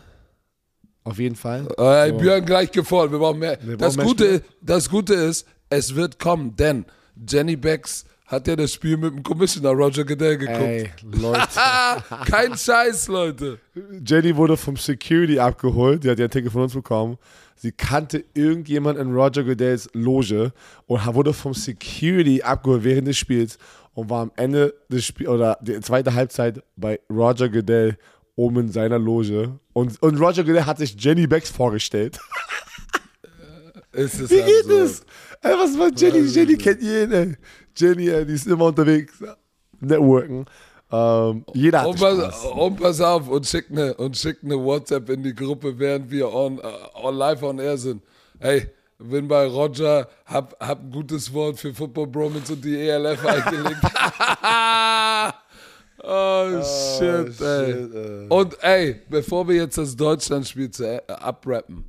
Auf 1.02 1.18
jeden 1.18 1.36
Fall. 1.36 1.68
Äh, 1.76 2.08
So. 2.08 2.16
Björn 2.16 2.44
gleich 2.46 2.70
gefordert. 2.72 3.12
Wir 3.12 3.18
brauchen 3.18 3.38
mehr. 3.38 3.58
Wir 3.62 3.76
das, 3.76 3.96
brauchen 3.96 3.98
mehr 3.98 4.06
Gute, 4.06 4.24
Spieler. 4.24 4.42
das 4.62 4.88
Gute 4.88 5.12
ist, 5.14 5.46
es 5.68 5.94
wird 5.94 6.18
kommen, 6.18 6.56
denn 6.56 6.86
Jenny 7.28 7.56
Becks 7.56 8.06
hat 8.26 8.48
ja 8.48 8.56
das 8.56 8.72
Spiel 8.72 8.96
mit 8.96 9.12
dem 9.12 9.22
Commissioner 9.22 9.70
Roger 9.70 10.04
Goodell 10.04 10.38
geguckt. 10.38 10.58
Ey, 10.60 10.90
Leute. 11.20 11.46
Kein 12.30 12.56
Scheiß, 12.56 13.08
Leute. 13.08 13.58
Jenny 14.04 14.34
wurde 14.34 14.56
vom 14.56 14.76
Security 14.76 15.38
abgeholt. 15.38 16.04
Die 16.04 16.10
hat 16.10 16.18
ja 16.18 16.24
ein 16.24 16.30
Ticket 16.30 16.52
von 16.52 16.62
uns 16.62 16.74
bekommen. 16.74 17.18
Sie 17.56 17.72
kannte 17.72 18.24
irgendjemand 18.34 18.98
in 18.98 19.12
Roger 19.12 19.44
Goodells 19.44 19.88
Loge 19.92 20.52
und 20.86 21.14
wurde 21.14 21.32
vom 21.32 21.54
Security 21.54 22.42
abgeholt 22.42 22.84
während 22.84 23.08
des 23.08 23.16
Spiels 23.16 23.58
und 23.92 24.10
war 24.10 24.22
am 24.22 24.32
Ende 24.36 24.74
des 24.88 25.04
Spiels 25.04 25.30
oder 25.30 25.58
die 25.62 25.80
zweite 25.80 26.14
Halbzeit 26.14 26.62
bei 26.76 27.00
Roger 27.10 27.48
Goodell 27.48 27.96
oben 28.36 28.60
in 28.60 28.68
seiner 28.72 28.98
Loge. 28.98 29.58
Und, 29.72 30.02
und 30.02 30.18
Roger 30.18 30.44
Goodell 30.44 30.64
hat 30.64 30.78
sich 30.78 30.96
Jenny 30.98 31.26
Becks 31.26 31.50
vorgestellt. 31.50 32.18
Wie 33.92 34.00
geht 34.00 34.64
absurd. 34.64 34.70
es? 34.70 35.06
Ey, 35.40 35.52
was 35.52 35.78
war 35.78 35.90
Jenny? 35.94 36.26
Jenny 36.26 36.56
kennt 36.56 36.82
jeden, 36.82 37.12
ey. 37.12 37.36
Jenny, 37.76 38.08
ey, 38.08 38.24
die 38.24 38.34
ist 38.34 38.46
immer 38.46 38.66
unterwegs. 38.66 39.14
Networken. 39.80 40.46
Ähm, 40.90 41.44
jeder 41.54 41.80
hat 41.80 41.88
Und 41.88 41.98
pass, 42.00 42.18
Spaß. 42.18 42.44
und 42.52 42.80
pass 42.80 43.00
auf 43.00 43.28
und 43.28 43.46
schick 43.46 43.66
eine 43.70 43.96
schick 44.14 44.38
eine 44.44 44.56
WhatsApp 44.56 45.08
in 45.10 45.22
die 45.22 45.34
Gruppe, 45.34 45.78
während 45.78 46.10
wir 46.10 46.32
on, 46.32 46.58
uh, 46.58 46.62
on 47.02 47.16
live 47.16 47.42
on 47.42 47.58
air 47.58 47.76
sind. 47.76 48.02
Hey, 48.38 48.68
bin 48.98 49.26
bei 49.26 49.46
Roger, 49.46 50.08
hab, 50.26 50.58
hab 50.60 50.82
ein 50.82 50.90
gutes 50.90 51.32
Wort 51.32 51.58
für 51.58 51.74
Football 51.74 52.06
Bromance 52.08 52.52
und 52.52 52.64
die 52.64 52.76
ELF 52.76 53.24
eingelegt. 53.26 53.80
oh, 56.02 56.62
shit, 56.62 57.40
ey. 57.40 57.72
shit, 57.72 57.94
ey. 57.94 58.26
Und 58.28 58.62
ey, 58.62 59.00
bevor 59.08 59.48
wir 59.48 59.56
jetzt 59.56 59.78
das 59.78 59.96
Deutschlandspiel 59.96 60.70
äh, 60.80 61.00
abrappen, 61.08 61.84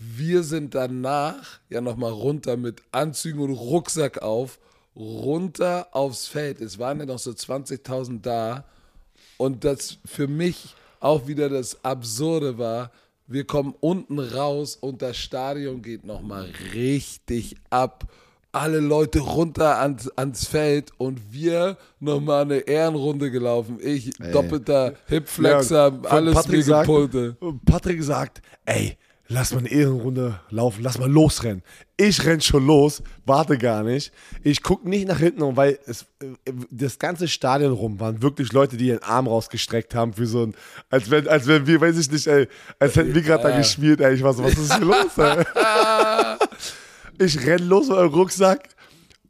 wir 0.00 0.42
sind 0.42 0.74
danach 0.74 1.60
ja 1.68 1.80
nochmal 1.80 2.12
runter 2.12 2.56
mit 2.56 2.82
Anzügen 2.92 3.40
und 3.40 3.52
Rucksack 3.52 4.22
auf, 4.22 4.58
runter 4.98 5.88
aufs 5.92 6.26
Feld. 6.26 6.60
Es 6.60 6.78
waren 6.78 6.98
ja 6.98 7.06
noch 7.06 7.18
so 7.18 7.30
20.000 7.30 8.20
da. 8.20 8.64
Und 9.36 9.64
das 9.64 9.98
für 10.04 10.26
mich 10.26 10.74
auch 11.00 11.28
wieder 11.28 11.48
das 11.48 11.84
Absurde 11.84 12.58
war, 12.58 12.90
wir 13.28 13.44
kommen 13.44 13.74
unten 13.80 14.18
raus 14.18 14.76
und 14.76 15.02
das 15.02 15.16
Stadion 15.16 15.82
geht 15.82 16.04
nochmal 16.04 16.48
richtig 16.72 17.56
ab. 17.70 18.10
Alle 18.50 18.80
Leute 18.80 19.20
runter 19.20 19.78
ans, 19.78 20.08
ans 20.16 20.46
Feld 20.46 20.90
und 20.96 21.32
wir 21.32 21.76
nochmal 22.00 22.42
eine 22.42 22.56
Ehrenrunde 22.60 23.30
gelaufen. 23.30 23.78
Ich, 23.82 24.10
doppelter 24.32 24.94
Hipflexer, 25.06 25.92
Ja, 26.02 26.10
alles 26.10 26.34
Patrick 26.34 26.56
mir 26.56 26.62
sagt, 26.64 26.86
gepulte. 26.86 27.36
Patrick 27.66 28.02
sagt, 28.02 28.40
ey, 28.64 28.96
lass 29.28 29.52
mal 29.52 29.58
eine 29.58 29.70
Ehrenrunde 29.70 30.40
laufen, 30.50 30.82
lass 30.82 30.98
mal 30.98 31.10
losrennen. 31.10 31.62
Ich 31.96 32.24
renn 32.24 32.40
schon 32.40 32.66
los, 32.66 33.02
warte 33.26 33.58
gar 33.58 33.82
nicht. 33.82 34.12
Ich 34.42 34.62
guck 34.62 34.84
nicht 34.84 35.06
nach 35.06 35.18
hinten, 35.18 35.56
weil 35.56 35.78
es, 35.86 36.06
äh, 36.20 36.52
das 36.70 36.98
ganze 36.98 37.28
Stadion 37.28 37.72
rum 37.72 38.00
waren 38.00 38.22
wirklich 38.22 38.52
Leute, 38.52 38.76
die 38.76 38.88
ihren 38.88 39.02
Arm 39.02 39.26
rausgestreckt 39.26 39.94
haben 39.94 40.14
für 40.14 40.26
so 40.26 40.44
ein, 40.44 40.54
als 40.90 41.10
wenn, 41.10 41.28
als 41.28 41.46
wenn 41.46 41.66
wir, 41.66 41.80
weiß 41.80 41.98
ich 41.98 42.10
nicht, 42.10 42.26
ey, 42.26 42.48
als 42.78 42.96
hätten 42.96 43.14
wir 43.14 43.22
gerade 43.22 43.42
da 43.42 43.56
gespielt, 43.56 44.00
ey. 44.00 44.14
Ich 44.14 44.22
war 44.22 44.32
so, 44.32 44.42
was 44.44 44.54
ist 44.54 44.74
hier 44.74 44.84
los, 44.84 45.18
ey? 45.18 45.44
Ich 47.20 47.44
renn 47.44 47.66
los 47.66 47.88
mit 47.88 47.96
meinem 47.96 48.14
Rucksack. 48.14 48.68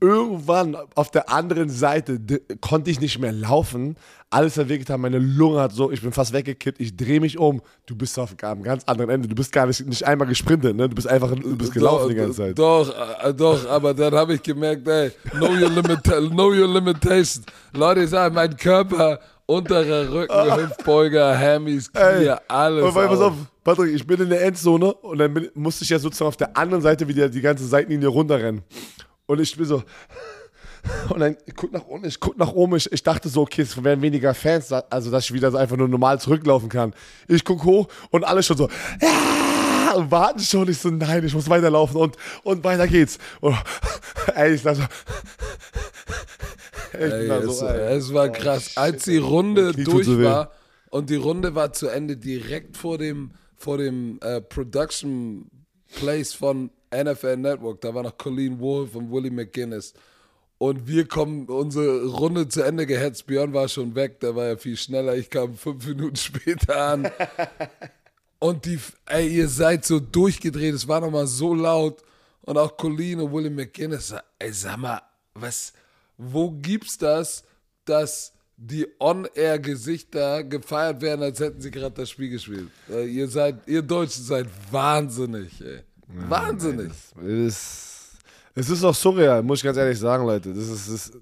Irgendwann 0.01 0.77
auf 0.95 1.11
der 1.11 1.29
anderen 1.29 1.71
Seite 1.71 2.21
konnte 2.61 2.91
ich 2.91 3.01
nicht 3.01 3.19
mehr 3.19 3.33
laufen. 3.33 3.97
Alles 4.31 4.55
verwickelt 4.55 4.91
haben, 4.91 5.01
meine 5.01 5.19
Lunge 5.19 5.61
hat 5.61 5.73
so, 5.73 5.91
ich 5.91 6.03
bin 6.03 6.13
fast 6.13 6.33
weggekippt. 6.33 6.81
Ich 6.81 6.97
drehe 6.97 7.21
mich 7.21 7.39
um. 7.39 7.63
Du 7.87 7.97
bist 7.97 8.19
auf 8.19 8.35
am 8.43 8.63
ganz 8.63 8.85
anderen 8.85 9.11
Ende. 9.11 9.29
Du 9.29 9.35
bist 9.35 9.51
gar 9.51 9.67
nicht, 9.67 9.85
nicht 9.87 10.07
einmal 10.07 10.29
gesprintet, 10.29 10.77
ne? 10.77 10.89
Du 10.89 10.95
bist 10.95 11.09
einfach, 11.09 11.35
du 11.35 11.57
bist 11.57 11.73
gelaufen 11.73 12.03
doch, 12.03 12.09
die 12.11 12.15
ganze 12.15 12.37
Zeit. 12.37 12.59
Doch, 12.59 12.95
äh, 13.25 13.35
doch, 13.35 13.69
aber 13.69 13.95
dann 13.95 14.15
habe 14.15 14.35
ich 14.35 14.43
gemerkt, 14.43 14.87
ey, 14.87 15.11
know 15.33 15.49
your, 15.49 15.71
limita 15.71 16.21
know 16.21 16.53
your 16.53 16.69
limitations. 16.69 17.43
Leute, 17.73 18.03
ich 18.03 18.11
sage, 18.11 18.35
mein 18.35 18.57
Körper, 18.57 19.19
unterer 19.47 20.13
Rücken, 20.13 20.57
Hüftbeuger, 20.57 21.37
Hammies, 21.39 21.91
Knie, 21.91 22.35
alles. 22.47 22.85
Und 22.85 22.95
pass 22.95 23.21
auf. 23.21 23.35
Patrick, 23.65 23.95
ich 23.95 24.07
bin 24.07 24.21
in 24.21 24.31
der 24.31 24.45
Endzone 24.45 24.93
und 24.93 25.19
dann 25.19 25.35
bin, 25.35 25.49
musste 25.55 25.85
ich 25.85 25.91
ja 25.91 25.99
sozusagen 25.99 26.29
auf 26.29 26.37
der 26.37 26.57
anderen 26.57 26.83
Seite 26.83 27.09
wieder 27.09 27.29
die 27.29 27.41
ganze 27.41 27.67
Seitenlinie 27.67 28.09
runterrennen. 28.09 28.63
Und 29.29 29.41
ich 29.41 29.57
bin 29.57 29.67
so. 29.67 29.83
Und 31.11 31.21
dann 31.21 31.37
ich 31.45 31.55
guck 31.55 31.73
nach 31.73 31.85
unten, 31.87 32.07
ich 32.07 32.19
guck 32.19 32.39
nach 32.39 32.53
oben, 32.53 32.77
ich, 32.77 32.91
ich 32.91 33.03
dachte 33.03 33.29
so, 33.29 33.43
okay, 33.43 33.63
es 33.63 33.83
werden 33.85 34.01
weniger 34.01 34.33
Fans, 34.33 34.69
da- 34.69 34.85
also 34.91 35.11
dass 35.11 35.25
ich 35.25 35.33
wieder 35.35 35.51
so 35.51 35.57
einfach 35.59 35.77
nur 35.77 35.89
normal 35.89 36.19
zurücklaufen 36.21 36.69
kann. 36.69 36.95
Ich 37.27 37.45
guck 37.45 37.65
hoch 37.65 37.89
und 38.11 38.25
alle 38.25 38.43
schon 38.43 38.57
so, 38.57 38.69
ja, 39.03 39.93
und 39.95 40.11
warten 40.11 40.39
schon. 40.41 40.69
Ich 40.69 40.79
so, 40.79 40.89
nein, 40.91 41.25
ich 41.25 41.35
muss 41.35 41.51
weiterlaufen 41.51 41.97
und, 41.97 42.17
und 42.43 42.65
weiter 42.65 42.87
geht's. 42.87 43.19
Und, 43.41 43.57
ey, 44.35 44.55
ich 44.55 44.63
dachte 44.65 44.89
so, 46.93 46.99
echt, 46.99 47.13
Ey, 47.13 47.29
es, 47.29 47.59
so, 47.59 47.67
ey. 47.67 47.97
es 47.97 48.15
war 48.15 48.29
krass. 48.31 48.77
Als 48.77 49.05
die 49.05 49.19
Runde 49.19 49.73
durch 49.73 50.07
so 50.07 50.23
war 50.23 50.53
und 50.91 51.11
die 51.11 51.17
Runde 51.17 51.55
war 51.55 51.73
zu 51.73 51.89
Ende, 51.89 52.17
direkt 52.17 52.77
vor 52.77 52.97
dem, 52.99 53.33
vor 53.57 53.77
dem 53.79 54.19
äh, 54.23 54.41
Production 54.41 55.51
Place 55.97 56.33
von 56.33 56.71
NFL 56.95 57.37
Network, 57.37 57.81
da 57.81 57.95
war 57.95 58.03
noch 58.03 58.17
Colleen 58.17 58.59
Wolf 58.59 58.95
und 58.95 59.11
Willie 59.11 59.31
McGuinness. 59.31 59.95
Und 60.59 60.89
wir 60.89 61.07
kommen 61.07 61.47
unsere 61.47 62.05
Runde 62.07 62.49
zu 62.49 62.63
Ende 62.63 62.85
gehetzt. 62.85 63.27
Björn 63.27 63.53
war 63.53 63.69
schon 63.69 63.95
weg, 63.95 64.19
der 64.21 64.35
war 64.35 64.47
ja 64.47 64.57
viel 64.57 64.77
schneller. 64.77 65.17
Ich 65.17 65.31
kam 65.31 65.55
fünf 65.55 65.87
Minuten 65.87 66.17
später 66.17 66.77
an. 66.77 67.11
Und 68.41 68.65
die, 68.67 68.79
ey, 69.07 69.29
ihr 69.29 69.49
seid 69.49 69.85
so 69.85 70.01
durchgedreht, 70.01 70.75
es 70.75 70.89
war 70.89 71.01
nochmal 71.01 71.27
so 71.27 71.55
laut. 71.55 72.03
Und 72.43 72.59
auch 72.59 72.77
Colleen 72.77 73.21
und 73.21 73.33
Willie 73.33 73.51
McGuinness, 73.51 74.15
ey, 74.39 74.53
sag 74.53 74.79
mal, 74.79 75.03
was, 75.35 75.73
wo 76.17 76.51
gibt's 76.51 76.99
das, 76.99 77.45
dass 77.85 78.33
die 78.57 78.87
On-Air-Gesichter 78.99 80.43
gefeiert 80.43 81.01
werden, 81.01 81.23
als 81.23 81.39
hätten 81.39 81.61
sie 81.61 81.71
gerade 81.71 81.95
das 81.95 82.11
Spiel 82.11 82.31
gespielt? 82.31 82.69
Äh, 82.91 83.07
ihr 83.07 83.29
seid, 83.29 83.67
ihr 83.67 83.83
Deutschen 83.83 84.25
seid 84.25 84.49
wahnsinnig, 84.71 85.61
ey. 85.61 85.83
Wahnsinnig. 86.09 86.91
Es 87.21 87.25
ist, 87.27 88.19
es 88.55 88.71
ist 88.71 88.85
auch 88.85 88.95
surreal, 88.95 89.43
muss 89.43 89.59
ich 89.59 89.65
ganz 89.65 89.77
ehrlich 89.77 89.99
sagen, 89.99 90.25
Leute. 90.25 90.53
Das 90.53 90.69
ist, 90.69 90.91
das 90.91 91.13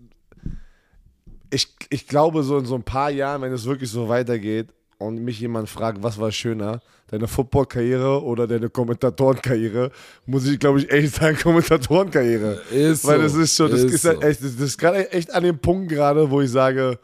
ich, 1.50 1.74
ich 1.90 2.06
glaube, 2.06 2.42
so 2.42 2.58
in 2.58 2.64
so 2.64 2.74
ein 2.74 2.82
paar 2.82 3.10
Jahren, 3.10 3.42
wenn 3.42 3.52
es 3.52 3.64
wirklich 3.64 3.90
so 3.90 4.08
weitergeht 4.08 4.68
und 4.98 5.22
mich 5.22 5.40
jemand 5.40 5.68
fragt, 5.68 6.02
was 6.02 6.18
war 6.18 6.32
schöner, 6.32 6.80
deine 7.08 7.28
Football-Karriere 7.28 8.22
oder 8.22 8.46
deine 8.46 8.68
Kommentatorenkarriere, 8.68 9.90
muss 10.24 10.46
ich, 10.46 10.58
glaube 10.58 10.80
ich, 10.80 10.90
echt 10.90 11.14
sagen, 11.14 11.36
Kommentatorenkarriere. 11.42 12.60
Ist 12.70 13.04
Weil 13.04 13.18
so. 13.18 13.22
das 13.22 13.34
ist 13.34 13.56
schon, 13.56 13.70
das 13.70 13.82
Ist 13.82 13.94
ist, 13.94 14.04
halt 14.04 14.20
so. 14.22 14.26
echt, 14.26 14.42
das 14.42 14.54
ist 14.54 14.78
gerade 14.78 15.10
echt 15.12 15.32
an 15.32 15.44
dem 15.44 15.58
Punkt 15.58 15.88
gerade, 15.88 16.30
wo 16.30 16.40
ich 16.40 16.50
sage, 16.50 16.98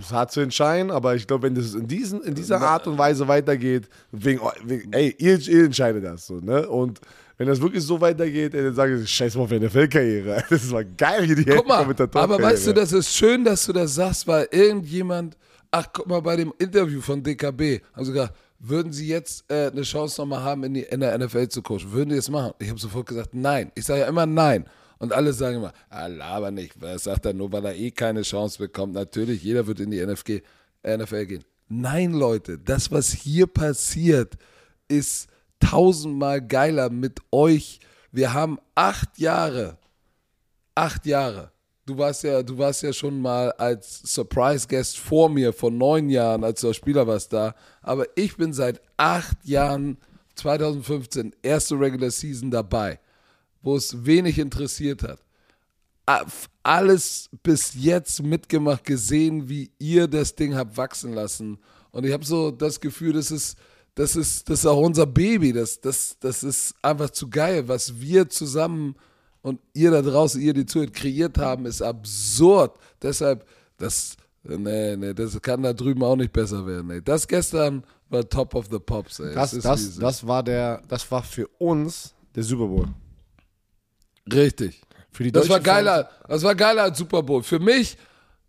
es 0.00 0.12
hart 0.12 0.32
zu 0.32 0.40
entscheiden, 0.40 0.90
aber 0.90 1.14
ich 1.14 1.26
glaube, 1.26 1.44
wenn 1.44 1.54
das 1.54 1.74
in, 1.74 1.86
diesen, 1.86 2.22
in 2.22 2.34
dieser 2.34 2.60
Art 2.60 2.86
und 2.86 2.98
Weise 2.98 3.28
weitergeht, 3.28 3.88
wegen, 4.10 4.40
wegen 4.64 4.92
ey, 4.92 5.14
ihr, 5.18 5.38
ihr 5.38 5.64
entscheidet 5.64 6.04
das 6.04 6.26
so, 6.26 6.40
ne? 6.40 6.68
Und 6.68 7.00
wenn 7.38 7.46
das 7.46 7.60
wirklich 7.60 7.82
so 7.82 8.00
weitergeht, 8.00 8.52
ey, 8.54 8.64
dann 8.64 8.74
sage 8.74 9.00
ich, 9.00 9.10
scheiß 9.10 9.36
mal 9.36 9.44
auf 9.44 9.50
deine 9.50 9.70
Feldkarriere. 9.70 10.44
Das 10.50 10.64
ist 10.64 10.72
mal 10.72 10.84
geil, 10.84 11.28
wie 11.28 11.34
die 11.36 11.44
Guck 11.44 11.66
mal, 11.66 11.78
Kommentatorenkarriere. 11.78 12.44
aber 12.44 12.52
weißt 12.52 12.66
du, 12.66 12.74
das 12.74 12.92
ist 12.92 13.14
schön, 13.14 13.44
dass 13.44 13.64
du 13.64 13.72
das 13.72 13.94
sagst, 13.94 14.26
weil 14.26 14.48
irgendjemand, 14.50 15.36
ach 15.70 15.86
guck 15.92 16.08
mal, 16.08 16.20
bei 16.20 16.36
dem 16.36 16.52
Interview 16.58 17.00
von 17.00 17.22
DKB, 17.22 17.80
haben 17.94 18.04
sie 18.04 18.12
gesagt, 18.12 18.34
würden 18.58 18.92
sie 18.92 19.08
jetzt 19.08 19.50
äh, 19.50 19.70
eine 19.70 19.82
Chance 19.82 20.20
nochmal 20.20 20.42
haben, 20.42 20.64
in, 20.64 20.74
die, 20.74 20.82
in 20.82 21.00
der 21.00 21.16
NFL 21.16 21.48
zu 21.48 21.62
coachen? 21.62 21.92
Würden 21.92 22.10
die 22.10 22.16
das 22.16 22.28
machen? 22.28 22.52
Ich 22.58 22.68
habe 22.68 22.78
sofort 22.78 23.06
gesagt, 23.06 23.30
nein. 23.32 23.72
Ich 23.74 23.86
sage 23.86 24.00
ja 24.00 24.06
immer 24.06 24.26
nein. 24.26 24.66
Und 25.00 25.12
alle 25.12 25.32
sagen 25.32 25.56
immer, 25.56 25.72
ah, 25.88 26.06
laber 26.06 26.52
nicht. 26.52 26.74
Das 26.80 27.04
sagt 27.04 27.26
er 27.26 27.32
nur, 27.32 27.50
weil 27.50 27.64
er 27.64 27.74
eh 27.74 27.90
keine 27.90 28.22
Chance 28.22 28.58
bekommt. 28.58 28.94
Natürlich, 28.94 29.42
jeder 29.42 29.66
wird 29.66 29.80
in 29.80 29.90
die 29.90 29.98
NFG, 29.98 30.42
NFL 30.86 31.26
gehen. 31.26 31.44
Nein, 31.68 32.12
Leute, 32.12 32.58
das, 32.58 32.92
was 32.92 33.10
hier 33.10 33.48
passiert, 33.48 34.34
ist 34.86 35.28
tausendmal 35.58 36.40
geiler 36.40 36.90
mit 36.90 37.20
euch. 37.32 37.80
Wir 38.12 38.32
haben 38.32 38.58
acht 38.74 39.18
Jahre 39.18 39.80
acht 40.80 41.06
Jahre. 41.06 41.50
Du 41.86 41.98
warst 41.98 42.22
ja, 42.22 42.42
du 42.42 42.56
warst 42.56 42.82
ja 42.82 42.92
schon 42.92 43.20
mal 43.20 43.50
als 43.52 44.00
Surprise 44.04 44.66
Guest 44.68 44.98
vor 44.98 45.28
mir 45.28 45.52
vor 45.52 45.70
neun 45.70 46.08
Jahren, 46.08 46.44
als 46.44 46.64
als 46.64 46.76
Spieler 46.76 47.06
warst 47.06 47.32
da. 47.32 47.54
Aber 47.82 48.06
ich 48.14 48.36
bin 48.36 48.52
seit 48.52 48.80
acht 48.96 49.44
Jahren, 49.44 49.98
2015, 50.36 51.34
erste 51.42 51.78
Regular 51.78 52.10
Season 52.10 52.50
dabei, 52.50 52.98
wo 53.62 53.76
es 53.76 54.04
wenig 54.04 54.38
interessiert 54.38 55.02
hat. 55.02 55.20
Alles 56.62 57.30
bis 57.42 57.74
jetzt 57.74 58.22
mitgemacht, 58.22 58.84
gesehen, 58.84 59.48
wie 59.48 59.70
ihr 59.78 60.08
das 60.08 60.34
Ding 60.34 60.56
habt 60.56 60.76
wachsen 60.76 61.12
lassen. 61.12 61.58
Und 61.92 62.04
ich 62.04 62.12
habe 62.12 62.24
so 62.24 62.50
das 62.50 62.80
Gefühl, 62.80 63.12
das 63.12 63.30
ist, 63.30 63.56
das 63.94 64.16
ist, 64.16 64.48
das 64.48 64.60
ist 64.60 64.66
auch 64.66 64.80
unser 64.80 65.06
Baby. 65.06 65.52
Das, 65.52 65.80
das, 65.80 66.16
das 66.18 66.42
ist 66.42 66.74
einfach 66.82 67.10
zu 67.10 67.28
geil, 67.28 67.68
was 67.68 68.00
wir 68.00 68.28
zusammen 68.28 68.96
und 69.42 69.60
ihr 69.72 69.90
da 69.90 70.02
draußen, 70.02 70.40
ihr 70.40 70.52
die 70.52 70.66
zuhört, 70.66 70.92
kreiert 70.92 71.38
haben, 71.38 71.66
ist 71.66 71.82
absurd. 71.82 72.76
Deshalb, 73.00 73.46
das, 73.76 74.16
nee, 74.42 74.96
nee, 74.96 75.14
das 75.14 75.40
kann 75.40 75.62
da 75.62 75.72
drüben 75.72 76.02
auch 76.02 76.16
nicht 76.16 76.32
besser 76.32 76.66
werden. 76.66 76.88
Nee. 76.88 77.00
Das 77.02 77.26
gestern 77.26 77.84
war 78.08 78.28
Top 78.28 78.54
of 78.54 78.66
the 78.70 78.78
Pops. 78.78 79.20
Ey. 79.20 79.34
Das, 79.34 79.52
das, 79.52 79.80
ist. 79.80 80.02
das, 80.02 80.26
war 80.26 80.42
der, 80.42 80.82
das 80.88 81.10
war 81.10 81.22
für 81.22 81.46
uns 81.58 82.14
der 82.34 82.42
Super 82.42 82.66
Bowl. 82.66 82.88
Richtig. 84.32 84.82
Für 85.12 85.24
die 85.24 85.32
Das 85.32 85.48
war 85.48 85.60
geiler, 85.60 86.08
das 86.28 86.42
war 86.42 86.54
geiler 86.54 86.84
als 86.84 86.98
Super 86.98 87.22
Bowl. 87.22 87.42
Für 87.42 87.58
mich, 87.58 87.96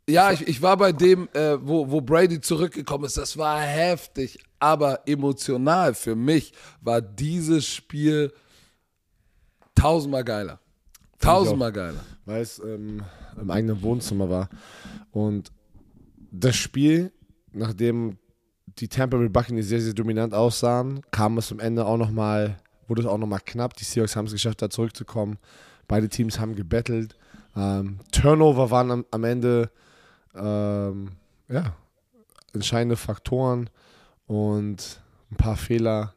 ja, 0.07 0.31
ich, 0.31 0.47
ich 0.47 0.61
war 0.61 0.77
bei 0.77 0.91
dem, 0.91 1.27
äh, 1.33 1.57
wo, 1.59 1.89
wo 1.89 2.01
Brady 2.01 2.39
zurückgekommen 2.39 3.05
ist, 3.05 3.17
das 3.17 3.37
war 3.37 3.59
heftig, 3.61 4.39
aber 4.59 5.01
emotional 5.07 5.93
für 5.93 6.15
mich 6.15 6.53
war 6.81 7.01
dieses 7.01 7.65
Spiel 7.65 8.31
tausendmal 9.75 10.23
geiler. 10.23 10.59
Tausendmal 11.19 11.71
geiler. 11.71 12.03
weil 12.25 12.41
es 12.41 12.59
ähm, 12.59 13.03
im 13.39 13.51
eigenen 13.51 13.81
Wohnzimmer 13.81 14.29
war. 14.29 14.49
Und 15.11 15.51
das 16.31 16.55
Spiel, 16.55 17.11
nachdem 17.51 18.17
die 18.79 18.87
Tampa 18.87 19.17
Bay 19.17 19.29
Buccaneers 19.29 19.67
sehr, 19.67 19.81
sehr 19.81 19.93
dominant 19.93 20.33
aussahen, 20.33 21.01
kam 21.11 21.37
es 21.37 21.51
am 21.51 21.59
Ende 21.59 21.85
auch 21.85 21.97
nochmal, 21.97 22.57
wurde 22.87 23.01
es 23.01 23.07
auch 23.07 23.17
nochmal 23.17 23.41
knapp. 23.45 23.75
Die 23.75 23.83
Seahawks 23.83 24.15
haben 24.15 24.25
es 24.25 24.31
geschafft, 24.31 24.61
da 24.61 24.69
zurückzukommen. 24.69 25.37
Beide 25.91 26.07
Teams 26.07 26.39
haben 26.39 26.55
gebettelt. 26.55 27.17
Ähm, 27.53 27.99
Turnover 28.13 28.71
waren 28.71 28.91
am, 28.91 29.05
am 29.11 29.25
Ende 29.25 29.69
ähm, 30.33 31.09
ja, 31.49 31.75
entscheidende 32.53 32.95
Faktoren 32.95 33.69
und 34.25 35.01
ein 35.29 35.35
paar 35.35 35.57
Fehler. 35.57 36.13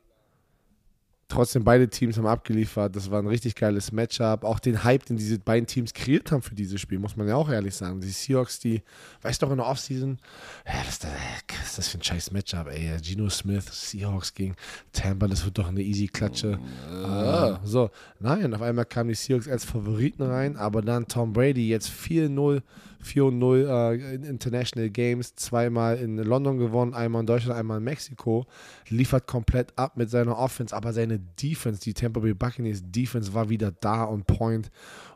Trotzdem, 1.29 1.65
beide 1.65 1.89
Teams 1.89 2.19
haben 2.19 2.27
abgeliefert. 2.27 2.95
Das 2.95 3.11
war 3.11 3.21
ein 3.21 3.27
richtig 3.27 3.55
geiles 3.55 3.93
Matchup. 3.93 4.45
Auch 4.45 4.59
den 4.59 4.85
Hype, 4.85 5.07
den 5.07 5.17
diese 5.17 5.39
beiden 5.39 5.67
Teams 5.67 5.95
kreiert 5.95 6.31
haben 6.31 6.43
für 6.43 6.55
dieses 6.55 6.81
Spiel, 6.81 6.99
muss 6.99 7.17
man 7.17 7.27
ja 7.27 7.37
auch 7.37 7.49
ehrlich 7.49 7.75
sagen. 7.75 8.01
Die 8.01 8.09
Seahawks, 8.09 8.61
die, 8.61 8.83
weißt 9.23 9.41
du 9.41 9.47
noch, 9.47 9.53
in 9.53 9.59
der 9.59 9.67
Offseason, 9.67 10.19
ja, 10.67 10.73
was 10.81 10.89
ist 10.89 11.05
das, 11.05 11.11
was 11.49 11.67
ist 11.67 11.79
das 11.79 11.89
für 11.89 11.99
ein 11.99 12.03
scheiß 12.03 12.31
Matchup, 12.33 12.69
ey. 12.69 12.99
Gino 13.03 13.29
Smith, 13.31 13.65
Seahawks 13.71 14.35
gegen 14.35 14.55
Tampa, 14.93 15.27
das 15.27 15.45
wird 15.45 15.59
doch 15.59 15.69
eine 15.69 15.83
easy 15.83 16.07
Klatsche. 16.07 16.59
Ah, 16.91 17.61
so, 17.65 17.91
nein, 18.21 18.53
auf 18.55 18.63
einmal 18.63 18.85
kamen 18.85 19.09
die 19.09 19.15
Seahawks 19.15 19.49
als 19.49 19.65
Favoriten 19.65 20.23
rein, 20.23 20.57
aber 20.57 20.83
dann 20.83 21.09
Tom 21.09 21.33
Brady 21.33 21.69
jetzt 21.69 21.91
4-0, 21.91 22.63
4-0 23.05 23.67
äh, 23.67 24.15
in 24.15 24.25
International 24.25 24.91
Games, 24.91 25.35
zweimal 25.35 25.99
in 25.99 26.17
London 26.17 26.59
gewonnen, 26.59 26.95
einmal 26.95 27.21
in 27.21 27.27
Deutschland, 27.27 27.59
einmal 27.59 27.79
in 27.79 27.85
Mexiko, 27.85 28.47
liefert 28.89 29.27
komplett 29.27 29.73
ab 29.79 29.97
mit 29.97 30.11
seiner 30.11 30.39
Offense, 30.39 30.75
aber 30.75 30.93
seine 30.93 31.19
Defense, 31.19 31.81
die 31.81 31.95
Tampa 31.95 32.21
Bay 32.21 32.35
Buccaneers 32.35 32.83
Defense 32.85 33.35
war 33.35 33.49
wieder 33.49 33.73
da 33.73 34.09
on 34.09 34.25
point 34.25 34.71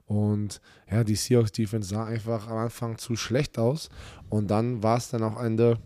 und 0.07 0.61
ja, 0.91 1.05
die 1.05 1.17
Seahawks 1.17 1.53
Defense 1.53 1.89
sah 1.89 2.05
einfach 2.05 2.49
am 2.49 2.59
Anfang 2.59 2.99
zu 2.99 3.17
schlecht 3.17 3.59
aus 3.59 3.89
und 4.29 4.51
dann 4.51 4.83
war 4.83 4.97
es 4.99 5.11
dann 5.11 5.23
auch 5.23 5.43
Ende 5.43 5.79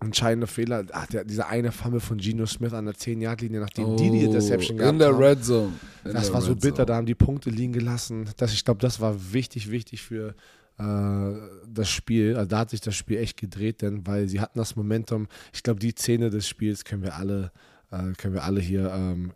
entscheidende 0.00 0.46
Fehler, 0.46 0.84
ach, 0.92 1.06
der, 1.06 1.24
dieser 1.24 1.48
eine 1.48 1.72
Fumble 1.72 2.00
von 2.00 2.18
Geno 2.18 2.46
Smith 2.46 2.72
an 2.74 2.84
der 2.84 2.94
10-Yard-Linie, 2.94 3.60
nachdem 3.60 3.96
die 3.96 4.10
die 4.10 4.24
Interception 4.24 4.76
gehabt 4.76 4.90
Oh, 4.90 4.92
In 4.92 4.98
der. 4.98 5.18
Red 5.18 5.44
Zone. 5.44 5.72
In 6.04 6.12
Das 6.12 6.32
war 6.32 6.42
so 6.42 6.54
bitter, 6.54 6.84
da 6.84 6.96
haben 6.96 7.06
die 7.06 7.14
Punkte 7.14 7.50
liegen 7.50 7.72
gelassen. 7.72 8.28
Das, 8.36 8.52
ich 8.52 8.64
glaube, 8.64 8.80
das 8.80 9.00
war 9.00 9.32
wichtig, 9.32 9.70
wichtig 9.70 10.02
für 10.02 10.34
das 10.78 11.88
Spiel. 11.88 12.36
Also 12.36 12.48
da 12.48 12.58
hat 12.58 12.70
sich 12.70 12.80
das 12.80 12.94
Spiel 12.94 13.18
echt 13.18 13.38
gedreht, 13.38 13.82
denn 13.82 14.06
weil 14.06 14.28
sie 14.28 14.40
hatten 14.40 14.58
das 14.58 14.76
Momentum. 14.76 15.26
Ich 15.52 15.62
glaube, 15.62 15.80
die 15.80 15.92
Szene 15.92 16.30
des 16.30 16.48
Spiels 16.48 16.84
können 16.84 17.02
wir 17.02 17.16
alle, 17.16 17.50
äh, 17.90 18.12
können 18.12 18.34
wir 18.34 18.44
alle 18.44 18.60
hier 18.60 18.92
ähm, 18.92 19.32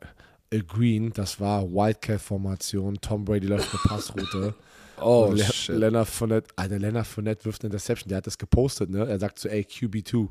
agreeen. 0.53 1.13
Das 1.13 1.41
war 1.41 1.71
Wildcat-Formation. 1.71 3.01
Tom 3.01 3.25
Brady 3.25 3.47
läuft 3.47 3.71
eine 3.73 3.81
Passroute. 3.85 4.55
Oh, 5.03 5.29
Und 5.31 5.39
Le 5.39 5.45
shit. 5.45 5.77
Leonard 5.77 6.09
Fournette, 6.09 6.49
Alter, 6.57 6.79
Leonard 6.79 7.07
Fournette 7.07 7.47
wirft 7.47 7.63
eine 7.63 7.69
Interception. 7.69 8.11
Der 8.11 8.19
hat 8.19 8.27
das 8.27 8.37
gepostet, 8.37 8.91
ne? 8.91 9.09
Er 9.09 9.19
sagt 9.19 9.39
so, 9.39 9.49
ey, 9.49 9.63
QB2. 9.63 10.29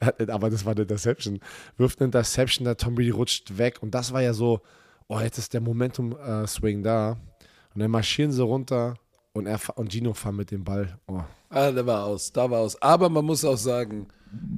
Aber 0.28 0.50
das 0.50 0.66
war 0.66 0.72
eine 0.72 0.82
Interception. 0.82 1.40
Wirft 1.78 2.00
eine 2.00 2.08
Interception, 2.08 2.66
der 2.66 2.76
Tom 2.76 2.96
Brady 2.96 3.08
rutscht 3.08 3.56
weg. 3.56 3.78
Und 3.80 3.94
das 3.94 4.12
war 4.12 4.20
ja 4.20 4.34
so, 4.34 4.60
oh, 5.08 5.20
jetzt 5.20 5.38
ist 5.38 5.54
der 5.54 5.62
Momentum-Swing 5.62 6.82
da. 6.82 7.12
Und 7.74 7.80
dann 7.80 7.90
marschieren 7.90 8.30
sie 8.30 8.42
runter 8.42 8.98
und, 9.34 9.46
er, 9.46 9.60
und 9.76 9.92
Gino 9.92 10.14
fahren 10.14 10.36
mit 10.36 10.50
dem 10.50 10.64
Ball. 10.64 10.98
Oh. 11.06 11.20
Ah, 11.50 11.70
da 11.70 11.84
war 11.84 12.04
aus, 12.04 12.32
da 12.32 12.50
war 12.50 12.60
aus. 12.60 12.80
Aber 12.80 13.08
man 13.08 13.24
muss 13.24 13.44
auch 13.44 13.58
sagen, 13.58 14.06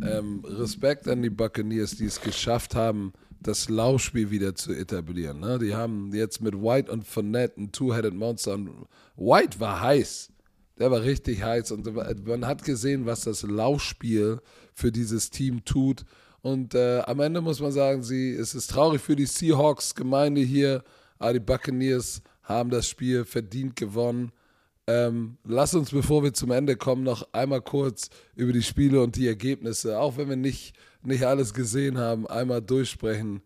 ähm, 0.03 0.45
Respekt 0.45 1.09
an 1.09 1.23
die 1.23 1.31
Buccaneers, 1.31 1.97
die 1.97 2.05
es 2.05 2.21
geschafft 2.21 2.75
haben, 2.75 3.13
das 3.41 3.69
Laufspiel 3.69 4.31
wieder 4.31 4.55
zu 4.55 4.73
etablieren. 4.73 5.41
Ne? 5.41 5.59
Die 5.59 5.75
haben 5.75 6.13
jetzt 6.13 6.41
mit 6.41 6.55
White 6.55 6.91
und 6.91 7.07
Fournette 7.07 7.61
ein 7.61 7.73
Two-Headed 7.73 8.15
Monster. 8.15 8.55
Und 8.55 8.87
White 9.17 9.61
war 9.61 9.81
heiß. 9.81 10.31
Der 10.79 10.91
war 10.91 11.03
richtig 11.03 11.43
heiß. 11.43 11.73
Und 11.73 11.95
man 12.27 12.47
hat 12.47 12.65
gesehen, 12.65 13.07
was 13.07 13.23
das 13.23 13.43
Laufspiel 13.43 14.41
für 14.75 14.93
dieses 14.93 15.31
Team 15.31 15.65
tut. 15.65 16.05
Und 16.43 16.75
äh, 16.75 17.01
am 17.01 17.21
Ende 17.21 17.41
muss 17.41 17.61
man 17.61 17.73
sagen, 17.73 18.03
sie, 18.03 18.33
es 18.33 18.55
ist 18.55 18.71
traurig 18.71 19.01
für 19.01 19.17
die 19.17 19.27
Seahawks-Gemeinde 19.27 20.43
hier, 20.43 20.85
aber 21.19 21.33
die 21.33 21.41
Buccaneers 21.41 22.23
haben 22.43 22.71
das 22.71 22.89
Spiel 22.89 23.25
verdient 23.25 23.75
gewonnen. 23.75 24.33
Ähm, 24.89 25.39
lass 25.45 25.75
uns, 25.75 25.91
bevor 25.91 26.23
wir 26.23 26.33
zum 26.33 26.53
Ende 26.53 26.77
kommen, 26.77 27.03
noch 27.03 27.33
einmal 27.33 27.61
kurz 27.61 28.09
über 28.35 28.53
die 28.53 28.63
Spiele 28.63 29.03
und 29.03 29.17
die 29.17 29.27
Ergebnisse, 29.27 29.99
auch 29.99 30.17
wenn 30.17 30.29
wir 30.29 30.37
nicht, 30.37 30.77
nicht 31.03 31.25
alles 31.25 31.55
gesehen 31.55 31.99
haben, 31.99 32.27
einmal 32.27 32.63
durchsprechen. 32.63 33.43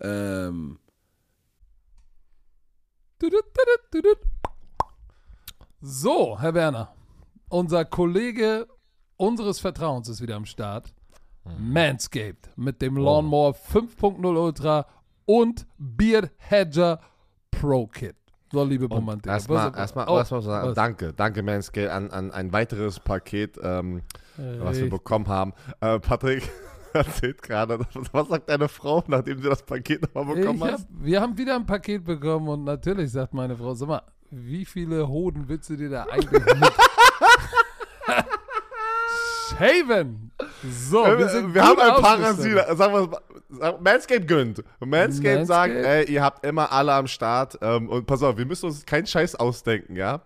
Ähm, 0.00 0.78
So, 5.80 6.40
Herr 6.40 6.54
Werner, 6.54 6.94
unser 7.48 7.84
Kollege 7.84 8.66
unseres 9.16 9.60
Vertrauens 9.60 10.08
ist 10.08 10.20
wieder 10.20 10.36
am 10.36 10.46
Start. 10.46 10.94
Manscaped 11.58 12.56
mit 12.56 12.80
dem 12.80 12.96
Lawnmower 12.96 13.52
5.0 13.54 14.42
Ultra 14.42 14.86
und 15.26 15.66
Beard 15.76 16.30
Hedger 16.38 17.00
Pro 17.50 17.86
Kit. 17.86 18.16
So, 18.54 18.62
liebe 18.62 18.86
Romantik. 18.86 19.26
Erstmal, 19.32 19.76
erstmal, 19.76 20.08
oh, 20.08 20.16
erstmal 20.16 20.42
sagen, 20.42 20.68
was? 20.68 20.74
danke, 20.76 21.12
danke 21.12 21.42
Manscale 21.42 21.90
an, 21.92 22.12
an 22.12 22.30
ein 22.30 22.52
weiteres 22.52 23.00
Paket, 23.00 23.58
ähm, 23.60 24.02
was 24.36 24.78
wir 24.78 24.88
bekommen 24.88 25.26
haben. 25.26 25.54
Äh, 25.80 25.98
Patrick 25.98 26.48
erzählt 26.92 27.42
gerade, 27.42 27.80
was 28.12 28.28
sagt 28.28 28.48
deine 28.48 28.68
Frau, 28.68 29.02
nachdem 29.08 29.42
sie 29.42 29.48
das 29.48 29.64
Paket 29.64 30.02
nochmal 30.14 30.36
bekommen 30.36 30.62
hat? 30.62 30.72
hab, 30.74 30.80
wir 30.88 31.20
haben 31.20 31.36
wieder 31.36 31.56
ein 31.56 31.66
Paket 31.66 32.04
bekommen 32.04 32.46
und 32.48 32.62
natürlich 32.62 33.10
sagt 33.10 33.34
meine 33.34 33.56
Frau, 33.56 33.74
sag 33.74 33.88
mal, 33.88 34.02
wie 34.30 34.64
viele 34.64 35.08
Hoden 35.08 35.48
willst 35.48 35.68
du 35.70 35.76
dir 35.76 35.90
da 35.90 36.04
eigentlich 36.04 36.44
mit 36.44 36.56
shaven? 39.58 40.30
So, 40.62 41.04
wir 41.04 41.28
sind 41.28 41.50
Äh, 41.50 41.54
wir 41.54 41.64
haben 41.64 41.80
ein. 41.80 42.22
Rasierer. 42.22 42.76
Sagen 42.76 42.94
wir 42.94 43.20
Manscaped 43.80 44.26
gönnt. 44.28 44.62
Manscaped 44.80 45.46
sagt, 45.46 45.74
Manscaped. 45.74 46.08
ey, 46.08 46.12
ihr 46.12 46.22
habt 46.22 46.44
immer 46.44 46.70
alle 46.72 46.92
am 46.92 47.06
Start. 47.06 47.58
Ähm, 47.60 47.88
und 47.88 48.06
pass 48.06 48.22
auf, 48.22 48.36
wir 48.36 48.46
müssen 48.46 48.66
uns 48.66 48.84
keinen 48.84 49.06
Scheiß 49.06 49.34
ausdenken, 49.36 49.96
ja? 49.96 50.22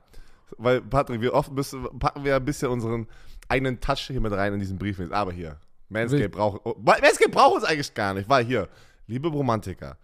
Weil, 0.56 0.80
Patrick, 0.80 1.20
wir 1.20 1.34
oft 1.34 1.52
müssen, 1.52 1.86
packen 1.98 2.24
wir 2.24 2.36
ein 2.36 2.44
bisschen 2.44 2.68
unseren 2.68 3.06
eigenen 3.48 3.80
Touch 3.80 4.06
hier 4.08 4.20
mit 4.20 4.32
rein 4.32 4.54
in 4.54 4.60
diesen 4.60 4.78
Brief. 4.78 5.00
Aber 5.10 5.32
hier, 5.32 5.58
Manscaped 5.88 6.32
braucht, 6.32 6.60
oh, 6.64 6.74
Manscaped 6.78 7.32
braucht 7.32 7.56
uns 7.56 7.64
eigentlich 7.64 7.94
gar 7.94 8.14
nicht, 8.14 8.28
weil 8.28 8.44
hier, 8.44 8.68
liebe 9.06 9.28
Romantiker, 9.28 9.96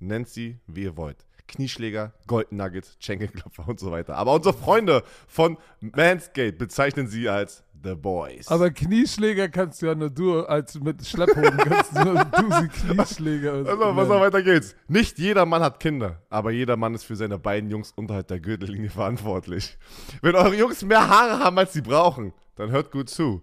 nennt 0.00 0.28
sie, 0.28 0.58
wie 0.66 0.84
ihr 0.84 0.96
wollt. 0.96 1.24
Knieschläger, 1.48 2.12
Golden 2.26 2.56
Nuggets, 2.56 2.96
Schenkelklopfer 3.00 3.66
und 3.66 3.80
so 3.80 3.90
weiter. 3.90 4.16
Aber 4.16 4.34
unsere 4.34 4.54
Freunde 4.54 5.02
von 5.26 5.56
Manscaped 5.80 6.58
bezeichnen 6.58 7.08
sie 7.08 7.28
als 7.28 7.64
The 7.82 7.94
Boys. 7.94 8.48
Aber 8.48 8.70
Knieschläger 8.70 9.48
kannst 9.48 9.82
du 9.82 9.86
ja 9.86 9.94
nur 9.94 10.10
du, 10.10 10.40
als 10.44 10.78
mit 10.80 11.04
Schlepphoden 11.06 11.56
kannst 11.58 11.96
du 11.96 12.04
nur 12.04 12.24
du 12.24 12.52
sie 12.60 12.68
Knieschläger. 12.68 13.48
Also, 13.68 13.96
was 13.96 14.08
noch 14.08 14.20
weiter 14.20 14.42
geht's. 14.42 14.74
Nicht 14.88 15.18
jeder 15.18 15.46
Mann 15.46 15.62
hat 15.62 15.80
Kinder, 15.80 16.22
aber 16.28 16.50
jeder 16.50 16.76
Mann 16.76 16.94
ist 16.94 17.04
für 17.04 17.16
seine 17.16 17.38
beiden 17.38 17.70
Jungs 17.70 17.92
unterhalb 17.92 18.28
der 18.28 18.40
Gürtellinie 18.40 18.90
verantwortlich. 18.90 19.78
Wenn 20.22 20.34
eure 20.34 20.54
Jungs 20.54 20.84
mehr 20.84 21.08
Haare 21.08 21.38
haben, 21.44 21.58
als 21.58 21.72
sie 21.72 21.82
brauchen, 21.82 22.32
dann 22.56 22.70
hört 22.70 22.90
gut 22.90 23.08
zu. 23.08 23.42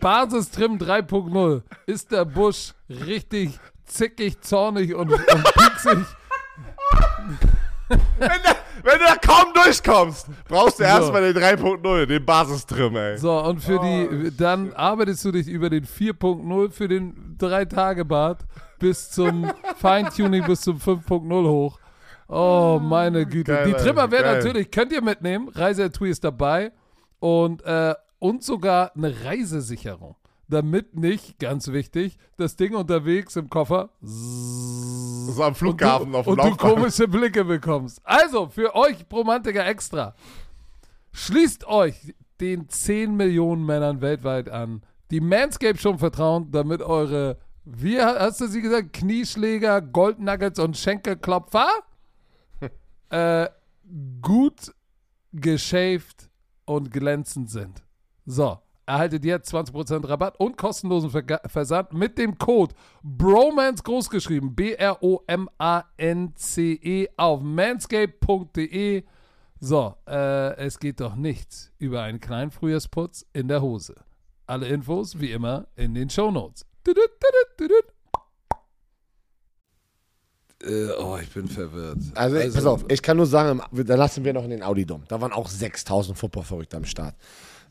Basistrim 0.00 0.78
3.0 0.78 1.62
ist 1.86 2.12
der 2.12 2.24
Busch 2.24 2.74
richtig 2.88 3.58
zickig, 3.86 4.40
zornig 4.40 4.94
und, 4.94 5.12
und 5.12 5.22
pieksig. 5.22 5.98
wenn, 7.88 7.98
da, 8.18 8.56
wenn, 8.82 8.98
du 8.98 9.04
da 9.06 9.16
kaum 9.16 9.52
durchkommst, 9.54 10.28
brauchst 10.48 10.78
du 10.78 10.84
so. 10.84 10.88
erstmal 10.88 11.32
den 11.32 11.42
3.0, 11.42 12.06
den 12.06 12.24
Basistrim, 12.24 12.96
ey. 12.96 13.18
So, 13.18 13.38
und 13.42 13.60
für 13.60 13.78
oh, 13.78 13.82
die, 13.82 14.36
dann 14.36 14.72
arbeitest 14.72 15.24
du 15.24 15.32
dich 15.32 15.48
über 15.48 15.70
den 15.70 15.86
4.0 15.86 16.70
für 16.70 16.88
den 16.88 17.36
3-Tage-Bad 17.38 18.38
bis 18.78 19.10
zum 19.10 19.50
Feintuning 19.76 20.44
bis 20.44 20.62
zum 20.62 20.78
5.0 20.78 21.48
hoch. 21.48 21.78
Oh, 22.28 22.80
meine 22.82 23.26
Güte. 23.26 23.52
Geil, 23.52 23.66
die 23.66 23.72
Trimmer 23.74 24.10
werden 24.10 24.36
natürlich, 24.36 24.70
könnt 24.70 24.92
ihr 24.92 25.02
mitnehmen. 25.02 25.48
Reiseetui 25.48 26.10
ist 26.10 26.24
dabei. 26.24 26.72
Und, 27.20 27.62
äh, 27.64 27.94
und 28.22 28.44
sogar 28.44 28.94
eine 28.94 29.24
Reisesicherung. 29.24 30.14
Damit 30.46 30.94
nicht, 30.94 31.40
ganz 31.40 31.72
wichtig, 31.72 32.18
das 32.36 32.54
Ding 32.54 32.74
unterwegs 32.74 33.34
im 33.34 33.50
Koffer. 33.50 33.90
So 34.00 35.42
am 35.42 35.56
Flughafen 35.56 36.06
und 36.06 36.12
du, 36.12 36.18
auf 36.18 36.26
dem 36.26 36.38
Und 36.38 36.44
du 36.44 36.56
komische 36.56 37.08
Blicke 37.08 37.44
bekommst. 37.44 38.00
Also, 38.04 38.48
für 38.48 38.76
euch 38.76 39.04
Romantiker 39.12 39.66
extra. 39.66 40.14
Schließt 41.10 41.66
euch 41.66 42.14
den 42.40 42.68
10 42.68 43.16
Millionen 43.16 43.66
Männern 43.66 44.00
weltweit 44.00 44.48
an, 44.48 44.82
die 45.10 45.20
Manscape 45.20 45.78
schon 45.78 45.98
vertrauen, 45.98 46.52
damit 46.52 46.80
eure, 46.80 47.38
wie 47.64 48.00
hast 48.00 48.40
du 48.40 48.46
sie 48.46 48.62
gesagt, 48.62 48.92
Knieschläger, 48.92 49.82
Goldnuggets 49.82 50.60
und 50.60 50.76
Schenkelklopfer 50.76 51.68
äh, 53.08 53.48
gut 54.20 54.72
geschäft 55.32 56.30
und 56.66 56.92
glänzend 56.92 57.50
sind. 57.50 57.82
So, 58.24 58.58
erhaltet 58.86 59.24
jetzt 59.24 59.52
20% 59.52 60.08
Rabatt 60.08 60.38
und 60.38 60.56
kostenlosen 60.56 61.10
Ver 61.10 61.40
Versand 61.46 61.92
mit 61.92 62.18
dem 62.18 62.38
Code 62.38 62.74
BROMANCE 63.02 63.82
großgeschrieben, 63.82 64.54
B-R-O-M-A-N-C-E 64.54 65.08
auf 67.16 67.40
manscape.de. 67.40 69.04
So, 69.60 69.94
äh, 70.08 70.56
es 70.56 70.78
geht 70.78 71.00
doch 71.00 71.16
nichts 71.16 71.72
über 71.78 72.02
einen 72.02 72.20
kleinen 72.20 72.50
Frühjahrsputz 72.50 73.26
in 73.32 73.48
der 73.48 73.62
Hose. 73.62 73.96
Alle 74.46 74.68
Infos 74.68 75.18
wie 75.20 75.32
immer 75.32 75.66
in 75.76 75.94
den 75.94 76.10
Shownotes. 76.10 76.66
Notes. 76.86 77.02
Äh, 80.64 80.90
oh, 80.98 81.18
ich 81.20 81.30
bin 81.30 81.48
verwirrt. 81.48 81.98
Also, 82.14 82.36
also, 82.36 82.54
pass 82.54 82.66
auf, 82.66 82.84
ich 82.88 83.02
kann 83.02 83.16
nur 83.16 83.26
sagen, 83.26 83.60
da 83.72 83.94
lassen 83.96 84.24
wir 84.24 84.32
noch 84.32 84.44
in 84.44 84.50
den 84.50 84.62
Audi-Dom. 84.62 85.04
Da 85.08 85.20
waren 85.20 85.32
auch 85.32 85.48
6000 85.48 86.16
Football-Verrückte 86.16 86.76
am 86.76 86.84
Start. 86.84 87.16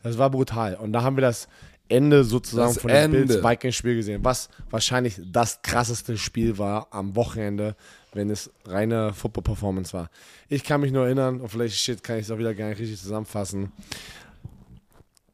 Das 0.02 0.18
war 0.18 0.30
brutal. 0.30 0.74
Und 0.76 0.92
da 0.92 1.02
haben 1.02 1.16
wir 1.16 1.22
das 1.22 1.48
Ende 1.88 2.24
sozusagen 2.24 2.74
das 2.74 2.82
von 2.82 2.90
dem 2.90 3.10
Bills 3.10 3.42
Vikings-Spiel 3.42 3.96
gesehen, 3.96 4.24
was 4.24 4.48
wahrscheinlich 4.70 5.20
das 5.24 5.60
krasseste 5.62 6.16
Spiel 6.16 6.58
war 6.58 6.88
am 6.90 7.14
Wochenende, 7.16 7.76
wenn 8.14 8.30
es 8.30 8.50
reine 8.64 9.12
Football-Performance 9.12 9.92
war. 9.92 10.10
Ich 10.48 10.64
kann 10.64 10.80
mich 10.80 10.92
nur 10.92 11.04
erinnern, 11.04 11.40
und 11.40 11.48
vielleicht 11.48 11.76
shit, 11.76 12.02
kann 12.02 12.16
ich 12.16 12.24
es 12.24 12.30
auch 12.30 12.38
wieder 12.38 12.54
gar 12.54 12.68
nicht 12.68 12.80
richtig 12.80 13.00
zusammenfassen. 13.00 13.72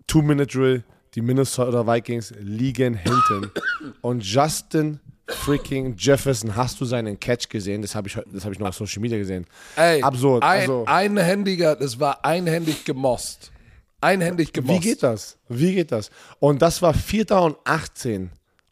Two-Minute-Drill, 0.06 0.84
die 1.14 1.22
Minnesota 1.22 1.86
Vikings 1.86 2.34
liegen 2.40 2.94
hinten. 2.94 3.50
und 4.00 4.24
Justin 4.24 5.00
freaking 5.28 5.94
Jefferson, 5.96 6.56
hast 6.56 6.80
du 6.80 6.84
seinen 6.84 7.20
Catch 7.20 7.48
gesehen? 7.48 7.82
Das 7.82 7.94
habe 7.94 8.08
ich, 8.08 8.16
hab 8.16 8.52
ich 8.52 8.58
noch 8.58 8.68
auf 8.68 8.74
Social 8.74 9.00
Media 9.00 9.18
gesehen. 9.18 9.46
Ey, 9.76 10.02
Absurd. 10.02 10.42
Ein, 10.42 10.60
also, 10.60 10.84
einhändiger, 10.86 11.76
das 11.76 12.00
war 12.00 12.24
einhändig 12.24 12.84
gemost. 12.84 13.52
Einhändig 14.00 14.52
gemost. 14.52 14.82
Wie 14.82 14.88
geht 14.88 15.02
das? 15.02 15.38
Wie 15.48 15.74
geht 15.74 15.92
das? 15.92 16.10
Und 16.38 16.62
das 16.62 16.82
war 16.82 16.94
4. 16.94 17.30
und 17.32 17.56
18, 17.64 18.30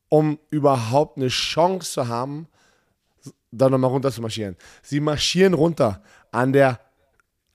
um 0.09 0.39
überhaupt 0.51 1.17
eine 1.17 1.29
Chance 1.29 1.93
zu 1.93 2.09
haben, 2.09 2.47
da 3.51 3.69
nochmal 3.69 3.91
runter 3.91 4.13
zu 4.13 4.23
marschieren. 4.23 4.57
Sie 4.83 5.01
marschieren 5.01 5.55
runter 5.55 6.03
an 6.31 6.53
der 6.53 6.81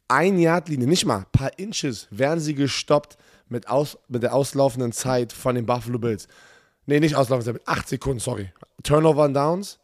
Ein-Yard-Linie, 0.07 0.87
nicht 0.87 1.05
mal, 1.05 1.19
ein 1.19 1.25
paar 1.31 1.57
Inches, 1.57 2.07
werden 2.09 2.39
sie 2.39 2.55
gestoppt 2.55 3.17
mit, 3.47 3.69
aus, 3.69 3.97
mit 4.07 4.23
der 4.23 4.33
auslaufenden 4.33 4.91
Zeit 4.91 5.31
von 5.31 5.55
den 5.55 5.65
Buffalo 5.65 5.99
Bills. 5.99 6.27
Nee, 6.85 6.99
nicht 6.99 7.15
auslaufen, 7.15 7.53
mit 7.53 7.67
8 7.67 7.87
Sekunden, 7.87 8.19
sorry. 8.19 8.51
Turnover 8.83 9.25
und 9.25 9.33
Downs. 9.33 9.79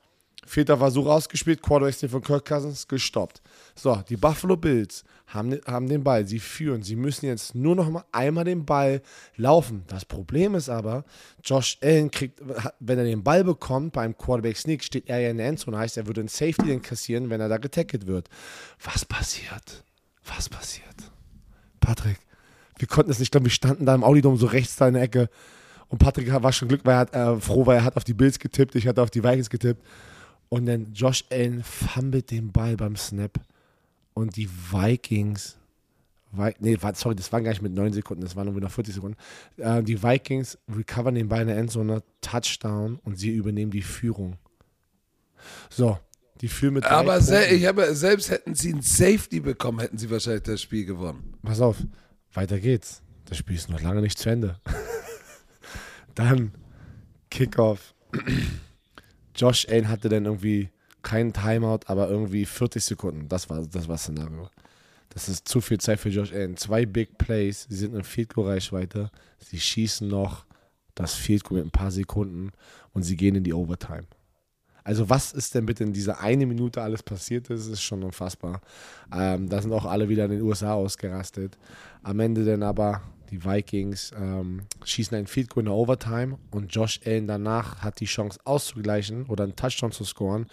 Vierter 0.48 0.78
Versuch 0.78 1.06
ausgespielt, 1.06 1.62
Quarterback 1.62 2.10
von 2.10 2.22
Kirk 2.22 2.46
Cousins 2.46 2.88
gestoppt. 2.88 3.42
So, 3.76 4.02
die 4.10 4.18
Buffalo 4.18 4.56
Bills 4.56 5.04
haben, 5.28 5.60
haben 5.66 5.88
den 5.88 6.04
Ball, 6.04 6.26
sie 6.26 6.40
führen, 6.40 6.84
sie 6.84 6.96
müssen 6.96 7.26
jetzt 7.26 7.54
nur 7.54 7.76
noch 7.76 7.90
mal 7.90 8.06
einmal 8.12 8.46
den 8.46 8.66
Ball 8.66 9.02
laufen. 9.36 9.84
Das 9.88 10.06
Problem 10.06 10.56
ist 10.56 10.70
aber, 10.70 11.04
Josh 11.44 11.78
Allen 11.82 12.10
kriegt, 12.10 12.42
wenn 12.80 12.98
er 12.98 13.04
den 13.04 13.24
Ball 13.24 13.44
bekommt 13.44 13.94
beim 13.94 14.18
Quarterback 14.18 14.58
Sneak, 14.58 14.84
steht 14.84 15.10
er 15.10 15.20
ja 15.20 15.30
in 15.30 15.38
der 15.38 15.48
Endzone, 15.48 15.78
heißt, 15.78 15.98
er 15.98 16.08
würde 16.08 16.22
einen 16.22 16.30
Safety 16.30 16.66
den 16.66 16.82
kassieren, 16.82 17.30
wenn 17.30 17.42
er 17.42 17.50
da 17.50 17.58
getackelt 17.58 18.08
wird. 18.08 18.30
Was 18.84 19.06
passiert? 19.06 19.84
Was 20.24 20.50
passiert? 20.50 20.86
Patrick, 21.82 22.20
wir 22.78 22.88
konnten 22.88 23.12
es 23.12 23.20
nicht, 23.20 23.32
glaube 23.32 23.46
wir 23.46 23.52
standen 23.52 23.86
da 23.86 23.94
im 23.94 24.04
Audidom 24.04 24.38
so 24.38 24.46
rechts 24.46 24.78
da 24.78 24.88
in 24.88 24.94
der 24.94 25.04
Ecke 25.04 25.30
und 25.90 26.00
Patrick 26.00 26.32
war 26.32 26.52
schon 26.52 26.68
Glück, 26.68 26.82
weil 26.84 26.96
er 26.96 27.00
hat, 27.00 27.16
äh, 27.16 27.40
froh, 27.40 27.66
weil 27.66 27.78
er 27.78 27.84
hat 27.84 27.96
auf 27.96 28.04
die 28.04 28.14
Bills 28.14 28.40
getippt, 28.40 28.76
ich 28.76 28.88
hatte 28.88 29.02
auf 29.02 29.10
die 29.10 29.24
Vikings 29.24 29.50
getippt. 29.50 29.84
Und 30.50 30.66
dann 30.66 30.94
Josh 30.94 31.26
Allen 31.30 31.64
fummelt 31.64 32.32
den 32.32 32.52
Ball 32.52 32.78
beim 32.78 32.96
Snap. 32.96 33.40
Und 34.14 34.36
die 34.36 34.50
Vikings, 34.50 35.58
Vi 36.32 36.54
nee, 36.60 36.78
sorry, 36.94 37.16
das 37.16 37.32
war 37.32 37.42
gar 37.42 37.52
nicht 37.52 37.62
mit 37.62 37.74
9 37.74 37.94
Sekunden, 37.94 38.24
das 38.24 38.36
waren 38.36 38.52
nur 38.52 38.60
noch 38.60 38.72
40 38.72 38.96
Sekunden. 38.96 39.18
Äh, 39.58 39.84
die 39.84 40.02
Vikings 40.02 40.58
recovern 40.74 41.16
den 41.16 41.30
Ball 41.30 41.42
in 41.42 41.48
der 41.48 41.58
Endzone, 41.58 42.04
Touchdown 42.22 43.00
und 43.04 43.18
sie 43.18 43.30
übernehmen 43.30 43.72
die 43.72 43.82
Führung. 43.82 44.38
So, 45.70 46.00
die 46.42 46.48
führen 46.48 46.76
mit 46.76 46.86
Aber 46.86 47.20
ich 47.20 47.66
habe, 47.66 47.96
selbst 47.96 48.30
hätten 48.30 48.56
sie 48.56 48.74
ein 48.74 48.82
Safety 48.82 49.40
bekommen, 49.40 49.80
hätten 49.80 49.98
sie 49.98 50.10
wahrscheinlich 50.10 50.44
das 50.44 50.62
Spiel 50.62 50.86
gewonnen. 50.86 51.36
Pass 51.44 51.62
auf, 51.62 51.78
weiter 52.34 52.60
geht's. 52.60 53.02
Das 53.26 53.38
Spiel 53.38 53.56
ist 53.56 53.70
noch 53.70 53.82
lange 53.82 54.02
nicht 54.02 54.18
zu 54.18 54.30
Ende. 54.30 54.60
Dann 56.16 56.54
Kickoff. 57.30 57.94
Josh 59.38 59.68
Allen 59.70 59.88
hatte 59.88 60.10
dann 60.10 60.26
irgendwie 60.26 60.70
keinen 61.04 61.32
Timeout, 61.32 61.82
aber 61.86 62.10
irgendwie 62.10 62.46
40 62.46 62.84
Sekunden. 62.84 63.30
Das 63.30 63.50
war 63.50 63.66
das 63.66 63.88
war 63.88 63.98
Szenario. 63.98 64.50
Das 65.10 65.30
ist 65.30 65.48
zu 65.48 65.62
viel 65.62 65.80
Zeit 65.80 66.00
für 66.00 66.10
Josh 66.10 66.34
Allen. 66.34 66.58
Zwei 66.58 66.86
Big 66.86 67.18
Plays, 67.18 67.66
sie 67.70 67.78
sind 67.78 67.96
in 67.96 68.04
Field 68.04 68.34
Goal 68.34 68.50
Reichweite. 68.50 69.10
Sie 69.40 69.60
schießen 69.60 70.08
noch 70.08 70.46
das 70.96 71.14
Field 71.14 71.44
Goal 71.44 71.60
mit 71.60 71.68
ein 71.68 71.72
paar 71.72 71.92
Sekunden 71.92 72.52
und 72.94 73.04
sie 73.04 73.16
gehen 73.16 73.36
in 73.36 73.44
die 73.44 73.54
Overtime. 73.54 74.08
Also 74.84 75.10
was 75.10 75.34
ist 75.34 75.54
denn 75.54 75.66
bitte 75.66 75.84
in 75.84 75.92
dieser 75.92 76.22
eine 76.22 76.46
Minute 76.46 76.82
alles 76.82 77.04
passiert 77.04 77.50
ist, 77.50 77.68
ist 77.68 77.82
schon 77.82 78.04
unfassbar. 78.04 78.62
Ähm, 79.14 79.50
da 79.50 79.62
sind 79.62 79.74
auch 79.74 79.86
alle 79.86 80.08
wieder 80.08 80.26
in 80.26 80.32
den 80.32 80.42
USA 80.42 80.74
ausgerastet. 80.74 81.58
Am 82.04 82.20
Ende 82.22 82.46
dann 82.46 82.64
aber 82.64 83.02
die 83.30 83.44
Vikings 83.44 84.12
ähm, 84.18 84.62
schießen 84.84 85.18
ein 85.18 85.28
Field 85.28 85.50
Goal 85.50 85.62
in 85.62 85.66
der 85.66 85.76
Overtime 85.76 86.38
und 86.52 86.74
Josh 86.74 87.00
Allen 87.06 87.28
danach 87.28 87.82
hat 87.82 88.00
die 88.00 88.06
Chance 88.06 88.40
auszugleichen 88.44 89.26
oder 89.26 89.44
einen 89.44 89.56
Touchdown 89.56 89.92
zu 89.92 90.04
scoren. 90.04 90.48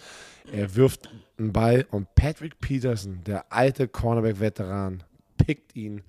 Er 0.51 0.75
wirft 0.75 1.09
einen 1.37 1.53
Ball 1.53 1.85
und 1.91 2.13
Patrick 2.15 2.59
Peterson, 2.59 3.23
der 3.25 3.51
alte 3.51 3.87
Cornerback-Veteran, 3.87 5.03
pickt 5.37 5.75
ihn 5.75 6.01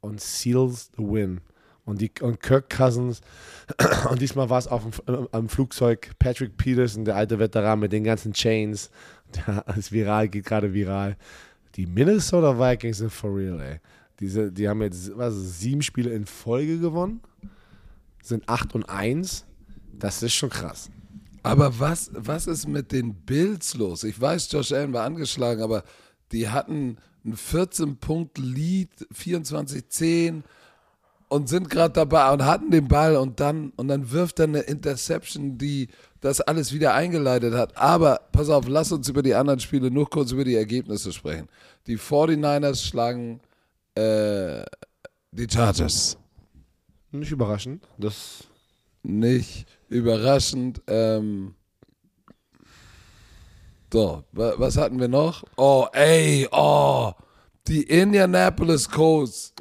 und 0.00 0.20
seals 0.20 0.90
the 0.96 1.02
win. 1.02 1.40
Und, 1.84 2.02
die, 2.02 2.12
und 2.20 2.42
Kirk 2.42 2.68
Cousins, 2.68 3.22
und 4.10 4.20
diesmal 4.20 4.50
war 4.50 4.58
es 4.58 4.68
auf 4.68 4.82
dem, 4.82 5.28
am 5.32 5.48
Flugzeug 5.48 6.10
Patrick 6.18 6.56
Peterson, 6.56 7.04
der 7.04 7.16
alte 7.16 7.38
Veteran 7.38 7.80
mit 7.80 7.92
den 7.92 8.04
ganzen 8.04 8.32
Chains, 8.32 8.90
der 9.34 9.64
ist 9.76 9.92
viral, 9.92 10.28
geht 10.28 10.44
gerade 10.44 10.72
viral. 10.72 11.16
Die 11.76 11.86
Minnesota 11.86 12.58
Vikings 12.58 12.98
sind 12.98 13.12
for 13.12 13.34
real, 13.34 13.60
ey 13.60 13.80
Diese, 14.20 14.50
die 14.52 14.68
haben 14.68 14.82
jetzt 14.82 15.16
was, 15.16 15.34
sieben 15.60 15.82
Spiele 15.82 16.10
in 16.10 16.26
Folge 16.26 16.78
gewonnen, 16.78 17.20
sind 18.22 18.48
8 18.48 18.74
und 18.74 18.88
1. 18.88 19.44
Das 19.98 20.22
ist 20.22 20.34
schon 20.34 20.50
krass. 20.50 20.90
Aber 21.42 21.78
was, 21.78 22.10
was 22.14 22.46
ist 22.46 22.68
mit 22.68 22.92
den 22.92 23.14
Bills 23.14 23.74
los? 23.74 24.04
Ich 24.04 24.20
weiß, 24.20 24.50
Josh 24.52 24.72
Allen 24.72 24.92
war 24.92 25.04
angeschlagen, 25.04 25.62
aber 25.62 25.84
die 26.32 26.48
hatten 26.48 26.98
einen 27.24 27.36
14-Punkt-Lead, 27.36 29.08
24-10 29.14 30.42
und 31.28 31.48
sind 31.48 31.70
gerade 31.70 31.94
dabei 31.94 32.32
und 32.32 32.44
hatten 32.44 32.70
den 32.70 32.88
Ball 32.88 33.16
und 33.16 33.40
dann, 33.40 33.70
und 33.76 33.88
dann 33.88 34.10
wirft 34.10 34.40
er 34.40 34.44
eine 34.44 34.60
Interception, 34.60 35.58
die 35.58 35.88
das 36.20 36.40
alles 36.40 36.72
wieder 36.72 36.94
eingeleitet 36.94 37.54
hat. 37.54 37.76
Aber 37.76 38.20
pass 38.32 38.48
auf, 38.48 38.66
lass 38.66 38.92
uns 38.92 39.08
über 39.08 39.22
die 39.22 39.34
anderen 39.34 39.60
Spiele 39.60 39.90
nur 39.90 40.08
kurz 40.08 40.32
über 40.32 40.44
die 40.44 40.56
Ergebnisse 40.56 41.12
sprechen. 41.12 41.48
Die 41.86 41.98
49ers 41.98 42.84
schlagen 42.84 43.40
äh, 43.98 44.64
die 45.32 45.46
Chargers. 45.50 46.16
Nicht 47.10 47.30
überraschend. 47.32 47.86
Das 47.98 48.44
Nicht 49.02 49.66
überraschend. 49.88 50.80
Ähm, 50.86 51.54
so, 53.92 54.24
wa- 54.32 54.54
was 54.58 54.76
hatten 54.76 55.00
wir 55.00 55.08
noch? 55.08 55.44
Oh, 55.56 55.86
ey, 55.92 56.46
oh, 56.52 57.12
die 57.66 57.82
Indianapolis 57.84 58.88
Colts 58.88 59.54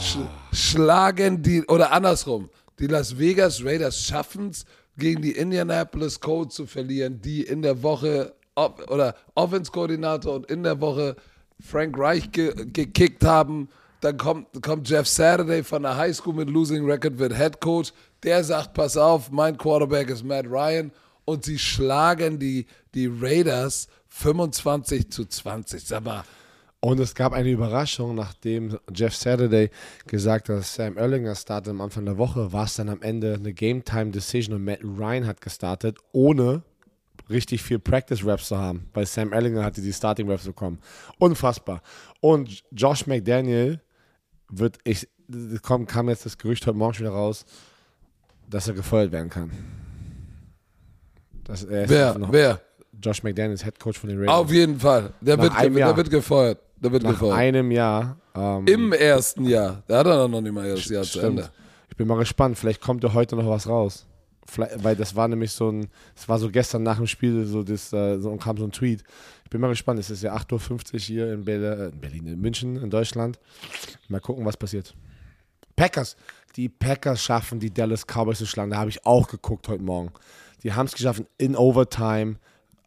sch 0.00 0.18
schlagen 0.52 1.42
die, 1.42 1.64
oder 1.66 1.90
andersrum, 1.92 2.50
die 2.78 2.86
Las 2.86 3.16
Vegas 3.18 3.64
Raiders 3.64 3.98
schaffen 4.04 4.50
es, 4.50 4.64
gegen 4.96 5.22
die 5.22 5.32
Indianapolis 5.32 6.20
Colts 6.20 6.54
zu 6.54 6.66
verlieren, 6.66 7.20
die 7.20 7.42
in 7.42 7.62
der 7.62 7.82
Woche, 7.82 8.34
oder 8.56 9.14
Offense-Koordinator 9.34 10.34
und 10.36 10.46
in 10.50 10.62
der 10.62 10.80
Woche 10.80 11.16
Frank 11.60 11.98
Reich 11.98 12.30
ge 12.32 12.54
gekickt 12.72 13.24
haben. 13.24 13.68
Dann 14.00 14.18
kommt, 14.18 14.62
kommt 14.62 14.88
Jeff 14.88 15.08
Saturday 15.08 15.62
von 15.62 15.82
der 15.82 15.96
High 15.96 16.14
School 16.14 16.34
mit 16.34 16.50
Losing 16.50 16.84
Record, 16.84 17.18
wird 17.18 17.36
Head 17.36 17.60
Coach. 17.60 17.92
Der 18.22 18.44
sagt, 18.44 18.74
pass 18.74 18.96
auf, 18.96 19.30
mein 19.30 19.56
Quarterback 19.56 20.10
ist 20.10 20.24
Matt 20.24 20.46
Ryan. 20.46 20.92
Und 21.24 21.44
sie 21.44 21.58
schlagen 21.58 22.38
die, 22.38 22.66
die 22.94 23.06
Raiders 23.06 23.88
25 24.08 25.10
zu 25.10 25.24
20. 25.24 25.82
Sag 25.82 26.04
mal, 26.04 26.22
Und 26.80 27.00
es 27.00 27.14
gab 27.14 27.32
eine 27.32 27.50
Überraschung, 27.50 28.14
nachdem 28.14 28.78
Jeff 28.94 29.16
Saturday 29.16 29.70
gesagt 30.06 30.50
hat, 30.50 30.58
dass 30.58 30.74
Sam 30.74 30.98
Erlinger 30.98 31.34
startet 31.34 31.70
am 31.70 31.80
Anfang 31.80 32.04
der 32.04 32.18
Woche, 32.18 32.52
war 32.52 32.64
es 32.64 32.74
dann 32.74 32.90
am 32.90 33.00
Ende 33.00 33.32
eine 33.32 33.54
Game-Time-Decision 33.54 34.56
und 34.56 34.64
Matt 34.64 34.80
Ryan 34.84 35.26
hat 35.26 35.40
gestartet, 35.40 35.96
ohne 36.12 36.62
richtig 37.30 37.62
viel 37.62 37.78
Practice-Raps 37.78 38.48
zu 38.48 38.58
haben, 38.58 38.88
weil 38.92 39.06
Sam 39.06 39.32
Erlinger 39.32 39.64
hatte 39.64 39.80
die 39.80 39.92
Starting-Raps 39.92 40.44
bekommen. 40.44 40.78
Unfassbar. 41.18 41.82
Und 42.20 42.62
Josh 42.70 43.06
McDaniel 43.06 43.80
wird, 44.50 44.78
ich, 44.84 45.08
es 45.54 45.62
kommt, 45.62 45.88
kam 45.88 46.08
jetzt 46.08 46.26
das 46.26 46.36
Gerücht 46.36 46.66
heute 46.66 46.76
Morgen 46.76 46.94
schon 46.94 47.06
wieder 47.06 47.14
raus, 47.14 47.44
dass 48.48 48.68
er 48.68 48.74
gefeuert 48.74 49.10
werden 49.12 49.30
kann. 49.30 49.50
Das, 51.44 51.64
er 51.64 51.88
wer, 51.88 52.18
noch- 52.18 52.32
wer? 52.32 52.60
Josh 53.02 53.22
McDaniel 53.22 53.54
ist 53.54 53.64
Head 53.64 53.78
Coach 53.80 53.98
von 53.98 54.08
den 54.08 54.18
Raiders. 54.18 54.34
Auf 54.34 54.52
jeden 54.52 54.78
Fall. 54.78 55.12
Der, 55.20 55.36
Nach 55.36 55.42
wird, 55.44 55.76
der 55.76 55.96
wird 55.96 56.10
gefeuert. 56.10 56.58
Der 56.76 56.92
wird 56.92 57.02
Nach 57.02 57.10
gefeuert. 57.10 57.36
einem 57.36 57.70
Jahr. 57.70 58.16
Ähm, 58.34 58.66
Im 58.66 58.92
ersten 58.92 59.44
Jahr. 59.46 59.82
Da 59.86 59.98
hat 59.98 60.06
er 60.06 60.28
noch 60.28 60.40
nicht 60.40 60.52
mal 60.52 60.68
das 60.68 60.84
Jahr 60.88 61.02
zu 61.02 61.10
Stimmt. 61.18 61.24
Ende. 61.40 61.50
Ich 61.90 61.96
bin 61.96 62.06
mal 62.06 62.18
gespannt. 62.18 62.56
Vielleicht 62.58 62.80
kommt 62.80 63.02
ja 63.04 63.12
heute 63.12 63.36
noch 63.36 63.46
was 63.48 63.66
raus. 63.68 64.06
Weil 64.56 64.94
das 64.96 65.16
war 65.16 65.26
nämlich 65.28 65.52
so 65.52 65.70
ein, 65.70 65.88
es 66.14 66.28
war 66.28 66.38
so 66.38 66.50
gestern 66.50 66.82
nach 66.82 66.96
dem 66.96 67.06
Spiel, 67.06 67.46
so 67.46 67.62
das, 67.62 67.92
äh, 67.92 68.18
so 68.18 68.34
kam 68.36 68.56
so 68.56 68.64
ein 68.64 68.72
Tweet. 68.72 69.02
Ich 69.44 69.50
bin 69.50 69.60
mal 69.60 69.68
gespannt. 69.68 69.98
Es 69.98 70.10
ist 70.10 70.22
ja 70.22 70.34
8.50 70.34 70.94
Uhr 70.94 71.00
hier 71.00 71.32
in, 71.32 71.44
Berlin, 71.44 71.80
äh, 71.80 71.86
in 71.86 72.00
Berlin, 72.00 72.26
in 72.26 72.40
München, 72.40 72.76
in 72.76 72.90
Deutschland. 72.90 73.38
Mal 74.08 74.20
gucken, 74.20 74.44
was 74.44 74.56
passiert. 74.56 74.94
Packers. 75.76 76.16
Die 76.56 76.68
Packers 76.68 77.22
schaffen, 77.22 77.58
die 77.58 77.72
Dallas 77.72 78.06
Cowboys 78.06 78.38
zu 78.38 78.46
schlagen. 78.46 78.70
Da 78.70 78.78
habe 78.78 78.90
ich 78.90 79.04
auch 79.04 79.28
geguckt 79.28 79.66
heute 79.68 79.82
Morgen. 79.82 80.12
Die 80.62 80.72
haben 80.72 80.86
es 80.86 80.92
geschafft, 80.92 81.24
in 81.36 81.56
Overtime 81.56 82.36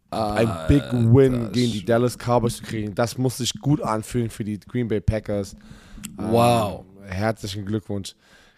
ein 0.09 0.49
Big 0.67 0.83
Win 0.91 1.51
gegen 1.51 1.71
die 1.73 1.85
Dallas 1.85 2.17
Cowboys 2.17 2.57
zu 2.57 2.63
kriegen. 2.63 2.95
Das 2.95 3.17
muss 3.17 3.37
sich 3.37 3.53
gut 3.59 3.81
anfühlen 3.81 4.29
für 4.29 4.43
die 4.43 4.59
Green 4.59 4.87
Bay 4.87 5.01
Packers. 5.01 5.55
Wow. 6.15 6.85
Ähm, 7.01 7.11
herzlichen 7.11 7.65
Glückwunsch. 7.65 8.15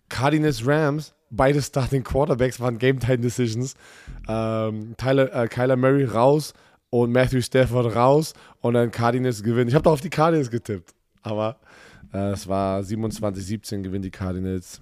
Cardinals 0.09 0.65
Rams, 0.65 1.13
beide 1.29 1.61
Starting 1.61 2.03
Quarterbacks 2.03 2.59
waren 2.59 2.77
Game 2.77 2.99
Time 2.99 3.19
Decisions. 3.19 3.75
Ähm, 4.27 4.95
Tyler, 4.97 5.33
äh, 5.33 5.47
Kyler 5.47 5.75
Murray 5.75 6.05
raus 6.05 6.53
und 6.89 7.11
Matthew 7.11 7.41
Stafford 7.41 7.95
raus 7.95 8.33
und 8.61 8.73
dann 8.73 8.91
Cardinals 8.91 9.43
gewinnen. 9.43 9.69
Ich 9.69 9.75
habe 9.75 9.83
doch 9.83 9.93
auf 9.93 10.01
die 10.01 10.09
Cardinals 10.09 10.49
getippt, 10.49 10.93
aber 11.21 11.59
äh, 12.13 12.31
es 12.31 12.47
war 12.47 12.81
27-17 12.81 13.81
gewinnen 13.81 14.03
die 14.03 14.11
Cardinals. 14.11 14.81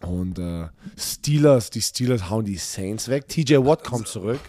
Und 0.00 0.38
äh, 0.38 0.68
Steelers, 0.96 1.70
die 1.70 1.80
Steelers 1.80 2.28
hauen 2.28 2.44
die 2.44 2.56
Saints 2.56 3.08
weg. 3.08 3.28
TJ 3.28 3.56
Watt 3.56 3.84
kommt 3.84 4.08
zurück, 4.08 4.40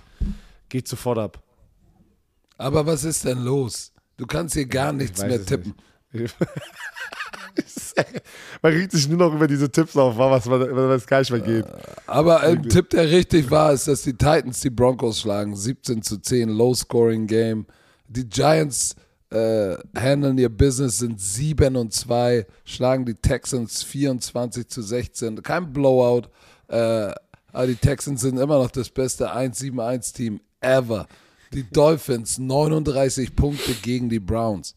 geht 0.70 0.88
sofort 0.88 1.18
ab. 1.18 1.44
Aber 2.58 2.86
was 2.86 3.04
ist 3.04 3.26
denn 3.26 3.44
los? 3.44 3.92
Du 4.18 4.26
kannst 4.26 4.56
hier 4.56 4.66
gar 4.66 4.94
nichts 4.94 5.22
mehr 5.22 5.44
tippen. 5.44 5.72
nicht. 5.72 5.84
man 8.62 8.74
regt 8.74 8.92
sich 8.92 9.08
nur 9.08 9.18
noch 9.18 9.34
über 9.34 9.48
diese 9.48 9.72
Tipps 9.72 9.96
auf, 9.96 10.18
was, 10.18 10.50
was, 10.50 10.68
was 10.70 11.08
gar 11.08 11.20
nicht 11.20 11.32
mehr 11.32 11.40
geht. 11.40 11.66
Aber 12.08 12.42
ein 12.42 12.64
Tipp, 12.64 12.90
der 12.90 13.10
richtig 13.10 13.50
war, 13.50 13.74
ist, 13.74 13.88
dass 13.88 14.04
die 14.04 14.14
Titans 14.14 14.62
die 14.62 14.70
Broncos 14.70 15.22
schlagen. 15.22 15.56
17 15.56 16.02
zu 16.02 16.18
10, 16.18 16.50
Low-Scoring-Game. 16.50 17.66
Die 18.08 18.28
Giants 18.28 18.96
äh, 19.30 19.76
handeln 19.98 20.38
ihr 20.38 20.50
Business, 20.50 21.00
sind 21.00 21.20
7 21.20 21.76
und 21.76 21.94
2, 21.94 22.46
schlagen 22.64 23.06
die 23.06 23.16
Texans 23.16 23.84
24 23.84 24.68
zu 24.68 24.82
16. 24.82 25.42
Kein 25.42 25.74
Blowout, 25.74 26.30
äh, 26.68 27.12
aber 27.52 27.68
die 27.68 27.76
Texans 27.76 28.22
sind 28.22 28.38
immer 28.38 28.60
noch 28.60 28.72
das 28.72 28.90
beste 28.90 29.34
1-7-1-Team 29.34 30.42
ever. 30.60 31.08
Die 31.54 31.70
Dolphins 31.70 32.38
39 32.38 33.36
Punkte 33.36 33.74
gegen 33.82 34.10
die 34.10 34.20
Browns. 34.20 34.76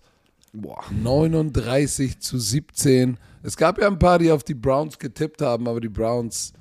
39 0.53 2.21
zu 2.21 2.39
17. 2.39 3.19
Es 3.43 3.57
gab 3.57 3.81
ja 3.81 3.87
ein 3.87 3.99
paar, 3.99 4.19
die 4.19 4.31
auf 4.31 4.45
die 4.45 4.55
Browns 4.55 4.99
getippt 4.99 5.41
haben, 5.43 5.69
aber 5.69 5.81
die 5.81 5.89
Browns, 5.89 6.53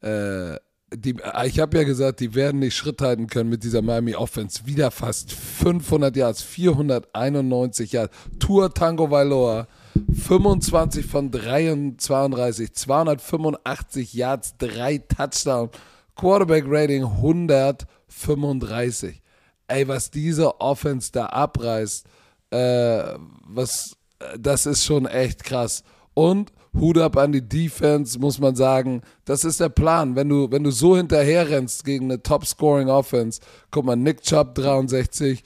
äh, 0.00 0.56
die, 0.94 1.16
ich 1.44 1.58
habe 1.58 1.78
ja 1.78 1.84
gesagt, 1.84 2.20
die 2.20 2.34
werden 2.34 2.60
nicht 2.60 2.76
Schritt 2.76 3.00
halten 3.00 3.26
können 3.26 3.48
mit 3.50 3.64
dieser 3.64 3.82
Miami 3.82 4.14
Offense. 4.14 4.66
Wieder 4.66 4.90
fast 4.90 5.32
500 5.32 6.14
Yards, 6.16 6.42
491 6.42 7.92
Yards. 7.92 8.14
Tour 8.38 8.74
Tango 8.74 9.10
Vailoa, 9.10 9.68
25 10.12 11.06
von 11.06 11.32
32, 11.32 12.72
285 12.72 14.14
Yards, 14.14 14.56
drei 14.58 14.98
Touchdown. 14.98 15.70
Quarterback 16.14 16.64
Rating 16.66 17.04
135. 17.04 19.22
Ey, 19.68 19.88
was 19.88 20.10
diese 20.10 20.60
Offense 20.60 21.10
da 21.12 21.24
abreißt, 21.26 22.06
äh, 22.52 23.18
was, 23.46 23.96
das 24.38 24.66
ist 24.66 24.84
schon 24.84 25.06
echt 25.06 25.44
krass. 25.44 25.82
Und 26.14 26.52
Hut 26.78 26.98
ab 26.98 27.16
an 27.16 27.32
die 27.32 27.46
Defense, 27.46 28.18
muss 28.18 28.38
man 28.38 28.56
sagen. 28.56 29.02
Das 29.24 29.44
ist 29.44 29.60
der 29.60 29.68
Plan. 29.68 30.16
Wenn 30.16 30.28
du, 30.28 30.50
wenn 30.50 30.64
du 30.64 30.70
so 30.70 30.96
hinterher 30.96 31.48
rennst 31.48 31.84
gegen 31.84 32.06
eine 32.06 32.22
Top-Scoring-Offense, 32.22 33.40
guck 33.70 33.84
mal, 33.84 33.96
Nick 33.96 34.22
Chubb 34.22 34.54
63 34.54 35.42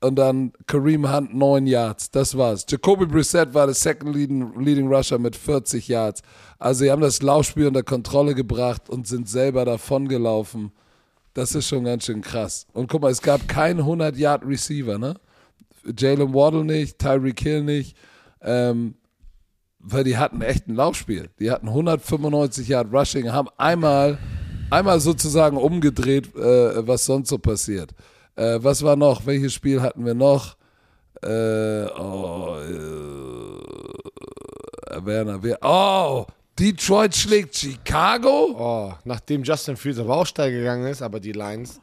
und 0.00 0.16
dann 0.16 0.52
Kareem 0.66 1.10
Hunt 1.10 1.34
9 1.34 1.66
Yards. 1.66 2.10
Das 2.10 2.36
war's. 2.36 2.66
Jacoby 2.68 3.06
Brissett 3.06 3.54
war 3.54 3.66
der 3.66 3.74
Second 3.74 4.14
Leading, 4.14 4.52
Leading 4.60 4.92
Rusher 4.92 5.18
mit 5.18 5.34
40 5.34 5.88
Yards. 5.88 6.22
Also, 6.58 6.84
sie 6.84 6.90
haben 6.90 7.02
das 7.02 7.22
Laufspiel 7.22 7.66
unter 7.66 7.82
Kontrolle 7.82 8.34
gebracht 8.34 8.90
und 8.90 9.06
sind 9.06 9.28
selber 9.28 9.64
davongelaufen. 9.64 10.72
Das 11.32 11.54
ist 11.54 11.68
schon 11.68 11.84
ganz 11.84 12.04
schön 12.04 12.20
krass. 12.20 12.66
Und 12.72 12.90
guck 12.90 13.02
mal, 13.02 13.10
es 13.10 13.22
gab 13.22 13.48
keinen 13.48 13.80
100-Yard-Receiver, 13.80 14.98
ne? 14.98 15.14
Jalen 15.96 16.32
Waddle 16.34 16.64
nicht, 16.64 16.98
Tyreek 16.98 17.40
Hill 17.40 17.62
nicht, 17.62 17.96
ähm, 18.42 18.94
weil 19.78 20.04
die 20.04 20.16
hatten 20.16 20.42
echt 20.42 20.68
ein 20.68 20.74
Laufspiel. 20.74 21.30
Die 21.38 21.50
hatten 21.50 21.68
195 21.68 22.68
Yard 22.68 22.92
Rushing, 22.92 23.32
haben 23.32 23.48
einmal, 23.56 24.18
einmal 24.70 25.00
sozusagen 25.00 25.56
umgedreht, 25.56 26.34
äh, 26.34 26.86
was 26.86 27.04
sonst 27.04 27.28
so 27.28 27.38
passiert. 27.38 27.92
Äh, 28.34 28.58
was 28.62 28.82
war 28.82 28.96
noch? 28.96 29.26
Welches 29.26 29.54
Spiel 29.54 29.80
hatten 29.82 30.04
wir 30.04 30.14
noch? 30.14 30.56
Äh, 31.22 31.86
oh, 31.98 32.58
äh, 32.60 33.56
Werner, 35.04 35.42
wer? 35.42 35.58
Oh, 35.62 36.26
Detroit 36.58 37.14
schlägt 37.14 37.56
Chicago? 37.56 38.54
Oh, 38.58 38.92
nachdem 39.04 39.42
Justin 39.42 39.76
Fields 39.76 39.98
auf 39.98 40.08
Aussteig 40.08 40.52
gegangen 40.52 40.86
ist, 40.86 41.02
aber 41.02 41.20
die 41.20 41.32
Lions 41.32 41.80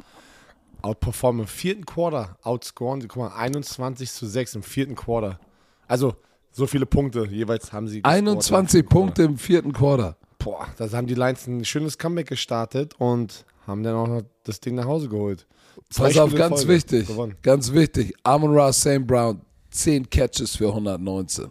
outperformen 0.83 1.43
im 1.43 1.47
vierten 1.47 1.85
Quarter, 1.85 2.37
outscoren, 2.43 2.99
die 2.99 3.07
guck 3.07 3.23
mal, 3.23 3.35
21 3.35 4.11
zu 4.11 4.27
6 4.27 4.55
im 4.55 4.63
vierten 4.63 4.95
Quarter. 4.95 5.39
Also, 5.87 6.15
so 6.51 6.67
viele 6.67 6.85
Punkte 6.85 7.25
jeweils 7.25 7.73
haben 7.73 7.87
sie 7.87 8.01
gescored 8.01 8.19
im 8.19 8.27
21 8.27 8.71
vierten 8.71 8.89
Quarter. 8.89 9.05
Punkte 9.05 9.23
im 9.23 9.37
vierten 9.37 9.73
Quarter. 9.73 10.17
Boah, 10.37 10.67
da 10.77 10.91
haben 10.91 11.07
die 11.07 11.15
Lions 11.15 11.47
ein 11.47 11.65
schönes 11.65 11.97
Comeback 11.97 12.27
gestartet 12.27 12.93
und 12.99 13.45
haben 13.65 13.81
dann 13.81 13.95
auch 13.95 14.07
noch 14.07 14.23
das 14.43 14.59
Ding 14.59 14.75
nach 14.75 14.85
Hause 14.85 15.07
geholt. 15.09 15.47
Zwei 15.89 16.07
Pass 16.07 16.17
auf, 16.17 16.29
Spiele 16.29 16.43
in 16.43 16.49
ganz 16.49 16.61
Folge 16.61 16.73
wichtig. 16.75 17.07
Gewonnen. 17.07 17.35
Ganz 17.41 17.73
wichtig. 17.73 18.13
Amon 18.23 18.53
Ra 18.53 18.73
St. 18.73 19.07
Brown, 19.07 19.41
10 19.71 20.09
Catches 20.09 20.55
für 20.55 20.67
119. 20.67 21.49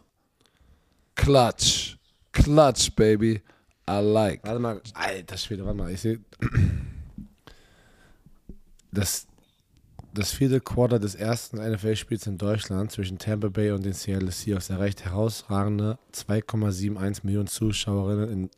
Clutch. 1.14 1.96
Clutch, 2.32 2.94
baby. 2.94 3.40
I 3.88 4.00
like. 4.00 4.40
Warte 4.44 4.58
mal, 4.60 4.80
alter 4.94 5.36
Schwede, 5.36 5.64
warte 5.64 5.78
mal, 5.78 5.90
ich 5.90 6.00
sehe. 6.00 6.20
Das, 8.92 9.26
das 10.14 10.32
vierte 10.32 10.60
Quarter 10.60 10.98
des 10.98 11.14
ersten 11.14 11.56
NFL-Spiels 11.56 12.26
in 12.26 12.38
Deutschland 12.38 12.92
zwischen 12.92 13.18
Tampa 13.18 13.48
Bay 13.48 13.70
und 13.72 13.84
den 13.84 13.92
Seattle 13.94 14.30
Seahawks 14.30 14.70
erreicht 14.70 15.04
herausragende 15.04 15.98
2,71 16.14 17.20
Millionen 17.24 17.46
Zuschauerinnen 17.48 18.30
in 18.30 18.50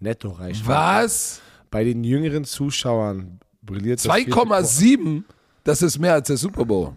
Netto-Reichweite. 0.00 0.68
Was? 0.68 1.40
Bei 1.70 1.84
den 1.84 2.04
jüngeren 2.04 2.44
Zuschauern 2.44 3.40
brilliert 3.62 4.04
das 4.04 4.14
vierte, 4.14 4.30
Qu- 4.32 4.46
2,7? 4.62 5.22
Das 5.64 5.82
ist 5.82 5.98
mehr 5.98 6.14
als 6.14 6.26
der 6.28 6.36
Super 6.36 6.64
Bowl. 6.64 6.92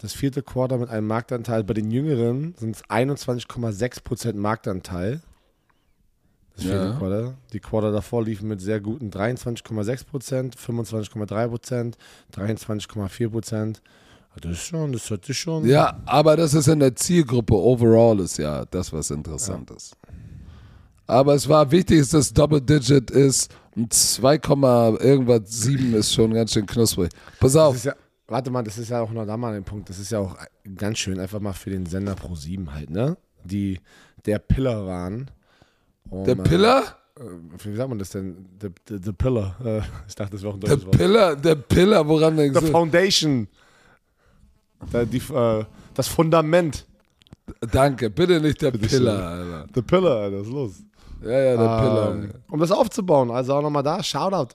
das 0.00 0.12
vierte 0.12 0.42
Quarter 0.42 0.76
mit 0.78 0.90
einem 0.90 1.06
Marktanteil. 1.06 1.64
Bei 1.64 1.72
den 1.74 1.90
jüngeren 1.90 2.54
sind 2.58 2.76
es 2.76 2.84
21,6% 2.84 4.34
Marktanteil. 4.34 5.20
Das 6.56 6.64
vierte 6.64 6.84
Ja. 6.86 6.92
Quarter. 6.98 7.34
Die 7.52 7.60
Quarter 7.60 7.92
davor 7.92 8.22
liefen 8.24 8.48
mit 8.48 8.60
sehr 8.60 8.80
guten 8.80 9.10
23,6%, 9.10 10.56
25,3%, 10.56 11.94
23,4%. 12.34 13.76
Das 14.40 14.52
ist 14.52 14.62
schon, 14.64 14.92
das 14.92 15.08
hört 15.10 15.24
sich 15.24 15.38
schon. 15.38 15.64
Ja, 15.66 16.00
aber 16.06 16.36
das 16.36 16.54
ist 16.54 16.66
in 16.66 16.80
der 16.80 16.96
Zielgruppe 16.96 17.54
overall 17.54 18.18
ist 18.20 18.36
ja 18.38 18.64
das, 18.64 18.92
was 18.92 19.10
interessant 19.10 19.70
ist. 19.70 19.96
Aber 21.06 21.34
es 21.34 21.48
war 21.48 21.70
wichtig, 21.70 22.00
dass 22.00 22.10
das 22.10 22.32
Double 22.32 22.60
Digit 22.60 23.10
ist 23.10 23.54
und 23.76 23.92
2, 23.92 24.34
irgendwas 25.00 25.42
7 25.46 25.94
ist 25.94 26.14
schon 26.14 26.32
ganz 26.32 26.52
schön 26.52 26.66
knusprig. 26.66 27.10
Pass 27.38 27.54
auf, 27.56 27.84
ja, 27.84 27.94
warte 28.26 28.50
mal, 28.50 28.62
das 28.62 28.78
ist 28.78 28.88
ja 28.90 29.00
auch 29.02 29.10
noch 29.12 29.26
da 29.26 29.36
mal 29.36 29.54
ein 29.54 29.64
Punkt. 29.64 29.88
Das 29.88 29.98
ist 29.98 30.10
ja 30.10 30.18
auch 30.18 30.36
ganz 30.76 30.98
schön 30.98 31.20
einfach 31.20 31.40
mal 31.40 31.52
für 31.52 31.70
den 31.70 31.86
Sender 31.86 32.14
Pro 32.14 32.34
7 32.34 32.72
halt, 32.74 32.90
ne? 32.90 33.16
Die 33.44 33.80
der 34.26 34.38
Pillar 34.38 34.86
waren. 34.86 35.30
Um, 36.10 36.24
der 36.24 36.34
Pillar? 36.34 36.82
Äh, 37.18 37.22
wie 37.64 37.76
sagt 37.76 37.88
man 37.88 37.98
das 37.98 38.10
denn? 38.10 38.46
The, 38.60 38.68
the, 38.88 38.98
the 39.02 39.12
Pillar. 39.12 39.56
Äh, 39.64 39.78
ich 40.08 40.14
dachte, 40.14 40.32
das 40.32 40.42
wäre 40.42 40.52
auch 40.52 40.56
ein 40.56 40.60
deutsches 40.60 40.86
Wort. 40.86 40.96
Pillar, 40.96 41.36
der 41.36 41.54
Pillar, 41.54 42.06
woran 42.06 42.36
denkst 42.36 42.58
The 42.58 42.66
du? 42.66 42.72
Foundation. 42.72 43.48
Da, 44.92 45.04
die, 45.04 45.18
äh, 45.18 45.64
das 45.94 46.08
Fundament. 46.08 46.86
Danke, 47.70 48.10
bitte 48.10 48.40
nicht 48.40 48.60
der 48.62 48.70
Bitte 48.70 48.88
Pillar. 48.88 49.28
Alter. 49.28 49.66
The 49.74 49.82
Pillar, 49.82 50.16
Alter, 50.16 50.40
was 50.40 50.46
ist 50.46 50.52
los? 50.52 50.72
Ja, 51.22 51.30
ja, 51.30 51.56
der 51.56 51.80
Pillar. 51.80 52.14
Ähm, 52.14 52.30
um 52.50 52.60
das 52.60 52.70
aufzubauen. 52.70 53.30
Also 53.30 53.54
auch 53.54 53.62
nochmal 53.62 53.82
da, 53.82 54.02
Shoutout. 54.02 54.54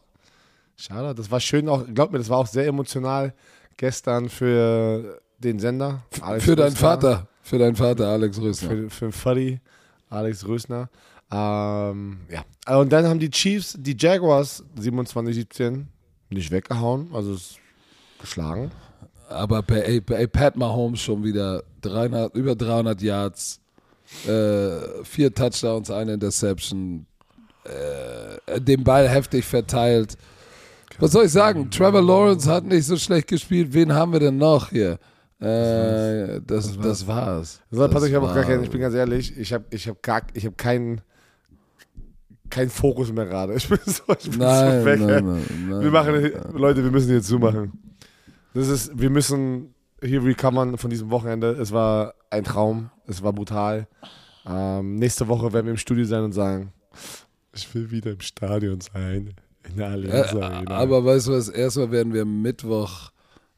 Shoutout. 0.75 1.13
Das 1.15 1.29
war 1.29 1.39
schön 1.39 1.67
auch, 1.69 1.85
glaub 1.93 2.11
mir, 2.11 2.19
das 2.19 2.29
war 2.29 2.37
auch 2.39 2.47
sehr 2.47 2.67
emotional 2.67 3.33
gestern 3.77 4.29
für 4.29 5.19
den 5.37 5.59
Sender. 5.59 6.03
Alex 6.21 6.45
Für 6.45 6.55
deinen 6.55 6.65
Rösner. 6.67 6.79
Vater, 6.79 7.27
für 7.41 7.57
deinen 7.57 7.75
Vater 7.75 8.07
Alex 8.07 8.39
Rösner. 8.39 8.69
Für, 8.69 8.89
für 8.89 9.11
Fuddy, 9.11 9.59
Alex 10.09 10.47
Rösner. 10.47 10.89
Ähm, 11.31 12.19
ja. 12.29 12.43
Und 12.79 12.91
dann 12.91 13.05
haben 13.05 13.19
die 13.19 13.29
Chiefs, 13.29 13.75
die 13.77 13.95
Jaguars 13.97 14.63
27-17 14.79 15.85
nicht 16.29 16.51
weggehauen, 16.51 17.09
also 17.13 17.33
es 17.33 17.55
geschlagen. 18.19 18.71
Aber 19.29 19.61
bei, 19.61 20.01
bei 20.01 20.25
Pat 20.27 20.55
Mahomes 20.55 20.99
schon 21.01 21.23
wieder 21.23 21.63
300, 21.81 22.33
über 22.35 22.55
300 22.55 23.01
Yards, 23.01 23.59
äh, 24.27 25.03
vier 25.03 25.33
Touchdowns, 25.33 25.91
eine 25.91 26.13
Interception, 26.13 27.05
äh, 27.63 28.59
den 28.59 28.83
Ball 28.83 29.07
heftig 29.07 29.45
verteilt. 29.45 30.17
Was 30.97 31.11
soll 31.11 31.25
ich 31.25 31.31
sagen? 31.31 31.69
Trevor 31.69 32.01
Lawrence 32.01 32.49
hat 32.49 32.65
nicht 32.65 32.85
so 32.85 32.97
schlecht 32.97 33.27
gespielt. 33.27 33.71
Wen 33.71 33.93
haben 33.93 34.11
wir 34.11 34.19
denn 34.19 34.37
noch 34.37 34.69
hier? 34.69 34.99
Äh, 35.39 36.41
das, 36.45 36.77
das 36.77 37.07
war's. 37.07 37.61
Also, 37.71 37.83
Das 37.83 37.93
Patrick, 37.93 38.09
ich, 38.09 38.15
hab 38.15 38.23
auch 38.23 38.27
gar 38.27 38.35
war's. 38.37 38.47
keinen, 38.47 38.63
ich 38.63 38.69
bin 38.69 38.81
ganz 38.81 38.95
ehrlich, 38.95 39.37
ich 39.37 39.53
habe 39.53 39.63
ich 39.69 39.87
hab 39.87 40.01
gar, 40.03 40.23
ich 40.33 40.45
hab 40.45 40.57
keinen 40.57 41.01
keinen 42.49 42.69
Fokus 42.69 43.11
mehr 43.11 43.25
gerade. 43.25 43.53
Ich 43.57 43.67
bin 43.69 43.79
so, 43.85 44.03
ich 44.19 44.29
bin 44.29 44.39
Nein, 44.39 44.79
so 44.81 44.85
weg. 44.85 44.99
nein, 44.99 45.25
nein. 45.69 45.81
Wir 45.81 45.91
machen, 45.91 46.13
Leute, 46.53 46.83
wir 46.83 46.91
müssen 46.91 47.09
hier 47.09 47.21
zumachen. 47.21 47.71
Das 48.53 48.67
ist, 48.67 48.97
wir 48.99 49.09
müssen 49.09 49.73
hier 50.01 50.23
recovern 50.23 50.77
von 50.77 50.89
diesem 50.89 51.09
Wochenende. 51.11 51.51
Es 51.51 51.71
war 51.71 52.13
ein 52.29 52.43
Traum, 52.43 52.89
es 53.07 53.21
war 53.23 53.33
brutal. 53.33 53.87
Ähm, 54.47 54.95
nächste 54.95 55.27
Woche 55.27 55.51
werden 55.53 55.65
wir 55.65 55.71
im 55.73 55.77
Studio 55.77 56.05
sein 56.05 56.23
und 56.23 56.31
sagen, 56.31 56.71
ich 57.53 57.73
will 57.75 57.91
wieder 57.91 58.11
im 58.11 58.21
Stadion 58.21 58.79
sein. 58.81 59.35
In 59.69 59.75
der 59.77 59.89
Allianz 59.89 60.33
Äh, 60.33 60.41
Arena. 60.41 60.71
aber 60.77 61.03
weißt 61.05 61.27
du 61.27 61.31
was, 61.33 61.49
erstmal 61.49 61.91
werden 61.91 62.13
wir 62.13 62.25
Mittwoch 62.25 63.11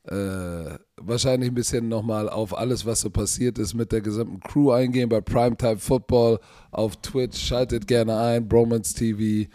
äh, 0.04 0.80
wahrscheinlich 0.98 1.52
ein 1.52 1.56
bisschen 1.56 1.88
nochmal 1.88 2.28
auf 2.30 2.58
alles, 2.58 2.86
was 2.86 3.02
so 3.02 3.10
passiert 3.10 3.60
ist, 3.60 3.74
mit 3.74 3.92
der 3.92 4.02
gesamten 4.02 4.40
Crew 4.40 4.72
eingehen 4.72 5.10
bei 5.10 5.22
Primetime 5.22 5.78
Football 5.78 6.40
auf 6.72 6.96
Twitch. 6.98 7.40
Schaltet 7.40 7.88
gerne 7.88 8.18
ein, 8.18 8.48
Bromance 8.48 8.96
TV. 8.96 9.50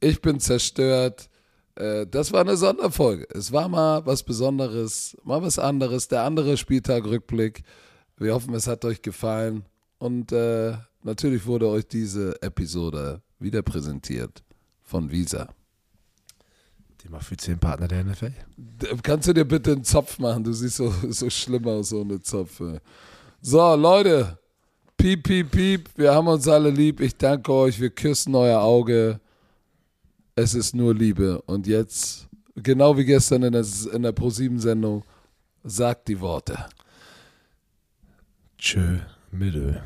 Ich 0.00 0.20
bin 0.20 0.38
zerstört. 0.38 1.28
Äh, 1.74 2.06
das 2.06 2.32
war 2.32 2.42
eine 2.42 2.56
Sonderfolge. 2.56 3.26
Es 3.34 3.52
war 3.52 3.68
mal 3.68 4.06
was 4.06 4.22
Besonderes, 4.22 5.16
mal 5.24 5.42
was 5.42 5.58
anderes. 5.58 6.08
Der 6.08 6.22
andere 6.22 6.56
Spieltag 6.56 7.04
Rückblick. 7.04 7.62
Wir 8.16 8.34
hoffen, 8.34 8.54
es 8.54 8.66
hat 8.66 8.84
euch 8.84 9.02
gefallen. 9.02 9.64
Und 9.98 10.30
äh, 10.32 10.74
natürlich 11.02 11.46
wurde 11.46 11.68
euch 11.68 11.86
diese 11.86 12.40
Episode 12.42 13.22
wieder 13.38 13.62
präsentiert 13.62 14.44
von 14.82 15.10
Visa. 15.10 15.48
Thema 17.00 17.20
für 17.20 17.36
10 17.36 17.58
Partner 17.58 17.88
der 17.88 18.04
NFL. 18.04 18.32
Kannst 19.02 19.28
du 19.28 19.32
dir 19.32 19.44
bitte 19.44 19.72
einen 19.72 19.84
Zopf 19.84 20.18
machen? 20.18 20.44
Du 20.44 20.52
siehst 20.52 20.76
so, 20.76 20.92
so 21.08 21.30
schlimm 21.30 21.66
aus 21.66 21.92
ohne 21.92 22.20
Zopf. 22.20 22.60
ey. 22.60 22.78
So, 23.40 23.74
Leute. 23.74 24.38
Piep, 24.96 25.22
piep, 25.22 25.50
piep. 25.50 25.88
Wir 25.96 26.12
haben 26.12 26.28
uns 26.28 26.46
alle 26.46 26.70
lieb. 26.70 27.00
Ich 27.00 27.16
danke 27.16 27.52
euch. 27.52 27.80
Wir 27.80 27.90
küssen 27.90 28.34
euer 28.34 28.60
Auge. 28.60 29.18
Es 30.34 30.54
ist 30.54 30.74
nur 30.74 30.94
Liebe. 30.94 31.40
Und 31.42 31.66
jetzt, 31.66 32.28
genau 32.54 32.96
wie 32.98 33.06
gestern 33.06 33.44
in 33.44 33.52
der, 33.52 33.64
in 33.92 34.02
der 34.02 34.12
Pro-7-Sendung, 34.12 35.02
sagt 35.64 36.08
die 36.08 36.20
Worte. 36.20 36.66
Tschö, 38.58 38.98
Mittel. 39.30 39.82